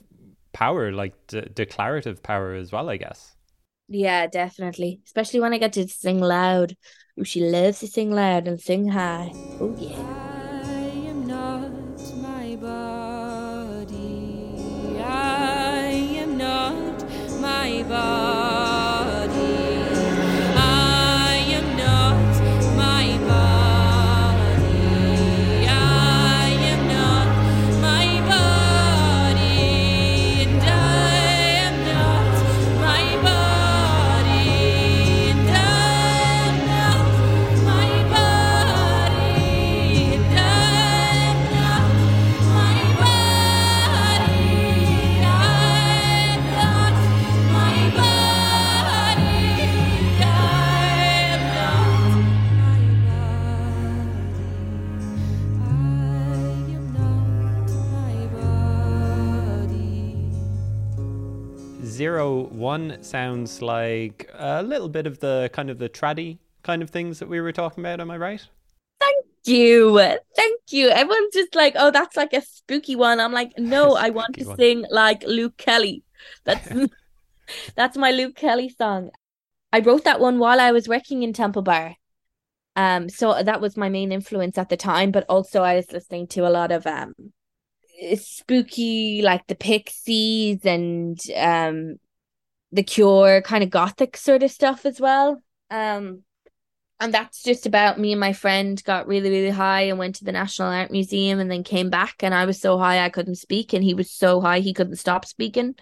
power, 0.53 0.91
like 0.91 1.13
de- 1.27 1.49
declarative 1.49 2.21
power 2.21 2.53
as 2.53 2.71
well. 2.71 2.89
I 2.89 2.97
guess. 2.97 3.35
Yeah, 3.87 4.27
definitely. 4.27 5.01
Especially 5.05 5.39
when 5.39 5.53
I 5.53 5.57
get 5.57 5.73
to 5.73 5.87
sing 5.87 6.19
loud. 6.19 6.75
She 7.23 7.41
loves 7.41 7.79
to 7.79 7.87
sing 7.87 8.11
loud 8.11 8.47
and 8.47 8.59
sing 8.61 8.89
high. 8.89 9.35
Oh 9.59 9.73
yeah. 9.77 10.05
Zero 62.09 62.47
one 62.47 63.03
sounds 63.03 63.61
like 63.61 64.29
a 64.33 64.63
little 64.63 64.89
bit 64.89 65.05
of 65.05 65.19
the 65.19 65.49
kind 65.53 65.69
of 65.69 65.77
the 65.77 65.89
traddy 65.89 66.39
kind 66.63 66.81
of 66.81 66.89
things 66.89 67.19
that 67.19 67.29
we 67.29 67.39
were 67.39 67.51
talking 67.51 67.83
about. 67.83 67.99
Am 67.99 68.09
I 68.09 68.17
right? 68.17 68.45
Thank 68.99 69.25
you, 69.45 69.99
thank 70.35 70.61
you. 70.69 70.89
Everyone's 70.89 71.33
just 71.33 71.53
like, 71.53 71.75
oh, 71.77 71.91
that's 71.91 72.17
like 72.17 72.33
a 72.33 72.41
spooky 72.41 72.95
one. 72.95 73.19
I'm 73.19 73.31
like, 73.31 73.51
no, 73.57 73.95
I 74.05 74.09
want 74.09 74.35
to 74.39 74.45
one. 74.45 74.57
sing 74.57 74.85
like 74.89 75.23
Luke 75.23 75.57
Kelly. 75.57 76.03
That's 76.45 76.67
that's 77.75 77.97
my 77.97 78.11
Luke 78.11 78.35
Kelly 78.35 78.69
song. 78.69 79.11
I 79.71 79.79
wrote 79.81 80.03
that 80.05 80.19
one 80.19 80.39
while 80.39 80.59
I 80.59 80.71
was 80.71 80.87
working 80.87 81.21
in 81.21 81.33
Temple 81.33 81.61
Bar. 81.61 81.95
Um, 82.75 83.09
so 83.09 83.43
that 83.43 83.61
was 83.61 83.77
my 83.77 83.89
main 83.89 84.11
influence 84.11 84.57
at 84.57 84.69
the 84.69 84.77
time, 84.77 85.11
but 85.11 85.25
also 85.29 85.61
I 85.61 85.75
was 85.75 85.91
listening 85.91 86.27
to 86.27 86.47
a 86.47 86.49
lot 86.49 86.71
of 86.71 86.87
um 86.87 87.13
spooky 88.15 89.21
like 89.21 89.45
the 89.47 89.55
Pixies 89.55 90.65
and 90.65 91.19
um 91.35 91.97
the 92.71 92.83
Cure 92.83 93.41
kind 93.41 93.63
of 93.63 93.69
gothic 93.69 94.15
sort 94.17 94.43
of 94.43 94.51
stuff 94.51 94.85
as 94.85 94.99
well. 94.99 95.41
Um 95.69 96.23
and 97.01 97.13
that's 97.13 97.43
just 97.43 97.65
about 97.65 97.97
me 97.97 98.11
and 98.11 98.19
my 98.19 98.33
friend 98.33 98.83
got 98.83 99.07
really 99.07 99.29
really 99.29 99.49
high 99.49 99.83
and 99.83 99.97
went 99.97 100.15
to 100.15 100.25
the 100.25 100.31
National 100.31 100.69
Art 100.69 100.91
Museum 100.91 101.39
and 101.39 101.49
then 101.49 101.63
came 101.63 101.89
back 101.89 102.15
and 102.23 102.33
I 102.33 102.45
was 102.45 102.59
so 102.59 102.77
high 102.77 103.03
I 103.03 103.09
couldn't 103.09 103.35
speak 103.35 103.73
and 103.73 103.83
he 103.83 103.93
was 103.93 104.11
so 104.11 104.41
high 104.41 104.59
he 104.59 104.73
couldn't 104.73 104.97
stop 104.97 105.25
speaking. 105.25 105.75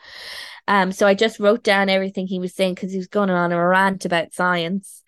Um 0.68 0.92
so 0.92 1.08
I 1.08 1.14
just 1.14 1.40
wrote 1.40 1.64
down 1.64 1.90
everything 1.90 2.28
he 2.28 2.40
was 2.40 2.54
saying 2.54 2.76
cuz 2.76 2.92
he 2.92 2.98
was 2.98 3.08
going 3.08 3.30
on 3.30 3.52
a 3.52 3.68
rant 3.68 4.06
about 4.06 4.34
science 4.34 5.04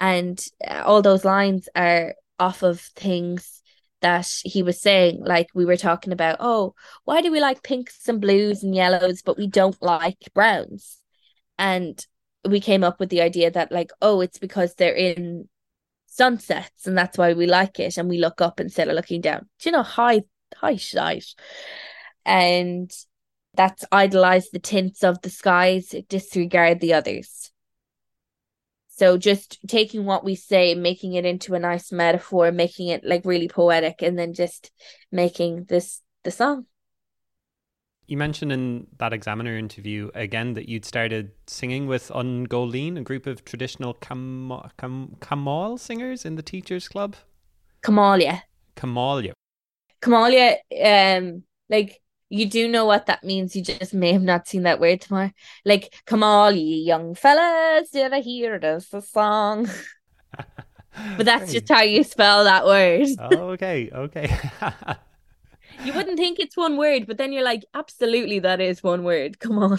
and 0.00 0.44
uh, 0.66 0.82
all 0.84 1.02
those 1.02 1.24
lines 1.24 1.68
are 1.74 2.14
off 2.38 2.62
of 2.62 2.80
things 2.80 3.57
that 4.00 4.28
he 4.44 4.62
was 4.62 4.80
saying 4.80 5.22
like 5.24 5.48
we 5.54 5.64
were 5.64 5.76
talking 5.76 6.12
about 6.12 6.36
oh 6.40 6.74
why 7.04 7.20
do 7.20 7.32
we 7.32 7.40
like 7.40 7.62
pinks 7.62 8.08
and 8.08 8.20
blues 8.20 8.62
and 8.62 8.74
yellows 8.74 9.22
but 9.22 9.38
we 9.38 9.46
don't 9.46 9.80
like 9.82 10.18
browns? 10.34 10.98
And 11.58 12.04
we 12.48 12.60
came 12.60 12.84
up 12.84 13.00
with 13.00 13.10
the 13.10 13.20
idea 13.20 13.50
that 13.50 13.72
like 13.72 13.90
oh 14.00 14.20
it's 14.20 14.38
because 14.38 14.74
they're 14.74 14.94
in 14.94 15.48
sunsets 16.06 16.86
and 16.86 16.96
that's 16.96 17.18
why 17.18 17.32
we 17.32 17.46
like 17.46 17.78
it. 17.80 17.96
And 17.96 18.08
we 18.08 18.18
look 18.18 18.40
up 18.40 18.60
instead 18.60 18.88
of 18.88 18.94
looking 18.94 19.20
down. 19.20 19.48
Do 19.58 19.68
you 19.68 19.72
know 19.72 19.82
high 19.82 20.22
high 20.56 20.76
sight 20.76 21.26
and 22.24 22.90
that's 23.54 23.84
idolize 23.90 24.50
the 24.50 24.58
tints 24.58 25.02
of 25.02 25.20
the 25.22 25.30
skies 25.30 25.94
disregard 26.08 26.80
the 26.80 26.94
others 26.94 27.50
So 28.98 29.16
just 29.16 29.58
taking 29.68 30.04
what 30.04 30.24
we 30.24 30.34
say, 30.34 30.74
making 30.74 31.14
it 31.14 31.24
into 31.24 31.54
a 31.54 31.60
nice 31.60 31.92
metaphor, 31.92 32.50
making 32.50 32.88
it 32.88 33.04
like 33.04 33.24
really 33.24 33.48
poetic, 33.48 34.02
and 34.02 34.18
then 34.18 34.34
just 34.34 34.72
making 35.12 35.66
this 35.68 36.02
the 36.24 36.32
song. 36.32 36.66
You 38.08 38.16
mentioned 38.16 38.50
in 38.50 38.86
that 38.98 39.12
examiner 39.12 39.56
interview 39.56 40.10
again 40.14 40.54
that 40.54 40.68
you'd 40.68 40.84
started 40.84 41.30
singing 41.46 41.86
with 41.86 42.10
An 42.10 42.48
Góilín, 42.48 42.98
a 42.98 43.02
group 43.02 43.26
of 43.26 43.44
traditional 43.44 43.94
Camal 43.94 45.78
singers 45.78 46.24
in 46.24 46.34
the 46.34 46.42
Teachers 46.42 46.88
Club. 46.88 47.14
Kamalia. 47.82 48.42
Kamalia. 48.76 49.32
Kamalia, 50.02 50.56
um, 50.84 51.44
like 51.68 52.00
you 52.30 52.46
do 52.46 52.68
know 52.68 52.84
what 52.84 53.06
that 53.06 53.24
means. 53.24 53.56
You 53.56 53.62
just 53.62 53.94
may 53.94 54.12
have 54.12 54.22
not 54.22 54.46
seen 54.46 54.64
that 54.64 54.80
word 54.80 55.00
tomorrow. 55.00 55.32
Like, 55.64 55.94
come 56.06 56.22
all 56.22 56.52
ye 56.52 56.82
young 56.82 57.14
fellas, 57.14 57.90
did 57.90 58.12
I 58.12 58.20
hear 58.20 58.58
this 58.58 58.92
a 58.92 59.00
song? 59.00 59.68
but 61.16 61.24
that's 61.24 61.52
just 61.52 61.68
how 61.68 61.82
you 61.82 62.04
spell 62.04 62.44
that 62.44 62.66
word. 62.66 63.08
oh, 63.18 63.50
okay, 63.52 63.90
okay. 63.92 64.38
you 65.84 65.92
wouldn't 65.92 66.18
think 66.18 66.38
it's 66.38 66.56
one 66.56 66.76
word, 66.76 67.06
but 67.06 67.16
then 67.16 67.32
you're 67.32 67.44
like, 67.44 67.64
absolutely, 67.74 68.40
that 68.40 68.60
is 68.60 68.82
one 68.82 69.04
word. 69.04 69.38
Come 69.38 69.58
on. 69.58 69.78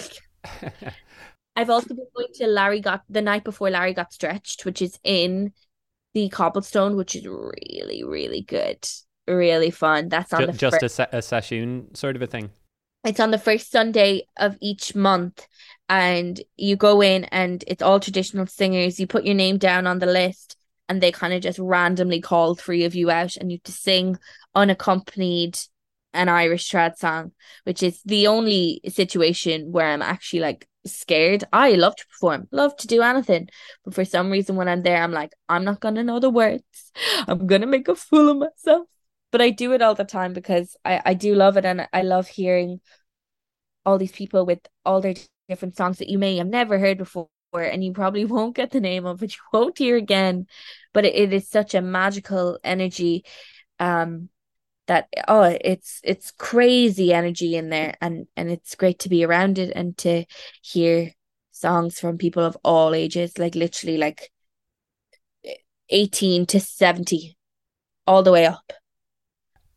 I've 1.56 1.70
also 1.70 1.90
been 1.90 2.08
going 2.16 2.34
to 2.36 2.48
Larry 2.48 2.80
got 2.80 3.04
the 3.10 3.22
night 3.22 3.44
before 3.44 3.70
Larry 3.70 3.94
got 3.94 4.14
stretched, 4.14 4.66
which 4.66 4.82
is 4.82 4.98
in 5.04 5.54
the 6.14 6.30
cobblestone, 6.30 6.96
which 6.96 7.16
is 7.16 7.28
really, 7.28 8.04
really 8.04 8.42
good. 8.42 8.88
Really 9.30 9.70
fun. 9.70 10.10
That's 10.10 10.34
on 10.34 10.42
just, 10.42 10.52
the 10.54 10.58
just 10.58 10.84
a, 10.84 10.90
se- 10.90 11.08
a 11.12 11.22
session 11.22 11.94
sort 11.94 12.16
of 12.16 12.22
a 12.24 12.28
thing. 12.28 12.50
It's 13.04 13.20
on 13.20 13.30
the 13.30 13.38
first 13.38 13.72
Sunday 13.72 14.24
of 14.38 14.58
each 14.60 14.96
month, 14.96 15.48
and 15.88 16.42
you 16.58 16.76
go 16.76 17.02
in, 17.02 17.26
and 17.26 17.64
it's 17.68 17.84
all 17.84 18.00
traditional 18.00 18.48
singers. 18.48 19.00
You 19.00 19.06
put 19.06 19.26
your 19.26 19.36
name 19.36 19.60
down 19.60 19.86
on 19.86 20.00
the 20.00 20.08
list, 20.08 20.58
and 20.90 21.00
they 21.00 21.12
kind 21.12 21.34
of 21.34 21.42
just 21.42 21.60
randomly 21.60 22.22
call 22.22 22.56
three 22.56 22.86
of 22.86 22.96
you 22.96 23.12
out, 23.12 23.36
and 23.36 23.52
you 23.52 23.58
have 23.58 23.64
to 23.64 23.72
sing 23.72 24.18
unaccompanied 24.56 25.60
an 26.14 26.28
Irish 26.28 26.72
trad 26.72 26.98
song, 26.98 27.34
which 27.66 27.84
is 27.84 28.02
the 28.04 28.26
only 28.26 28.82
situation 28.88 29.72
where 29.72 29.88
I'm 29.88 30.02
actually 30.02 30.40
like 30.40 30.68
scared. 30.86 31.44
I 31.54 31.74
love 31.74 31.96
to 31.98 32.08
perform, 32.08 32.48
love 32.52 32.76
to 32.78 32.88
do 32.88 33.04
anything. 33.04 33.48
But 33.86 33.94
for 33.94 34.06
some 34.06 34.32
reason, 34.32 34.56
when 34.56 34.68
I'm 34.68 34.82
there, 34.82 35.04
I'm 35.04 35.12
like, 35.12 35.34
I'm 35.48 35.64
not 35.64 35.80
going 35.82 35.96
to 35.96 36.04
know 36.04 36.20
the 36.20 36.32
words. 36.32 36.64
I'm 37.28 37.46
going 37.46 37.62
to 37.62 37.68
make 37.68 37.88
a 37.88 37.96
fool 37.96 38.30
of 38.30 38.38
myself. 38.38 38.88
But 39.32 39.42
I 39.42 39.50
do 39.52 39.74
it 39.74 39.82
all 39.82 39.96
the 39.96 40.06
time 40.06 40.34
because 40.34 40.76
I, 40.84 41.02
I 41.06 41.14
do 41.14 41.36
love 41.36 41.58
it. 41.58 41.66
And 41.66 41.88
I 41.94 42.02
love 42.02 42.28
hearing 42.28 42.82
all 43.86 43.98
these 43.98 44.12
people 44.12 44.46
with 44.46 44.60
all 44.86 45.02
their 45.02 45.16
different 45.48 45.78
songs 45.78 46.00
that 46.00 46.10
you 46.10 46.18
may 46.18 46.38
have 46.38 46.48
never 46.48 46.80
heard 46.80 46.98
before. 46.98 47.30
And 47.54 47.84
you 47.84 47.94
probably 47.94 48.26
won't 48.26 48.56
get 48.56 48.72
the 48.72 48.80
name 48.82 49.06
of, 49.06 49.20
but 49.20 49.34
you 49.34 49.42
won't 49.54 49.78
hear 49.78 49.98
again. 49.98 50.48
But 50.94 51.06
it, 51.06 51.16
it 51.16 51.34
is 51.34 51.48
such 51.48 51.76
a 51.76 51.82
magical 51.82 52.60
energy. 52.64 53.26
Um, 53.80 54.30
that 54.90 55.08
oh 55.28 55.56
it's 55.62 56.02
it's 56.04 56.32
crazy 56.32 57.14
energy 57.14 57.56
in 57.56 57.70
there 57.70 57.96
and 58.02 58.26
and 58.36 58.50
it's 58.50 58.74
great 58.74 58.98
to 58.98 59.08
be 59.08 59.24
around 59.24 59.60
it 59.60 59.72
and 59.76 59.96
to 59.96 60.26
hear 60.64 61.12
songs 61.52 62.00
from 62.00 62.18
people 62.18 62.44
of 62.44 62.58
all 62.64 62.96
ages 62.96 63.38
like 63.38 63.54
literally 63.54 63.98
like 63.98 64.32
18 65.90 66.48
to 66.48 66.60
70 66.60 67.38
all 68.08 68.24
the 68.24 68.32
way 68.32 68.48
up 68.48 68.74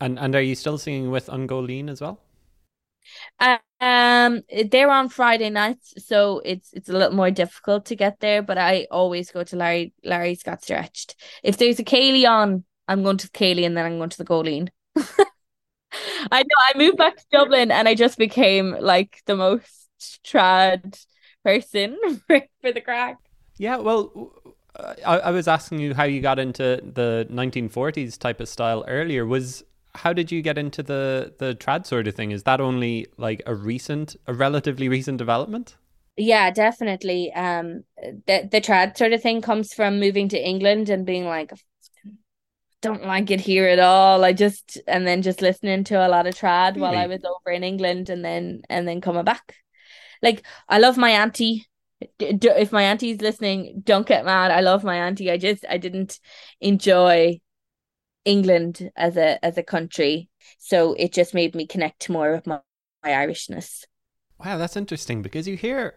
and 0.02 0.18
and 0.18 0.34
are 0.34 0.42
you 0.42 0.54
still 0.54 0.78
singing 0.78 1.10
with 1.10 1.28
An 1.28 1.48
as 1.88 2.00
well 2.00 2.20
um 3.40 4.42
they're 4.70 4.90
on 4.90 5.08
friday 5.08 5.50
nights 5.50 5.94
so 6.06 6.40
it's 6.44 6.72
it's 6.72 6.88
a 6.88 6.92
little 6.92 7.16
more 7.16 7.30
difficult 7.30 7.84
to 7.86 7.96
get 7.96 8.20
there 8.20 8.42
but 8.42 8.58
i 8.58 8.86
always 8.90 9.30
go 9.30 9.42
to 9.42 9.56
larry 9.56 9.92
larry's 10.04 10.42
got 10.42 10.62
stretched 10.62 11.16
if 11.42 11.56
there's 11.56 11.78
a 11.80 11.84
Céilí 11.84 12.28
on 12.28 12.64
i'm 12.88 13.02
going 13.02 13.16
to 13.16 13.28
Céilí 13.28 13.64
and 13.64 13.76
then 13.76 13.86
i'm 13.86 13.98
going 13.98 14.10
to 14.10 14.18
the 14.18 14.24
Góilín 14.24 14.68
I 16.30 16.42
know 16.42 16.56
I 16.74 16.78
moved 16.78 16.96
back 16.96 17.16
to 17.16 17.24
Dublin 17.30 17.70
and 17.70 17.88
I 17.88 17.94
just 17.94 18.18
became 18.18 18.76
like 18.80 19.22
the 19.26 19.36
most 19.36 19.88
trad 20.24 21.04
person 21.44 21.98
for, 22.26 22.40
for 22.60 22.72
the 22.72 22.80
crack. 22.80 23.18
Yeah, 23.58 23.76
well, 23.76 24.32
I, 25.06 25.18
I 25.18 25.30
was 25.30 25.46
asking 25.48 25.80
you 25.80 25.94
how 25.94 26.04
you 26.04 26.20
got 26.20 26.38
into 26.38 26.80
the 26.82 27.26
1940s 27.30 28.18
type 28.18 28.40
of 28.40 28.48
style 28.48 28.84
earlier. 28.88 29.26
Was 29.26 29.64
how 29.94 30.12
did 30.12 30.32
you 30.32 30.42
get 30.42 30.58
into 30.58 30.82
the 30.82 31.34
the 31.38 31.54
trad 31.54 31.86
sort 31.86 32.06
of 32.06 32.14
thing? 32.14 32.30
Is 32.30 32.44
that 32.44 32.60
only 32.60 33.06
like 33.16 33.42
a 33.46 33.54
recent, 33.54 34.16
a 34.26 34.34
relatively 34.34 34.88
recent 34.88 35.18
development? 35.18 35.76
Yeah, 36.16 36.50
definitely. 36.50 37.32
Um, 37.32 37.84
the 37.96 38.48
the 38.50 38.60
trad 38.60 38.96
sort 38.96 39.12
of 39.12 39.22
thing 39.22 39.40
comes 39.40 39.72
from 39.74 40.00
moving 40.00 40.28
to 40.30 40.38
England 40.38 40.88
and 40.90 41.06
being 41.06 41.24
like, 41.24 41.52
don't 42.80 43.04
like 43.06 43.30
it 43.30 43.40
here 43.40 43.66
at 43.66 43.78
all. 43.78 44.24
I 44.24 44.32
just 44.32 44.78
and 44.86 45.06
then 45.06 45.22
just 45.22 45.42
listening 45.42 45.84
to 45.84 46.06
a 46.06 46.08
lot 46.08 46.26
of 46.26 46.34
trad 46.34 46.70
really? 46.74 46.80
while 46.80 46.96
I 46.96 47.06
was 47.06 47.22
over 47.24 47.54
in 47.54 47.64
England 47.64 48.10
and 48.10 48.24
then 48.24 48.62
and 48.68 48.86
then 48.88 49.00
coming 49.00 49.24
back. 49.24 49.56
Like 50.22 50.42
I 50.68 50.78
love 50.78 50.96
my 50.96 51.10
auntie. 51.10 51.66
If 52.18 52.72
my 52.72 52.82
auntie's 52.82 53.20
listening, 53.20 53.82
don't 53.84 54.06
get 54.06 54.24
mad. 54.24 54.50
I 54.50 54.60
love 54.60 54.84
my 54.84 54.96
auntie. 54.96 55.30
I 55.30 55.36
just 55.36 55.64
I 55.68 55.78
didn't 55.78 56.18
enjoy 56.60 57.40
England 58.24 58.90
as 58.96 59.16
a 59.16 59.44
as 59.44 59.58
a 59.58 59.62
country, 59.62 60.28
so 60.58 60.94
it 60.94 61.12
just 61.12 61.34
made 61.34 61.54
me 61.54 61.66
connect 61.66 62.08
more 62.08 62.32
with 62.32 62.46
my, 62.46 62.60
my 63.02 63.10
Irishness. 63.10 63.84
Wow, 64.38 64.58
that's 64.58 64.76
interesting 64.76 65.22
because 65.22 65.46
you 65.46 65.56
hear 65.56 65.94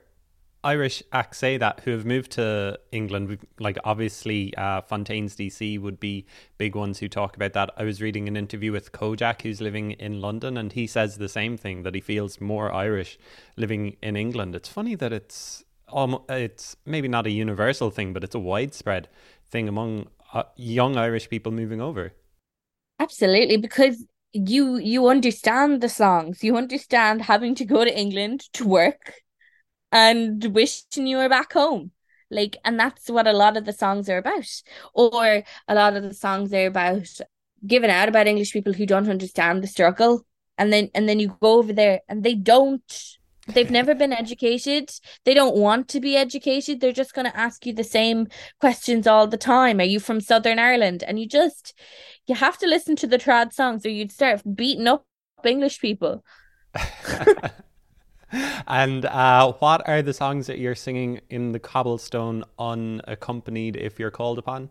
Irish 0.63 1.03
acts 1.11 1.37
say 1.37 1.57
that 1.57 1.81
who 1.81 1.91
have 1.91 2.05
moved 2.05 2.31
to 2.33 2.79
England, 2.91 3.39
like 3.59 3.77
obviously 3.83 4.55
uh, 4.55 4.81
Fontaines 4.81 5.35
DC 5.35 5.79
would 5.79 5.99
be 5.99 6.25
big 6.57 6.75
ones 6.75 6.99
who 6.99 7.07
talk 7.07 7.35
about 7.35 7.53
that. 7.53 7.69
I 7.77 7.83
was 7.83 8.01
reading 8.01 8.27
an 8.27 8.35
interview 8.35 8.71
with 8.71 8.91
Kojaque, 8.91 9.43
who's 9.43 9.61
living 9.61 9.91
in 9.91 10.21
London, 10.21 10.57
and 10.57 10.73
he 10.73 10.87
says 10.87 11.17
the 11.17 11.29
same 11.29 11.57
thing 11.57 11.83
that 11.83 11.95
he 11.95 12.01
feels 12.01 12.41
more 12.41 12.73
Irish 12.73 13.19
living 13.57 13.97
in 14.01 14.15
England. 14.15 14.55
It's 14.55 14.69
funny 14.69 14.95
that 14.95 15.13
it's 15.13 15.63
almost, 15.87 16.23
it's 16.29 16.75
maybe 16.85 17.07
not 17.07 17.27
a 17.27 17.31
universal 17.31 17.91
thing, 17.91 18.11
but 18.11 18.23
it's 18.23 18.35
a 18.35 18.39
widespread 18.39 19.07
thing 19.47 19.67
among 19.67 20.07
uh, 20.33 20.43
young 20.55 20.97
Irish 20.97 21.29
people 21.29 21.51
moving 21.51 21.81
over. 21.81 22.13
Absolutely, 22.99 23.57
because 23.57 24.05
you 24.33 24.77
you 24.77 25.07
understand 25.07 25.81
the 25.81 25.89
songs, 25.89 26.43
you 26.43 26.57
understand 26.57 27.21
having 27.21 27.55
to 27.55 27.65
go 27.65 27.83
to 27.83 27.99
England 27.99 28.41
to 28.53 28.67
work 28.67 29.13
and 29.91 30.43
wishing 30.53 31.07
you 31.07 31.17
were 31.17 31.29
back 31.29 31.53
home. 31.53 31.91
Like, 32.31 32.57
and 32.65 32.79
that's 32.79 33.09
what 33.09 33.27
a 33.27 33.33
lot 33.33 33.55
of 33.55 33.65
the 33.65 33.73
songs 33.73 34.09
are 34.09 34.17
about. 34.17 34.49
Or 34.93 35.43
a 35.67 35.75
lot 35.75 35.95
of 35.95 36.03
the 36.03 36.13
songs 36.13 36.53
are 36.53 36.65
about 36.65 37.07
giving 37.65 37.89
out 37.89 38.09
about 38.09 38.27
English 38.27 38.51
people 38.51 38.73
who 38.73 38.85
don't 38.85 39.09
understand 39.09 39.63
the 39.63 39.67
struggle. 39.67 40.25
And 40.57 40.71
then 40.71 40.89
and 40.95 41.07
then 41.07 41.19
you 41.19 41.37
go 41.41 41.59
over 41.59 41.73
there 41.73 42.01
and 42.09 42.23
they 42.23 42.35
don't 42.35 43.17
they've 43.47 43.71
never 43.71 43.95
been 43.95 44.13
educated. 44.13 44.91
They 45.23 45.33
don't 45.33 45.55
want 45.55 45.87
to 45.89 45.99
be 45.99 46.15
educated. 46.15 46.79
They're 46.79 46.91
just 46.91 47.13
going 47.13 47.29
to 47.29 47.37
ask 47.37 47.65
you 47.65 47.73
the 47.73 47.83
same 47.83 48.27
questions 48.59 49.07
all 49.07 49.27
the 49.27 49.37
time. 49.37 49.79
Are 49.79 49.83
you 49.83 49.99
from 49.99 50.21
southern 50.21 50.59
ireland? 50.59 51.03
And 51.03 51.19
you 51.19 51.27
just 51.27 51.73
you 52.27 52.35
have 52.35 52.57
to 52.59 52.67
listen 52.67 52.95
to 52.97 53.07
the 53.07 53.17
trad 53.17 53.53
songs 53.53 53.85
or 53.85 53.89
you'd 53.89 54.11
start 54.11 54.41
beating 54.55 54.87
up 54.87 55.05
english 55.43 55.79
people. 55.79 56.23
And 58.67 59.05
uh, 59.05 59.53
what 59.59 59.87
are 59.87 60.01
the 60.01 60.13
songs 60.13 60.47
that 60.47 60.59
you're 60.59 60.75
singing 60.75 61.21
in 61.29 61.51
the 61.51 61.59
cobblestone 61.59 62.43
unaccompanied 62.59 63.75
if 63.75 63.99
you're 63.99 64.11
called 64.11 64.39
upon? 64.39 64.69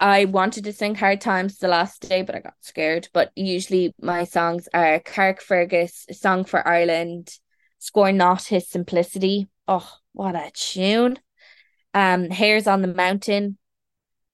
I 0.00 0.26
wanted 0.26 0.64
to 0.64 0.72
sing 0.72 0.94
Hard 0.94 1.20
Times 1.20 1.58
the 1.58 1.68
last 1.68 2.08
day, 2.08 2.22
but 2.22 2.36
I 2.36 2.40
got 2.40 2.54
scared. 2.60 3.08
But 3.12 3.32
usually 3.34 3.94
my 4.00 4.24
songs 4.24 4.68
are 4.72 5.00
Carrickfergus, 5.00 6.14
Song 6.14 6.44
for 6.44 6.66
Ireland, 6.66 7.36
Scorn 7.78 8.16
Not 8.16 8.44
His 8.44 8.68
Simplicity. 8.68 9.48
Oh, 9.66 9.88
what 10.12 10.34
a 10.34 10.50
tune. 10.54 11.18
Um, 11.94 12.30
Hares 12.30 12.66
on 12.66 12.82
the 12.82 12.88
Mountain, 12.88 13.58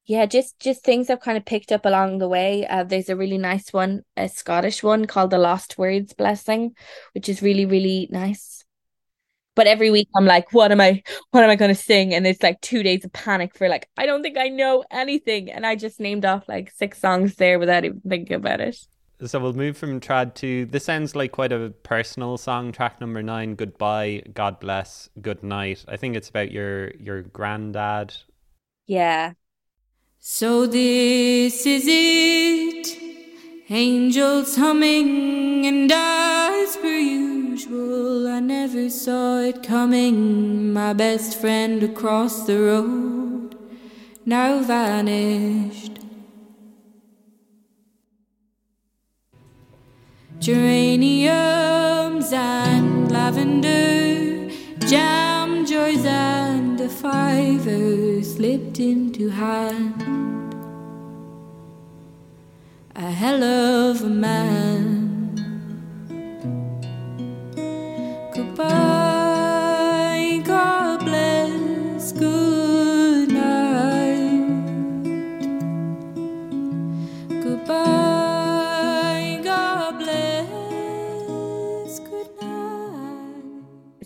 yeah, 0.06 0.26
just 0.26 0.58
just 0.60 0.84
things 0.84 1.08
I've 1.08 1.20
kind 1.20 1.38
of 1.38 1.46
picked 1.46 1.72
up 1.72 1.86
along 1.86 2.18
the 2.18 2.28
way. 2.28 2.66
Uh, 2.66 2.84
there's 2.84 3.08
a 3.08 3.16
really 3.16 3.38
nice 3.38 3.72
one, 3.72 4.02
a 4.16 4.28
Scottish 4.28 4.82
one 4.82 5.06
called 5.06 5.30
the 5.30 5.38
Lost 5.38 5.78
Words 5.78 6.12
Blessing, 6.12 6.76
which 7.12 7.28
is 7.28 7.40
really 7.42 7.64
really 7.64 8.08
nice. 8.10 8.64
But 9.54 9.66
every 9.66 9.90
week 9.90 10.08
I'm 10.16 10.26
like, 10.26 10.52
what 10.52 10.72
am 10.72 10.80
I 10.80 11.02
what 11.30 11.44
am 11.44 11.50
I 11.50 11.56
to 11.56 11.74
sing? 11.74 12.12
And 12.12 12.26
it's 12.26 12.42
like 12.42 12.60
two 12.60 12.82
days 12.82 13.04
of 13.04 13.12
panic 13.12 13.56
for 13.56 13.68
like 13.68 13.88
I 13.96 14.04
don't 14.06 14.22
think 14.22 14.36
I 14.36 14.48
know 14.48 14.84
anything, 14.90 15.50
and 15.50 15.64
I 15.64 15.74
just 15.76 16.00
named 16.00 16.24
off 16.26 16.48
like 16.48 16.70
six 16.72 16.98
songs 17.00 17.36
there 17.36 17.58
without 17.58 17.84
even 17.84 18.02
thinking 18.06 18.36
about 18.36 18.60
it. 18.60 18.76
So 19.22 19.38
we'll 19.38 19.52
move 19.52 19.76
from 19.76 20.00
trad 20.00 20.34
to 20.36 20.66
this 20.66 20.84
sounds 20.84 21.14
like 21.14 21.32
quite 21.32 21.52
a 21.52 21.70
personal 21.82 22.36
song. 22.36 22.72
Track 22.72 23.00
number 23.00 23.22
nine, 23.22 23.54
goodbye, 23.54 24.22
God 24.34 24.58
bless, 24.58 25.08
good 25.20 25.42
night. 25.42 25.84
I 25.86 25.96
think 25.96 26.16
it's 26.16 26.28
about 26.28 26.50
your 26.50 26.90
your 26.92 27.22
granddad. 27.22 28.16
Yeah, 28.86 29.34
so 30.18 30.66
this 30.66 31.64
is 31.64 31.84
it. 31.86 32.98
Angels 33.70 34.56
humming, 34.56 35.64
and 35.64 35.90
as 35.90 36.76
per 36.76 36.86
usual, 36.86 38.28
I 38.28 38.40
never 38.40 38.90
saw 38.90 39.38
it 39.38 39.62
coming. 39.62 40.72
My 40.72 40.92
best 40.92 41.40
friend 41.40 41.82
across 41.82 42.46
the 42.46 42.58
road 42.58 43.56
now 44.26 44.60
vanished. 44.62 46.03
Geraniums 50.44 52.30
and 52.34 53.10
lavender, 53.10 54.50
jam 54.86 55.64
joys 55.64 56.04
and 56.04 56.78
a 56.82 56.88
fiver 56.90 58.22
slipped 58.22 58.78
into 58.78 59.30
hand. 59.30 60.04
A 62.94 63.10
hell 63.10 63.42
of 63.42 64.02
a 64.02 64.10
man. 64.10 65.32
Goodbye, 68.34 68.93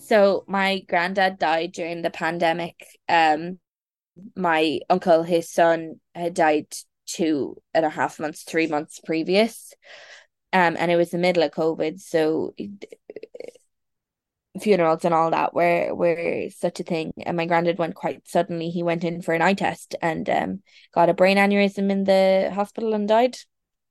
So 0.08 0.44
my 0.48 0.80
granddad 0.88 1.38
died 1.38 1.72
during 1.72 2.00
the 2.00 2.08
pandemic. 2.10 2.82
Um, 3.10 3.58
my 4.34 4.80
uncle, 4.88 5.22
his 5.22 5.50
son, 5.50 6.00
had 6.14 6.32
died 6.32 6.74
two 7.04 7.60
and 7.74 7.84
a 7.84 7.90
half 7.90 8.18
months, 8.18 8.42
three 8.42 8.68
months 8.68 9.00
previous. 9.04 9.74
Um, 10.54 10.76
and 10.78 10.90
it 10.90 10.96
was 10.96 11.10
the 11.10 11.18
middle 11.18 11.42
of 11.42 11.50
COVID, 11.50 12.00
so 12.00 12.54
funerals 14.58 15.04
and 15.04 15.12
all 15.12 15.30
that 15.30 15.52
were 15.52 15.94
were 15.94 16.48
such 16.56 16.80
a 16.80 16.84
thing. 16.84 17.12
And 17.26 17.36
my 17.36 17.44
granddad 17.44 17.78
went 17.78 17.94
quite 17.94 18.26
suddenly. 18.26 18.70
He 18.70 18.82
went 18.82 19.04
in 19.04 19.20
for 19.20 19.34
an 19.34 19.42
eye 19.42 19.52
test 19.52 19.94
and 20.00 20.28
um 20.30 20.62
got 20.94 21.10
a 21.10 21.14
brain 21.14 21.36
aneurysm 21.36 21.90
in 21.90 22.04
the 22.04 22.50
hospital 22.54 22.94
and 22.94 23.06
died. 23.06 23.36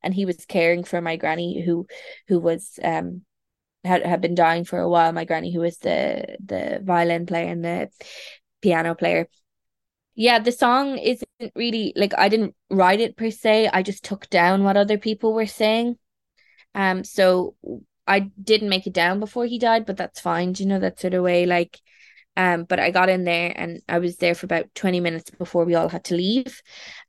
And 0.02 0.16
he 0.16 0.26
was 0.26 0.46
caring 0.48 0.84
for 0.84 1.00
my 1.00 1.16
granny 1.16 1.62
who 1.62 1.86
who 2.28 2.40
was 2.40 2.80
um 2.84 3.22
had 3.84 4.06
had 4.06 4.22
been 4.22 4.36
dying 4.36 4.66
for 4.66 4.80
a 4.80 4.90
while. 4.90 5.12
My 5.12 5.26
granny 5.26 5.54
who 5.54 5.62
was 5.62 5.78
the 5.78 6.38
the 6.44 6.80
violin 6.84 7.26
player 7.26 7.52
and 7.52 7.64
the 7.64 7.90
piano 8.62 8.96
player. 8.96 9.28
Yeah, 10.16 10.40
the 10.40 10.52
song 10.52 10.98
isn't 10.98 11.30
really 11.56 11.94
like 11.96 12.14
I 12.18 12.30
didn't 12.30 12.56
write 12.70 13.00
it 13.00 13.18
per 13.18 13.30
se. 13.30 13.70
I 13.72 13.84
just 13.84 14.04
took 14.04 14.30
down 14.30 14.64
what 14.64 14.78
other 14.78 14.98
people 14.98 15.34
were 15.34 15.46
saying. 15.46 15.98
Um, 16.74 17.04
so 17.04 17.56
I 18.08 18.20
didn't 18.42 18.70
make 18.70 18.88
it 18.88 18.94
down 18.94 19.20
before 19.20 19.46
he 19.46 19.60
died, 19.60 19.86
but 19.86 19.98
that's 19.98 20.20
fine. 20.20 20.54
You 20.58 20.66
know 20.66 20.80
that 20.80 21.00
sort 21.00 21.14
of 21.14 21.24
way? 21.24 21.46
Like, 21.46 21.80
um, 22.36 22.64
but 22.64 22.80
I 22.80 22.92
got 22.92 23.10
in 23.10 23.26
there 23.26 23.54
and 23.56 23.82
I 23.90 24.00
was 24.00 24.18
there 24.18 24.36
for 24.36 24.46
about 24.46 24.74
20 24.76 25.00
minutes 25.00 25.30
before 25.32 25.66
we 25.66 25.76
all 25.76 25.90
had 25.90 26.06
to 26.06 26.16
leave. 26.16 26.62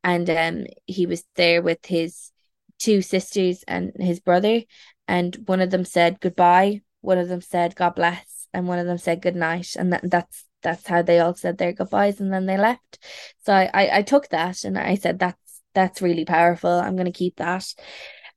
And 0.04 0.28
um 0.30 0.66
he 0.86 1.06
was 1.06 1.24
there 1.36 1.62
with 1.62 1.84
his 1.86 2.32
two 2.78 3.02
sisters 3.02 3.64
and 3.66 3.92
his 3.98 4.20
brother. 4.20 4.62
And 5.08 5.34
one 5.46 5.60
of 5.60 5.70
them 5.70 5.84
said 5.84 6.20
goodbye, 6.20 6.82
one 7.00 7.18
of 7.18 7.28
them 7.28 7.40
said 7.40 7.74
God 7.74 7.96
bless, 7.96 8.46
and 8.54 8.68
one 8.68 8.78
of 8.78 8.86
them 8.86 8.98
said 8.98 9.22
good 9.22 9.36
night. 9.36 9.74
And 9.76 9.92
that 9.92 10.08
that's 10.08 10.44
that's 10.62 10.86
how 10.86 11.02
they 11.02 11.18
all 11.18 11.34
said 11.34 11.58
their 11.58 11.72
goodbyes 11.72 12.20
and 12.20 12.32
then 12.32 12.46
they 12.46 12.58
left. 12.58 12.98
So 13.44 13.52
I, 13.52 13.70
I, 13.72 13.98
I 13.98 14.02
took 14.02 14.28
that 14.28 14.64
and 14.64 14.78
I 14.78 14.94
said 14.96 15.18
that's 15.18 15.62
that's 15.74 16.02
really 16.02 16.24
powerful. 16.24 16.70
I'm 16.70 16.96
gonna 16.96 17.12
keep 17.12 17.36
that 17.36 17.74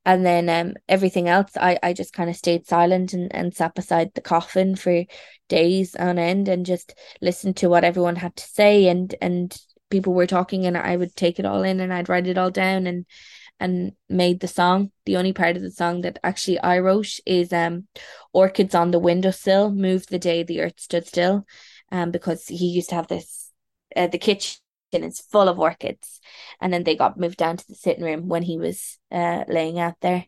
and 0.04 0.26
then 0.26 0.48
um 0.48 0.74
everything 0.88 1.28
else 1.28 1.52
I 1.56 1.78
I 1.82 1.92
just 1.92 2.12
kind 2.12 2.28
of 2.28 2.36
stayed 2.36 2.66
silent 2.66 3.12
and 3.12 3.34
and 3.34 3.54
sat 3.54 3.74
beside 3.74 4.14
the 4.14 4.20
coffin 4.20 4.76
for 4.76 5.04
days 5.48 5.94
on 5.94 6.18
end 6.18 6.48
and 6.48 6.66
just 6.66 6.94
listened 7.20 7.56
to 7.58 7.68
what 7.68 7.84
everyone 7.84 8.16
had 8.16 8.36
to 8.36 8.44
say 8.44 8.88
and 8.88 9.14
and 9.20 9.56
people 9.90 10.14
were 10.14 10.26
talking 10.26 10.66
and 10.66 10.76
I 10.76 10.96
would 10.96 11.14
take 11.14 11.38
it 11.38 11.44
all 11.44 11.62
in 11.62 11.80
and 11.80 11.92
I'd 11.92 12.08
write 12.08 12.26
it 12.26 12.38
all 12.38 12.50
down 12.50 12.86
and 12.86 13.04
and 13.62 13.92
made 14.08 14.40
the 14.40 14.48
song. 14.48 14.90
The 15.06 15.16
only 15.16 15.32
part 15.32 15.56
of 15.56 15.62
the 15.62 15.70
song 15.70 16.00
that 16.02 16.18
actually 16.24 16.58
I 16.58 16.80
wrote 16.80 17.20
is 17.24 17.52
um 17.52 17.86
orchids 18.32 18.74
on 18.74 18.90
the 18.90 18.98
windowsill 18.98 19.70
moved 19.70 20.10
the 20.10 20.18
day 20.18 20.42
the 20.42 20.60
earth 20.62 20.80
stood 20.80 21.06
still 21.06 21.46
um 21.92 22.10
because 22.10 22.48
he 22.48 22.66
used 22.66 22.88
to 22.88 22.96
have 22.96 23.06
this 23.06 23.52
uh, 23.94 24.08
the 24.08 24.18
kitchen 24.18 24.58
is 24.92 25.20
full 25.20 25.48
of 25.48 25.60
orchids. 25.60 26.20
And 26.60 26.72
then 26.72 26.84
they 26.84 26.96
got 26.96 27.18
moved 27.18 27.38
down 27.38 27.56
to 27.56 27.66
the 27.68 27.76
sitting 27.76 28.04
room 28.04 28.28
when 28.28 28.42
he 28.42 28.58
was 28.58 28.98
uh 29.12 29.44
laying 29.48 29.78
out 29.78 29.94
there. 30.00 30.26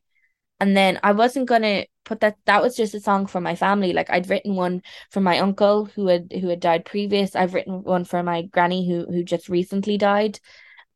And 0.61 0.77
then 0.77 1.01
I 1.03 1.13
wasn't 1.13 1.49
gonna 1.49 1.87
put 2.05 2.21
that 2.21 2.37
that 2.45 2.63
was 2.63 2.77
just 2.77 2.95
a 2.95 3.01
song 3.01 3.27
for 3.27 3.41
my 3.41 3.57
family. 3.57 3.93
Like 3.93 4.11
I'd 4.11 4.31
written 4.31 4.55
one 4.55 4.83
for 5.11 5.21
my 5.21 5.41
uncle 5.41 5.87
who 5.87 6.07
had 6.07 6.33
who 6.33 6.49
had 6.49 6.61
died 6.61 6.85
previous. 6.85 7.35
I've 7.35 7.55
written 7.55 7.83
one 7.83 8.05
for 8.05 8.23
my 8.23 8.43
granny 8.43 8.89
who 8.89 9.07
who 9.07 9.25
just 9.25 9.49
recently 9.49 9.99
died 9.99 10.39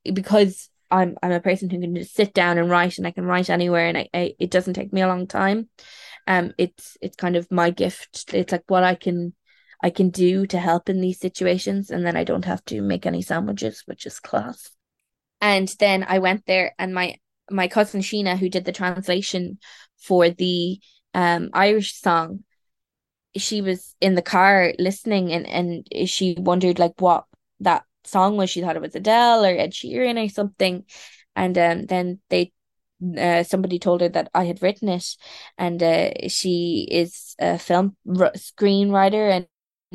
because 0.05 0.71
I'm 0.91 1.17
I'm 1.23 1.33
a 1.33 1.41
person 1.41 1.71
who 1.71 1.81
can 1.81 1.95
just 1.95 2.15
sit 2.15 2.33
down 2.35 2.59
and 2.59 2.71
write 2.71 2.99
and 2.99 3.07
I 3.07 3.11
can 3.11 3.25
write 3.25 3.51
anywhere 3.51 3.87
and 3.87 3.99
I, 3.99 4.09
I 4.15 4.35
it 4.39 4.51
doesn't 4.51 4.75
take 4.75 4.93
me 4.93 5.03
a 5.03 5.09
long 5.09 5.27
time. 5.27 5.69
Um 6.27 6.53
it's 6.59 6.97
it's 7.01 7.17
kind 7.17 7.37
of 7.37 7.51
my 7.51 7.71
gift. 7.71 8.33
It's 8.35 8.53
like 8.53 8.65
what 8.69 8.85
I 8.85 8.95
can 8.95 9.35
I 9.83 9.91
can 9.91 10.11
do 10.11 10.47
to 10.47 10.59
help 10.59 10.89
in 10.89 11.01
these 11.01 11.21
situations 11.21 11.91
and 11.91 12.05
then 12.05 12.17
I 12.17 12.25
don't 12.25 12.45
have 12.45 12.65
to 12.67 12.81
make 12.81 13.07
any 13.07 13.23
sandwiches 13.23 13.83
which 13.87 14.07
is 14.07 14.21
class. 14.21 14.71
And 15.41 15.69
then 15.79 16.05
I 16.09 16.19
went 16.19 16.47
there 16.47 16.75
and 16.79 16.95
my 16.95 17.17
my 17.51 17.69
cousin 17.69 18.01
Sheena 18.01 18.37
who 18.37 18.49
did 18.49 18.65
the 18.65 18.73
translation 18.73 19.59
for 19.99 20.31
the 20.31 20.81
um 21.15 21.51
Irish 21.53 21.95
song 21.95 22.45
she 23.37 23.61
was 23.61 23.95
in 24.01 24.15
the 24.15 24.23
car 24.23 24.73
listening 24.79 25.33
and 25.33 25.47
and 25.47 26.09
she 26.09 26.35
wondered 26.39 26.79
like 26.79 26.95
what 26.99 27.25
that 27.61 27.85
song 28.09 28.37
was 28.37 28.51
she 28.51 28.61
thought 28.61 28.77
it 28.77 28.83
was 28.83 28.95
Adele 28.95 29.45
or 29.45 29.49
Ed 29.57 29.73
Sheeran 29.73 30.25
or 30.25 30.29
something. 30.29 30.85
And 31.37 31.57
um 31.59 31.87
then 31.87 32.21
they 32.31 32.53
uh, 33.17 33.45
somebody 33.45 33.79
told 33.79 34.01
her 34.01 34.09
that 34.09 34.31
I 34.35 34.45
had 34.45 34.63
written 34.63 34.89
it. 34.89 35.17
And 35.57 35.83
uh, 35.83 36.11
she 36.29 36.89
is 36.91 37.35
a 37.39 37.59
film 37.59 37.97
r- 38.09 38.33
screenwriter 38.37 39.31
and 39.31 39.47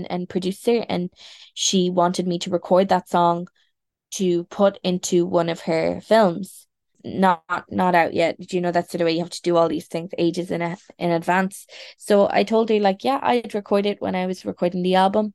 and 0.09 0.28
producer 0.28 0.84
and 0.89 1.11
she 1.53 1.91
wanted 1.91 2.26
me 2.28 2.39
to 2.39 2.49
record 2.49 2.89
that 2.89 3.07
song 3.07 3.47
to 4.11 4.43
put 4.45 4.80
into 4.84 5.26
one 5.26 5.49
of 5.49 5.61
her 5.61 6.01
films. 6.01 6.68
Not 7.05 7.43
not 7.70 7.95
out 7.95 8.14
yet. 8.14 8.38
Do 8.39 8.55
you 8.55 8.61
know 8.61 8.72
that's 8.72 8.93
the 8.93 9.03
way 9.03 9.11
you 9.11 9.20
have 9.20 9.30
to 9.30 9.41
do 9.41 9.57
all 9.57 9.68
these 9.68 9.88
things 9.88 10.11
ages 10.18 10.51
in 10.51 10.61
a, 10.61 10.78
in 10.97 11.11
advance? 11.11 11.68
So 11.97 12.30
I 12.32 12.43
told 12.43 12.70
her 12.70 12.80
like 12.80 13.03
yeah 13.03 13.20
I'd 13.22 13.53
record 13.53 13.86
it 13.86 14.01
when 14.01 14.16
I 14.16 14.26
was 14.26 14.45
recording 14.45 14.84
the 14.84 14.95
album. 14.95 15.34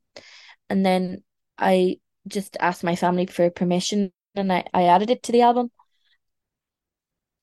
And 0.69 0.85
then 0.85 1.23
I 1.57 1.99
just 2.29 2.57
asked 2.59 2.83
my 2.83 2.95
family 2.95 3.25
for 3.25 3.49
permission 3.49 4.11
and 4.35 4.51
I, 4.53 4.63
I 4.73 4.83
added 4.83 5.09
it 5.09 5.23
to 5.23 5.31
the 5.31 5.41
album. 5.41 5.71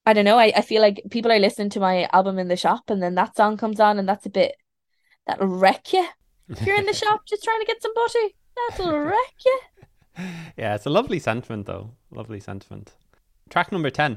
I 0.05 0.13
don't 0.13 0.25
know 0.25 0.39
I, 0.39 0.53
I 0.57 0.61
feel 0.63 0.81
like 0.81 1.03
people 1.11 1.33
are 1.33 1.39
listening 1.39 1.71
to 1.71 1.81
my 1.81 2.09
album 2.13 2.39
in 2.39 2.49
the 2.49 2.57
shop 2.57 2.91
and 2.91 3.03
then 3.03 3.17
that 3.17 3.37
song 3.37 3.57
comes 3.57 3.81
on 3.81 3.99
and 3.99 4.09
that's 4.09 4.27
a 4.27 4.31
bit 4.31 4.55
that'll 5.27 5.49
wreck 5.49 5.93
you. 5.93 6.07
If 6.49 6.65
you're 6.65 6.79
in 6.79 6.87
the 6.87 6.95
shop 6.95 7.23
just 7.29 7.43
trying 7.45 7.61
to 7.61 7.67
get 7.67 7.83
some 7.83 7.95
butter. 7.95 8.29
That'll 8.57 8.99
wreck 8.99 9.35
you. 9.45 9.61
Yeah, 10.57 10.75
it's 10.75 10.87
a 10.87 10.91
lovely 10.91 11.19
sentiment, 11.19 11.67
though. 11.67 11.91
Lovely 12.11 12.41
sentiment. 12.41 12.95
Track 13.51 13.71
number 13.71 13.91
10, 13.91 14.17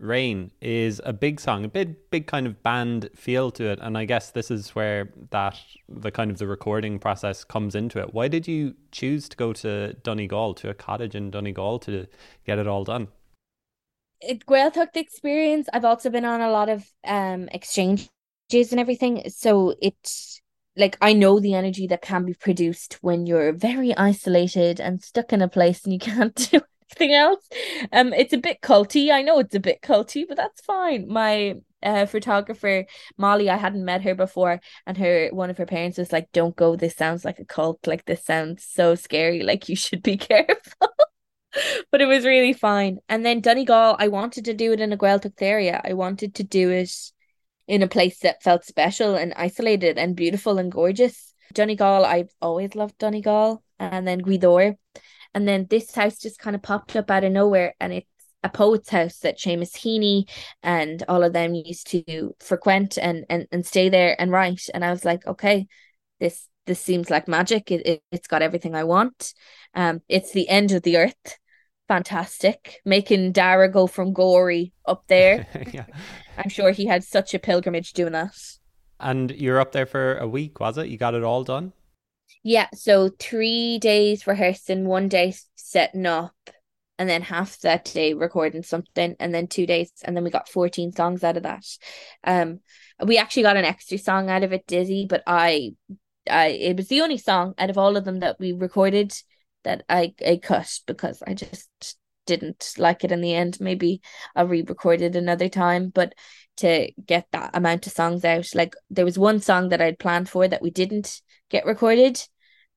Rain, 0.00 0.50
is 0.60 1.00
a 1.04 1.12
big 1.12 1.40
song, 1.40 1.64
a 1.64 1.68
big, 1.68 1.96
big 2.10 2.26
kind 2.26 2.46
of 2.46 2.62
band 2.62 3.10
feel 3.14 3.50
to 3.52 3.64
it. 3.70 3.78
And 3.82 3.96
I 3.96 4.04
guess 4.04 4.30
this 4.30 4.50
is 4.50 4.70
where 4.70 5.12
that, 5.30 5.58
the 5.88 6.10
kind 6.10 6.30
of 6.30 6.38
the 6.38 6.46
recording 6.46 6.98
process 6.98 7.44
comes 7.44 7.74
into 7.74 7.98
it. 7.98 8.14
Why 8.14 8.28
did 8.28 8.48
you 8.48 8.74
choose 8.92 9.28
to 9.28 9.36
go 9.36 9.52
to 9.54 9.94
Donegal, 10.02 10.54
to 10.54 10.70
a 10.70 10.74
cottage 10.74 11.14
in 11.14 11.30
Donegal 11.30 11.78
to 11.80 12.06
get 12.44 12.58
it 12.58 12.66
all 12.66 12.84
done? 12.84 13.08
it 14.20 14.46
Gaeltacht 14.46 14.96
experience. 14.96 15.68
I've 15.72 15.84
also 15.84 16.10
been 16.10 16.24
on 16.24 16.40
a 16.40 16.50
lot 16.50 16.68
of 16.68 16.86
um 17.04 17.48
exchanges 17.52 18.10
and 18.50 18.78
everything. 18.78 19.28
So 19.28 19.74
it's 19.80 20.40
like 20.76 20.96
I 21.00 21.12
know 21.12 21.40
the 21.40 21.54
energy 21.54 21.86
that 21.88 22.02
can 22.02 22.24
be 22.24 22.34
produced 22.34 22.98
when 23.00 23.26
you're 23.26 23.52
very 23.52 23.96
isolated 23.96 24.80
and 24.80 25.02
stuck 25.02 25.32
in 25.32 25.42
a 25.42 25.48
place 25.48 25.84
and 25.84 25.92
you 25.92 25.98
can't 25.98 26.34
do 26.50 26.60
anything 26.92 27.14
else. 27.14 27.46
Um, 27.92 28.12
it's 28.12 28.32
a 28.32 28.38
bit 28.38 28.60
culty. 28.60 29.12
I 29.12 29.22
know 29.22 29.38
it's 29.38 29.54
a 29.54 29.60
bit 29.60 29.82
culty, 29.82 30.24
but 30.26 30.36
that's 30.36 30.60
fine. 30.62 31.08
My 31.08 31.56
uh 31.82 32.04
photographer 32.04 32.84
Molly, 33.16 33.48
I 33.48 33.56
hadn't 33.56 33.84
met 33.84 34.02
her 34.02 34.14
before, 34.14 34.60
and 34.86 34.98
her 34.98 35.30
one 35.32 35.50
of 35.50 35.58
her 35.58 35.66
parents 35.66 35.98
was 35.98 36.12
like, 36.12 36.30
"Don't 36.32 36.56
go. 36.56 36.76
This 36.76 36.96
sounds 36.96 37.24
like 37.24 37.38
a 37.38 37.44
cult. 37.44 37.86
Like 37.86 38.04
this 38.04 38.24
sounds 38.24 38.64
so 38.64 38.94
scary. 38.94 39.42
Like 39.50 39.68
you 39.68 39.76
should 39.76 40.02
be 40.02 40.16
careful." 40.30 40.88
but 41.90 42.00
it 42.00 42.06
was 42.06 42.24
really 42.24 42.52
fine. 42.52 42.98
And 43.08 43.24
then 43.24 43.40
Donegal, 43.40 43.96
I 43.98 44.08
wanted 44.08 44.44
to 44.46 44.54
do 44.54 44.72
it 44.72 44.80
in 44.80 44.92
a 44.92 44.96
Gaeltacht 44.96 45.42
area. 45.42 45.80
I 45.84 45.94
wanted 45.94 46.34
to 46.36 46.44
do 46.44 46.70
it 46.70 46.92
in 47.66 47.82
a 47.82 47.88
place 47.88 48.20
that 48.20 48.42
felt 48.42 48.64
special 48.64 49.14
and 49.14 49.32
isolated 49.36 49.98
and 49.98 50.16
beautiful 50.16 50.58
and 50.58 50.70
gorgeous. 50.70 51.34
Donegal, 51.52 52.04
I've 52.04 52.32
always 52.40 52.74
loved 52.74 52.98
Donegal, 52.98 53.62
and 53.78 54.06
then 54.06 54.22
Gweedore. 54.22 54.76
And 55.34 55.46
then 55.46 55.66
this 55.70 55.94
house 55.94 56.18
just 56.18 56.38
kind 56.38 56.56
of 56.56 56.62
popped 56.62 56.96
up 56.96 57.10
out 57.10 57.24
of 57.24 57.32
nowhere, 57.32 57.74
and 57.80 57.92
it's 57.92 58.06
a 58.42 58.48
poet's 58.48 58.90
house 58.90 59.18
that 59.18 59.38
Seamus 59.38 59.72
Heaney 59.76 60.28
and 60.62 61.02
all 61.08 61.22
of 61.22 61.32
them 61.32 61.54
used 61.54 61.88
to 61.88 62.34
frequent 62.40 62.98
and 62.98 63.26
and, 63.28 63.46
and 63.52 63.64
stay 63.66 63.88
there 63.88 64.20
and 64.20 64.32
write. 64.32 64.68
And 64.74 64.84
I 64.84 64.90
was 64.90 65.04
like, 65.04 65.26
okay, 65.26 65.66
this 66.18 66.48
this 66.66 66.80
seems 66.80 67.10
like 67.10 67.28
magic. 67.28 67.70
It, 67.70 67.86
it 67.86 68.02
it's 68.10 68.28
got 68.28 68.42
everything 68.42 68.74
I 68.74 68.84
want. 68.84 69.34
Um, 69.74 70.00
it's 70.08 70.32
the 70.32 70.48
end 70.48 70.72
of 70.72 70.82
the 70.82 70.96
earth 70.96 71.38
fantastic. 71.90 72.80
Making 72.84 73.32
Darragh 73.32 73.72
go 73.72 73.88
from 73.88 74.12
Gorey 74.12 74.72
up 74.86 75.02
there. 75.08 75.48
yeah. 75.72 75.86
I'm 76.38 76.48
sure 76.48 76.70
he 76.70 76.86
had 76.86 77.02
such 77.02 77.34
a 77.34 77.38
pilgrimage 77.40 77.94
doing 77.94 78.12
that. 78.12 78.36
And 79.00 79.32
you're 79.32 79.58
up 79.58 79.72
there 79.72 79.86
for 79.86 80.16
a 80.18 80.28
week, 80.28 80.60
was 80.60 80.78
it? 80.78 80.86
You 80.86 80.96
got 80.98 81.14
it 81.14 81.24
all 81.24 81.42
done? 81.42 81.72
Yeah, 82.42 82.68
so 82.74 83.10
three 83.18 83.78
days 83.78 84.26
rehearsing, 84.26 84.86
one 84.86 85.08
day 85.08 85.34
setting 85.56 86.06
up, 86.06 86.34
and 86.98 87.08
then 87.08 87.22
half 87.22 87.58
that 87.60 87.84
day 87.86 88.14
recording 88.14 88.62
something, 88.62 89.14
and 89.20 89.34
then 89.34 89.46
two 89.46 89.66
days, 89.66 89.92
and 90.04 90.16
then 90.16 90.24
we 90.24 90.30
got 90.30 90.48
14 90.48 90.92
songs 90.92 91.22
out 91.22 91.36
of 91.36 91.42
that. 91.42 91.64
Um, 92.24 92.60
we 93.04 93.18
actually 93.18 93.42
got 93.42 93.56
an 93.56 93.64
extra 93.64 93.98
song 93.98 94.30
out 94.30 94.42
of 94.42 94.52
it, 94.52 94.66
Dizzy, 94.66 95.06
but 95.08 95.22
I, 95.26 95.74
I, 96.30 96.48
it 96.48 96.76
was 96.76 96.88
the 96.88 97.02
only 97.02 97.18
song 97.18 97.54
out 97.58 97.70
of 97.70 97.78
all 97.78 97.96
of 97.96 98.04
them 98.04 98.20
that 98.20 98.38
we 98.40 98.52
recorded 98.52 99.12
that 99.64 99.84
I, 99.88 100.14
I 100.26 100.38
cut 100.42 100.80
because 100.86 101.22
I 101.26 101.34
just 101.34 101.68
didn't 102.24 102.74
like 102.78 103.04
it 103.04 103.12
in 103.12 103.20
the 103.20 103.34
end. 103.34 103.58
Maybe 103.60 104.00
I'll 104.34 104.46
re-record 104.46 105.02
it 105.02 105.16
another 105.16 105.48
time, 105.50 105.90
but 105.90 106.14
to 106.58 106.90
get 107.04 107.26
that 107.32 107.50
amount 107.54 107.86
of 107.86 107.92
songs 107.92 108.24
out, 108.24 108.46
like 108.54 108.74
there 108.88 109.04
was 109.04 109.18
one 109.18 109.40
song 109.40 109.70
that 109.70 109.80
I'd 109.82 109.98
planned 109.98 110.28
for 110.28 110.48
that 110.48 110.62
we 110.62 110.70
didn't 110.70 111.20
get 111.50 111.66
recorded. 111.66 112.26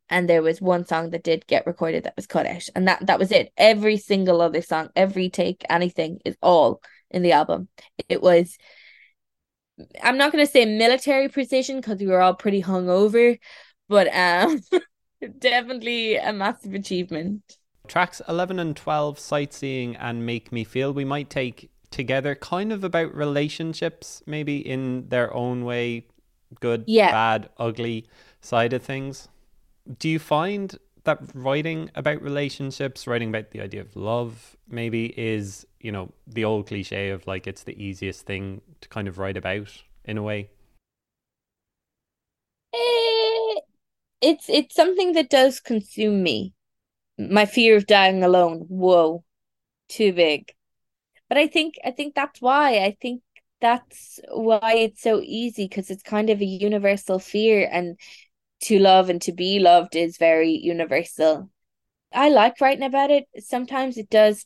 And 0.09 0.29
there 0.29 0.43
was 0.43 0.61
one 0.61 0.85
song 0.85 1.11
that 1.11 1.23
did 1.23 1.47
get 1.47 1.65
recorded 1.65 2.03
that 2.03 2.15
was 2.15 2.27
cut 2.27 2.45
out 2.45 2.67
and 2.75 2.87
that 2.87 3.05
that 3.07 3.19
was 3.19 3.31
it. 3.31 3.51
Every 3.57 3.97
single 3.97 4.41
other 4.41 4.61
song 4.61 4.89
every 4.95 5.29
take 5.29 5.63
anything 5.69 6.19
is 6.25 6.35
all 6.41 6.81
in 7.09 7.23
the 7.23 7.31
album. 7.31 7.69
It 8.09 8.21
was 8.21 8.57
i'm 10.03 10.17
not 10.17 10.31
going 10.31 10.45
to 10.45 10.51
say 10.51 10.65
military 10.65 11.27
precision 11.27 11.77
because 11.77 11.97
we 11.97 12.05
were 12.05 12.21
all 12.21 12.35
pretty 12.35 12.61
hungover 12.61 13.39
but 13.89 14.07
um 14.13 14.61
definitely 15.39 16.15
a 16.15 16.33
massive 16.33 16.73
achievement. 16.73 17.57
Tracks 17.87 18.21
11 18.27 18.59
and 18.59 18.75
12 18.75 19.19
sightseeing 19.19 19.95
and 19.95 20.25
make 20.25 20.51
me 20.51 20.63
feel 20.63 20.93
we 20.93 21.05
might 21.05 21.29
take 21.29 21.69
together 21.91 22.33
kind 22.33 22.71
of 22.71 22.83
about 22.83 23.13
relationships 23.13 24.23
maybe 24.25 24.57
in 24.57 25.07
their 25.09 25.33
own 25.33 25.63
way 25.63 26.07
good 26.59 26.83
yeah. 26.87 27.11
bad 27.11 27.49
ugly 27.57 28.07
side 28.43 28.73
of 28.73 28.83
things 28.83 29.29
do 29.99 30.09
you 30.09 30.19
find 30.19 30.77
that 31.03 31.19
writing 31.33 31.89
about 31.95 32.21
relationships, 32.21 33.07
writing 33.07 33.29
about 33.29 33.51
the 33.51 33.61
idea 33.61 33.81
of 33.81 33.95
love, 33.95 34.55
maybe 34.69 35.07
is, 35.19 35.67
you 35.81 35.91
know, 35.91 36.11
the 36.27 36.45
old 36.45 36.67
cliche 36.67 37.09
of 37.09 37.27
like 37.27 37.47
it's 37.47 37.63
the 37.63 37.81
easiest 37.83 38.25
thing 38.25 38.61
to 38.81 38.87
kind 38.89 39.07
of 39.07 39.17
write 39.17 39.37
about 39.37 39.83
in 40.05 40.17
a 40.17 40.23
way? 40.23 40.49
Eh, 42.73 43.59
it's 44.21 44.49
it's 44.49 44.75
something 44.75 45.13
that 45.13 45.29
does 45.29 45.59
consume 45.59 46.23
me. 46.23 46.53
My 47.17 47.45
fear 47.45 47.77
of 47.77 47.87
dying 47.87 48.23
alone. 48.23 48.65
Whoa, 48.69 49.23
too 49.89 50.13
big. 50.13 50.53
But 51.29 51.37
I 51.37 51.47
think 51.47 51.75
I 51.85 51.91
think 51.91 52.15
that's 52.15 52.41
why. 52.41 52.79
I 52.85 52.97
think 53.01 53.21
that's 53.61 54.19
why 54.29 54.75
it's 54.75 55.01
so 55.01 55.21
easy 55.21 55.67
because 55.67 55.89
it's 55.89 56.03
kind 56.03 56.29
of 56.29 56.41
a 56.41 56.45
universal 56.45 57.19
fear 57.19 57.69
and 57.71 57.99
to 58.63 58.79
love 58.79 59.09
and 59.09 59.21
to 59.21 59.31
be 59.31 59.59
loved 59.59 59.95
is 59.95 60.17
very 60.17 60.51
universal. 60.51 61.49
I 62.13 62.29
like 62.29 62.61
writing 62.61 62.83
about 62.83 63.11
it. 63.11 63.25
Sometimes 63.39 63.97
it 63.97 64.09
does 64.09 64.45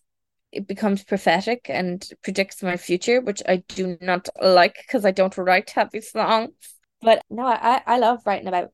it 0.52 0.68
becomes 0.68 1.04
prophetic 1.04 1.70
and 1.70 2.10
predicts 2.24 2.64
my 2.64 2.78
future, 2.78 3.20
which 3.20 3.44
I 3.48 3.58
do 3.68 3.98
not 4.00 4.30
like 4.42 4.76
because 4.82 5.06
I 5.06 5.12
don't 5.12 5.38
write 5.38 5.72
happy 5.72 6.02
songs. 6.02 6.54
But 7.02 7.22
no, 7.30 7.46
I, 7.46 7.82
I 7.86 8.00
love 8.00 8.22
writing 8.26 8.48
about 8.48 8.72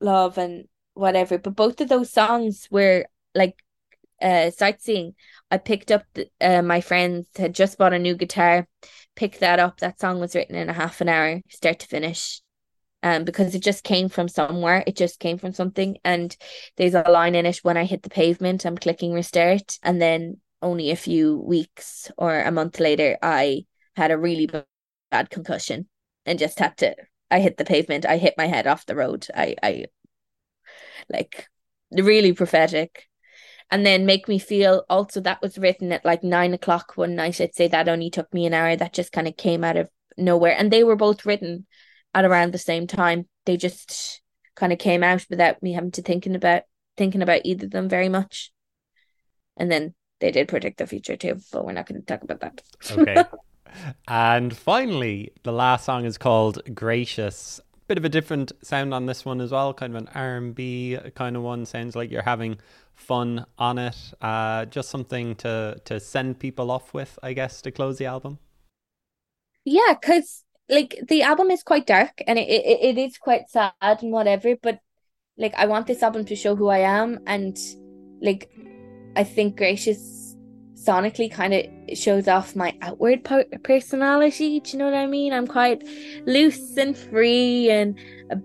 love 0.00 0.38
and 0.38 0.68
whatever. 0.94 1.38
But 1.38 1.56
both 1.56 1.80
of 1.80 1.88
those 1.88 2.10
songs 2.10 2.68
were 2.70 3.06
like 3.34 3.56
uh 4.20 4.50
sightseeing. 4.50 5.14
I 5.50 5.58
picked 5.58 5.90
up 5.90 6.04
the, 6.14 6.30
uh, 6.40 6.62
my 6.62 6.80
friends 6.80 7.26
had 7.36 7.54
just 7.54 7.78
bought 7.78 7.92
a 7.92 7.98
new 7.98 8.14
guitar, 8.14 8.68
picked 9.16 9.40
that 9.40 9.58
up. 9.58 9.80
That 9.80 10.00
song 10.00 10.20
was 10.20 10.34
written 10.34 10.54
in 10.54 10.68
a 10.68 10.72
half 10.72 11.00
an 11.00 11.08
hour, 11.08 11.40
start 11.48 11.80
to 11.80 11.86
finish 11.86 12.40
um, 13.02 13.24
because 13.24 13.54
it 13.54 13.62
just 13.62 13.84
came 13.84 14.08
from 14.08 14.28
somewhere. 14.28 14.84
It 14.86 14.96
just 14.96 15.18
came 15.18 15.38
from 15.38 15.52
something. 15.52 15.98
And 16.04 16.36
there's 16.76 16.94
a 16.94 17.02
line 17.02 17.34
in 17.34 17.46
it 17.46 17.58
when 17.62 17.76
I 17.76 17.84
hit 17.84 18.02
the 18.02 18.10
pavement, 18.10 18.64
I'm 18.64 18.78
clicking 18.78 19.12
restart. 19.12 19.78
And 19.82 20.00
then 20.00 20.38
only 20.60 20.90
a 20.90 20.96
few 20.96 21.38
weeks 21.38 22.10
or 22.16 22.40
a 22.40 22.52
month 22.52 22.78
later, 22.78 23.18
I 23.22 23.66
had 23.96 24.10
a 24.10 24.18
really 24.18 24.48
bad 25.10 25.30
concussion 25.30 25.88
and 26.24 26.38
just 26.38 26.58
had 26.58 26.76
to. 26.78 26.94
I 27.30 27.40
hit 27.40 27.56
the 27.56 27.64
pavement. 27.64 28.06
I 28.06 28.18
hit 28.18 28.34
my 28.36 28.46
head 28.46 28.66
off 28.66 28.86
the 28.86 28.94
road. 28.94 29.26
I, 29.34 29.56
I, 29.62 29.86
like, 31.08 31.48
really 31.90 32.32
prophetic. 32.32 33.08
And 33.70 33.86
then 33.86 34.04
make 34.04 34.28
me 34.28 34.38
feel 34.38 34.84
also 34.90 35.22
that 35.22 35.40
was 35.40 35.56
written 35.56 35.92
at 35.92 36.04
like 36.04 36.22
nine 36.22 36.52
o'clock 36.52 36.92
one 36.96 37.14
night. 37.14 37.40
I'd 37.40 37.54
say 37.54 37.68
that 37.68 37.88
only 37.88 38.10
took 38.10 38.32
me 38.34 38.44
an 38.44 38.52
hour. 38.52 38.76
That 38.76 38.92
just 38.92 39.12
kind 39.12 39.26
of 39.26 39.36
came 39.38 39.64
out 39.64 39.78
of 39.78 39.88
nowhere. 40.18 40.54
And 40.56 40.70
they 40.70 40.84
were 40.84 40.94
both 40.94 41.24
written 41.24 41.66
at 42.14 42.24
around 42.24 42.52
the 42.52 42.58
same 42.58 42.86
time. 42.86 43.26
They 43.46 43.56
just 43.56 44.20
kind 44.54 44.72
of 44.72 44.78
came 44.78 45.02
out 45.02 45.26
without 45.30 45.62
me 45.62 45.72
having 45.72 45.90
to 45.92 46.02
thinking 46.02 46.34
about 46.34 46.62
thinking 46.96 47.22
about 47.22 47.40
either 47.44 47.66
of 47.66 47.70
them 47.70 47.88
very 47.88 48.08
much. 48.08 48.52
And 49.56 49.70
then 49.70 49.94
they 50.20 50.30
did 50.30 50.48
predict 50.48 50.78
the 50.78 50.86
future 50.86 51.16
too, 51.16 51.40
but 51.50 51.64
we're 51.64 51.72
not 51.72 51.86
going 51.86 52.00
to 52.00 52.06
talk 52.06 52.22
about 52.22 52.40
that. 52.40 52.62
Okay. 52.90 53.24
and 54.08 54.56
finally, 54.56 55.32
the 55.42 55.52
last 55.52 55.84
song 55.84 56.04
is 56.04 56.18
called 56.18 56.60
Gracious. 56.74 57.60
Bit 57.88 57.98
of 57.98 58.04
a 58.04 58.08
different 58.08 58.52
sound 58.62 58.94
on 58.94 59.06
this 59.06 59.24
one 59.24 59.40
as 59.40 59.50
well, 59.50 59.74
kind 59.74 59.94
of 59.94 60.02
an 60.02 60.08
R&B 60.14 60.98
kind 61.14 61.36
of 61.36 61.42
one. 61.42 61.66
Sounds 61.66 61.96
like 61.96 62.10
you're 62.10 62.22
having 62.22 62.58
fun 62.94 63.44
on 63.58 63.78
it. 63.78 63.96
Uh, 64.20 64.64
just 64.66 64.88
something 64.88 65.34
to 65.36 65.80
to 65.84 65.98
send 65.98 66.38
people 66.38 66.70
off 66.70 66.94
with, 66.94 67.18
I 67.22 67.32
guess, 67.32 67.60
to 67.62 67.70
close 67.70 67.98
the 67.98 68.06
album. 68.06 68.38
Yeah, 69.64 69.94
because 70.00 70.44
like 70.68 70.98
the 71.08 71.22
album 71.22 71.50
is 71.50 71.62
quite 71.62 71.86
dark 71.86 72.22
and 72.26 72.38
it, 72.38 72.48
it, 72.48 72.96
it 72.96 72.98
is 72.98 73.18
quite 73.18 73.48
sad 73.48 73.72
and 73.82 74.12
whatever 74.12 74.54
but 74.62 74.78
like 75.36 75.54
i 75.56 75.66
want 75.66 75.86
this 75.86 76.02
album 76.02 76.24
to 76.24 76.36
show 76.36 76.54
who 76.54 76.68
i 76.68 76.78
am 76.78 77.18
and 77.26 77.58
like 78.20 78.50
i 79.16 79.24
think 79.24 79.56
gracious 79.56 80.36
sonically 80.74 81.30
kind 81.30 81.54
of 81.54 81.96
shows 81.96 82.28
off 82.28 82.56
my 82.56 82.76
outward 82.82 83.26
personality 83.62 84.60
do 84.60 84.72
you 84.72 84.78
know 84.78 84.86
what 84.86 84.94
i 84.94 85.06
mean? 85.06 85.32
I'm 85.32 85.46
quite 85.46 85.82
loose 86.26 86.76
and 86.76 86.96
free 86.96 87.70
and 87.70 87.98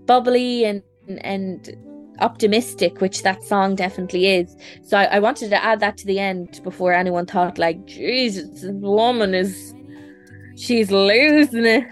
bubbly 0.06 0.64
and 0.64 0.82
and 1.20 1.76
optimistic 2.20 3.00
which 3.00 3.22
that 3.22 3.42
song 3.44 3.76
definitely 3.76 4.26
is. 4.26 4.56
So 4.82 4.98
I, 4.98 5.04
I 5.04 5.18
wanted 5.20 5.50
to 5.50 5.64
add 5.64 5.80
that 5.80 5.96
to 5.98 6.06
the 6.06 6.18
end 6.18 6.60
before 6.64 6.92
anyone 6.92 7.26
thought 7.26 7.58
like 7.58 7.84
jesus 7.86 8.62
this 8.62 8.70
woman 8.72 9.34
is 9.34 9.74
she's 10.56 10.90
losing 10.90 11.64
it 11.64 11.86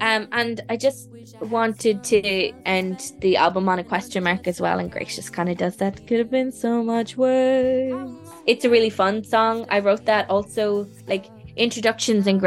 um, 0.00 0.28
and 0.32 0.60
I 0.68 0.76
just 0.76 1.08
wanted 1.40 2.04
to 2.04 2.52
end 2.64 3.12
the 3.20 3.36
album 3.36 3.68
on 3.68 3.78
a 3.78 3.84
question 3.84 4.24
mark 4.24 4.46
as 4.46 4.60
well, 4.60 4.78
and 4.78 4.90
Gracious 4.90 5.28
kind 5.30 5.48
of 5.48 5.56
does 5.56 5.76
that. 5.76 6.06
Could 6.06 6.18
have 6.18 6.30
been 6.30 6.52
so 6.52 6.82
much 6.82 7.16
worse. 7.16 8.10
It's 8.46 8.64
a 8.64 8.70
really 8.70 8.90
fun 8.90 9.24
song. 9.24 9.66
I 9.70 9.80
wrote 9.80 10.04
that 10.06 10.28
also, 10.30 10.86
like, 11.06 11.26
introductions 11.56 12.26
and 12.26 12.40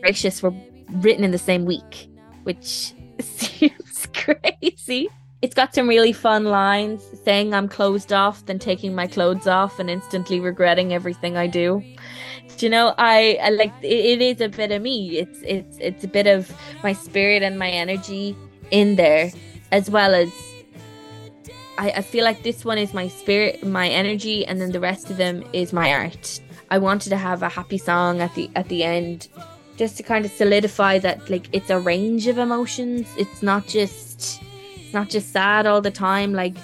Gracious 0.00 0.42
were 0.42 0.54
written 0.90 1.24
in 1.24 1.30
the 1.30 1.38
same 1.38 1.64
week, 1.64 2.08
which 2.44 2.92
seems 3.20 4.06
crazy. 4.14 5.08
It's 5.42 5.54
got 5.56 5.74
some 5.74 5.88
really 5.88 6.12
fun 6.12 6.44
lines 6.44 7.02
saying 7.24 7.52
I'm 7.52 7.68
closed 7.68 8.12
off, 8.12 8.46
then 8.46 8.60
taking 8.60 8.94
my 8.94 9.08
clothes 9.08 9.48
off 9.48 9.80
and 9.80 9.90
instantly 9.90 10.38
regretting 10.38 10.92
everything 10.92 11.36
I 11.36 11.48
do 11.48 11.82
you 12.60 12.68
know 12.68 12.94
i, 12.98 13.38
I 13.40 13.50
like 13.50 13.72
it, 13.82 14.20
it 14.20 14.22
is 14.22 14.40
a 14.40 14.48
bit 14.48 14.72
of 14.72 14.82
me. 14.82 15.18
It's 15.18 15.38
it's 15.42 15.78
it's 15.78 16.04
a 16.04 16.08
bit 16.08 16.26
of 16.26 16.50
my 16.82 16.92
spirit 16.92 17.42
and 17.42 17.58
my 17.58 17.70
energy 17.70 18.36
in 18.70 18.96
there 18.96 19.30
as 19.70 19.88
well 19.88 20.14
as 20.14 20.30
I, 21.78 21.90
I 21.90 22.02
feel 22.02 22.24
like 22.24 22.42
this 22.42 22.64
one 22.64 22.78
is 22.78 22.92
my 22.92 23.08
spirit 23.08 23.64
my 23.64 23.88
energy 23.88 24.44
and 24.46 24.60
then 24.60 24.72
the 24.72 24.80
rest 24.80 25.10
of 25.10 25.16
them 25.16 25.44
is 25.52 25.72
my 25.72 25.92
art. 25.92 26.40
I 26.70 26.78
wanted 26.78 27.10
to 27.10 27.16
have 27.16 27.42
a 27.42 27.48
happy 27.48 27.78
song 27.78 28.20
at 28.20 28.34
the 28.34 28.50
at 28.56 28.68
the 28.68 28.82
end 28.82 29.28
just 29.76 29.96
to 29.96 30.02
kind 30.02 30.24
of 30.24 30.30
solidify 30.30 30.98
that 30.98 31.30
like 31.30 31.48
it's 31.52 31.70
a 31.70 31.78
range 31.78 32.26
of 32.26 32.38
emotions. 32.38 33.08
It's 33.16 33.42
not 33.42 33.66
just 33.66 34.42
it's 34.76 34.92
not 34.92 35.08
just 35.08 35.32
sad 35.32 35.66
all 35.66 35.80
the 35.80 35.90
time 35.90 36.32
like 36.32 36.56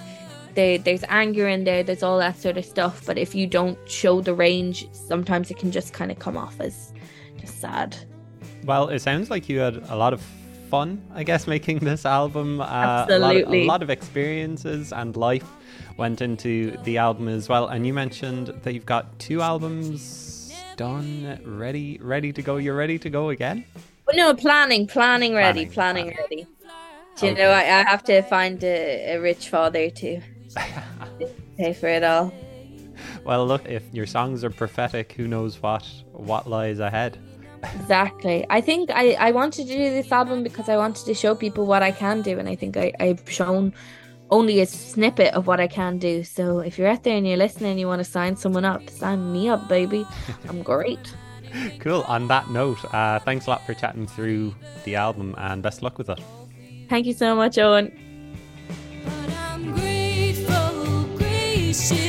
there, 0.59 0.76
there's 0.76 1.04
anger 1.09 1.46
in 1.46 1.62
there, 1.62 1.84
there's 1.84 2.02
all 2.02 2.18
that 2.18 2.36
sort 2.36 2.59
of 2.59 2.64
stuff. 2.64 3.06
But 3.06 3.16
if 3.16 3.32
you 3.32 3.46
don't 3.46 3.78
show 3.88 4.20
the 4.20 4.34
range, 4.34 4.88
sometimes 4.92 5.52
it 5.52 5.59
can 5.59 5.70
just 5.70 5.92
kind 5.92 6.11
of 6.11 6.18
come 6.18 6.36
off 6.36 6.61
as 6.61 6.92
just 7.40 7.61
sad. 7.61 7.96
Well, 8.64 8.88
it 8.88 8.98
sounds 8.98 9.30
like 9.30 9.48
you 9.48 9.61
had 9.61 9.76
a 9.88 9.94
lot 9.94 10.12
of 10.12 10.20
fun, 10.68 11.00
I 11.14 11.22
guess, 11.22 11.46
making 11.46 11.78
this 11.78 12.04
album. 12.04 12.61
Uh, 12.61 12.64
Absolutely. 12.64 13.14
A 13.14 13.20
lot, 13.20 13.36
of, 13.36 13.52
a 13.52 13.66
lot 13.66 13.82
of 13.84 13.90
experiences 13.90 14.92
and 14.92 15.16
life 15.16 15.48
went 15.96 16.22
into 16.22 16.76
the 16.82 16.98
album 16.98 17.28
as 17.28 17.48
well. 17.48 17.68
And 17.68 17.86
you 17.86 17.94
mentioned 17.94 18.48
that 18.64 18.74
you've 18.74 18.84
got 18.84 19.16
two 19.20 19.40
albums 19.40 20.52
done, 20.76 21.40
ready, 21.44 21.98
ready 22.02 22.32
to 22.32 22.42
go. 22.42 22.56
You're 22.56 22.76
ready 22.76 22.98
to 22.98 23.09
go 23.09 23.28
again? 23.28 23.64
no, 24.12 24.34
planning, 24.34 24.88
planning 24.88 25.34
ready, 25.34 25.66
planning, 25.66 26.06
planning 26.06 26.18
ready. 26.18 26.46
Do 27.16 27.26
you 27.26 27.32
okay. 27.32 27.42
know, 27.42 27.50
I, 27.50 27.61
I 27.61 27.82
have 27.82 28.02
to 28.04 28.22
find 28.22 28.62
a, 28.64 29.14
a 29.14 29.20
rich 29.20 29.50
father 29.50 29.90
to 29.90 30.20
pay 31.57 31.72
for 31.72 31.88
it 31.88 32.05
all. 32.05 32.32
well, 33.24 33.46
look, 33.46 33.66
if 33.66 33.82
your 33.92 34.07
songs 34.07 34.44
are 34.44 34.51
prophetic, 34.51 35.12
who 35.12 35.28
knows 35.28 35.61
what 35.62 35.86
what 36.12 36.49
lies 36.49 36.78
ahead. 36.78 37.18
Exactly. 37.74 38.46
I 38.51 38.61
think 38.61 38.90
I, 38.90 39.14
I 39.14 39.30
wanted 39.32 39.66
to 39.66 39.72
do 39.76 39.90
this 39.90 40.12
album 40.12 40.44
because 40.44 40.68
I 40.68 40.76
wanted 40.76 41.05
to 41.07 41.14
show 41.14 41.34
people 41.34 41.66
what 41.66 41.82
I 41.82 41.90
can 41.90 42.22
do, 42.22 42.38
and 42.38 42.49
I 42.49 42.55
think 42.55 42.76
I, 42.76 42.92
I've 43.01 43.28
shown 43.28 43.72
only 44.30 44.61
a 44.61 44.66
snippet 44.66 45.34
of 45.34 45.46
what 45.46 45.59
I 45.59 45.66
can 45.66 45.99
do. 45.99 46.22
So 46.22 46.61
if 46.61 46.78
you're 46.78 46.88
out 46.88 47.03
there 47.03 47.16
and 47.16 47.26
you're 47.26 47.36
listening 47.36 47.72
and 47.72 47.80
you 47.80 47.86
want 47.86 48.01
to 48.01 48.05
sign 48.05 48.36
someone 48.36 48.64
up, 48.64 48.88
sign 48.90 49.32
me 49.32 49.49
up, 49.49 49.68
baby. 49.68 50.07
I'm 50.49 50.62
great. 50.62 51.14
cool. 51.80 52.03
On 52.03 52.28
that 52.28 52.51
note, 52.51 52.84
uh, 52.94 53.18
thanks 53.20 53.46
a 53.46 53.51
lot 53.51 53.66
for 53.66 53.74
chatting 53.74 54.07
through 54.07 54.55
the 54.84 54.96
album 54.96 55.34
and 55.38 55.62
best 55.62 55.82
luck 55.82 55.99
with 55.99 56.11
it. 56.11 56.20
Thank 56.88 57.07
you 57.07 57.12
so 57.12 57.34
much, 57.34 57.59
Owen. 57.59 58.07
Gracious 61.87 62.07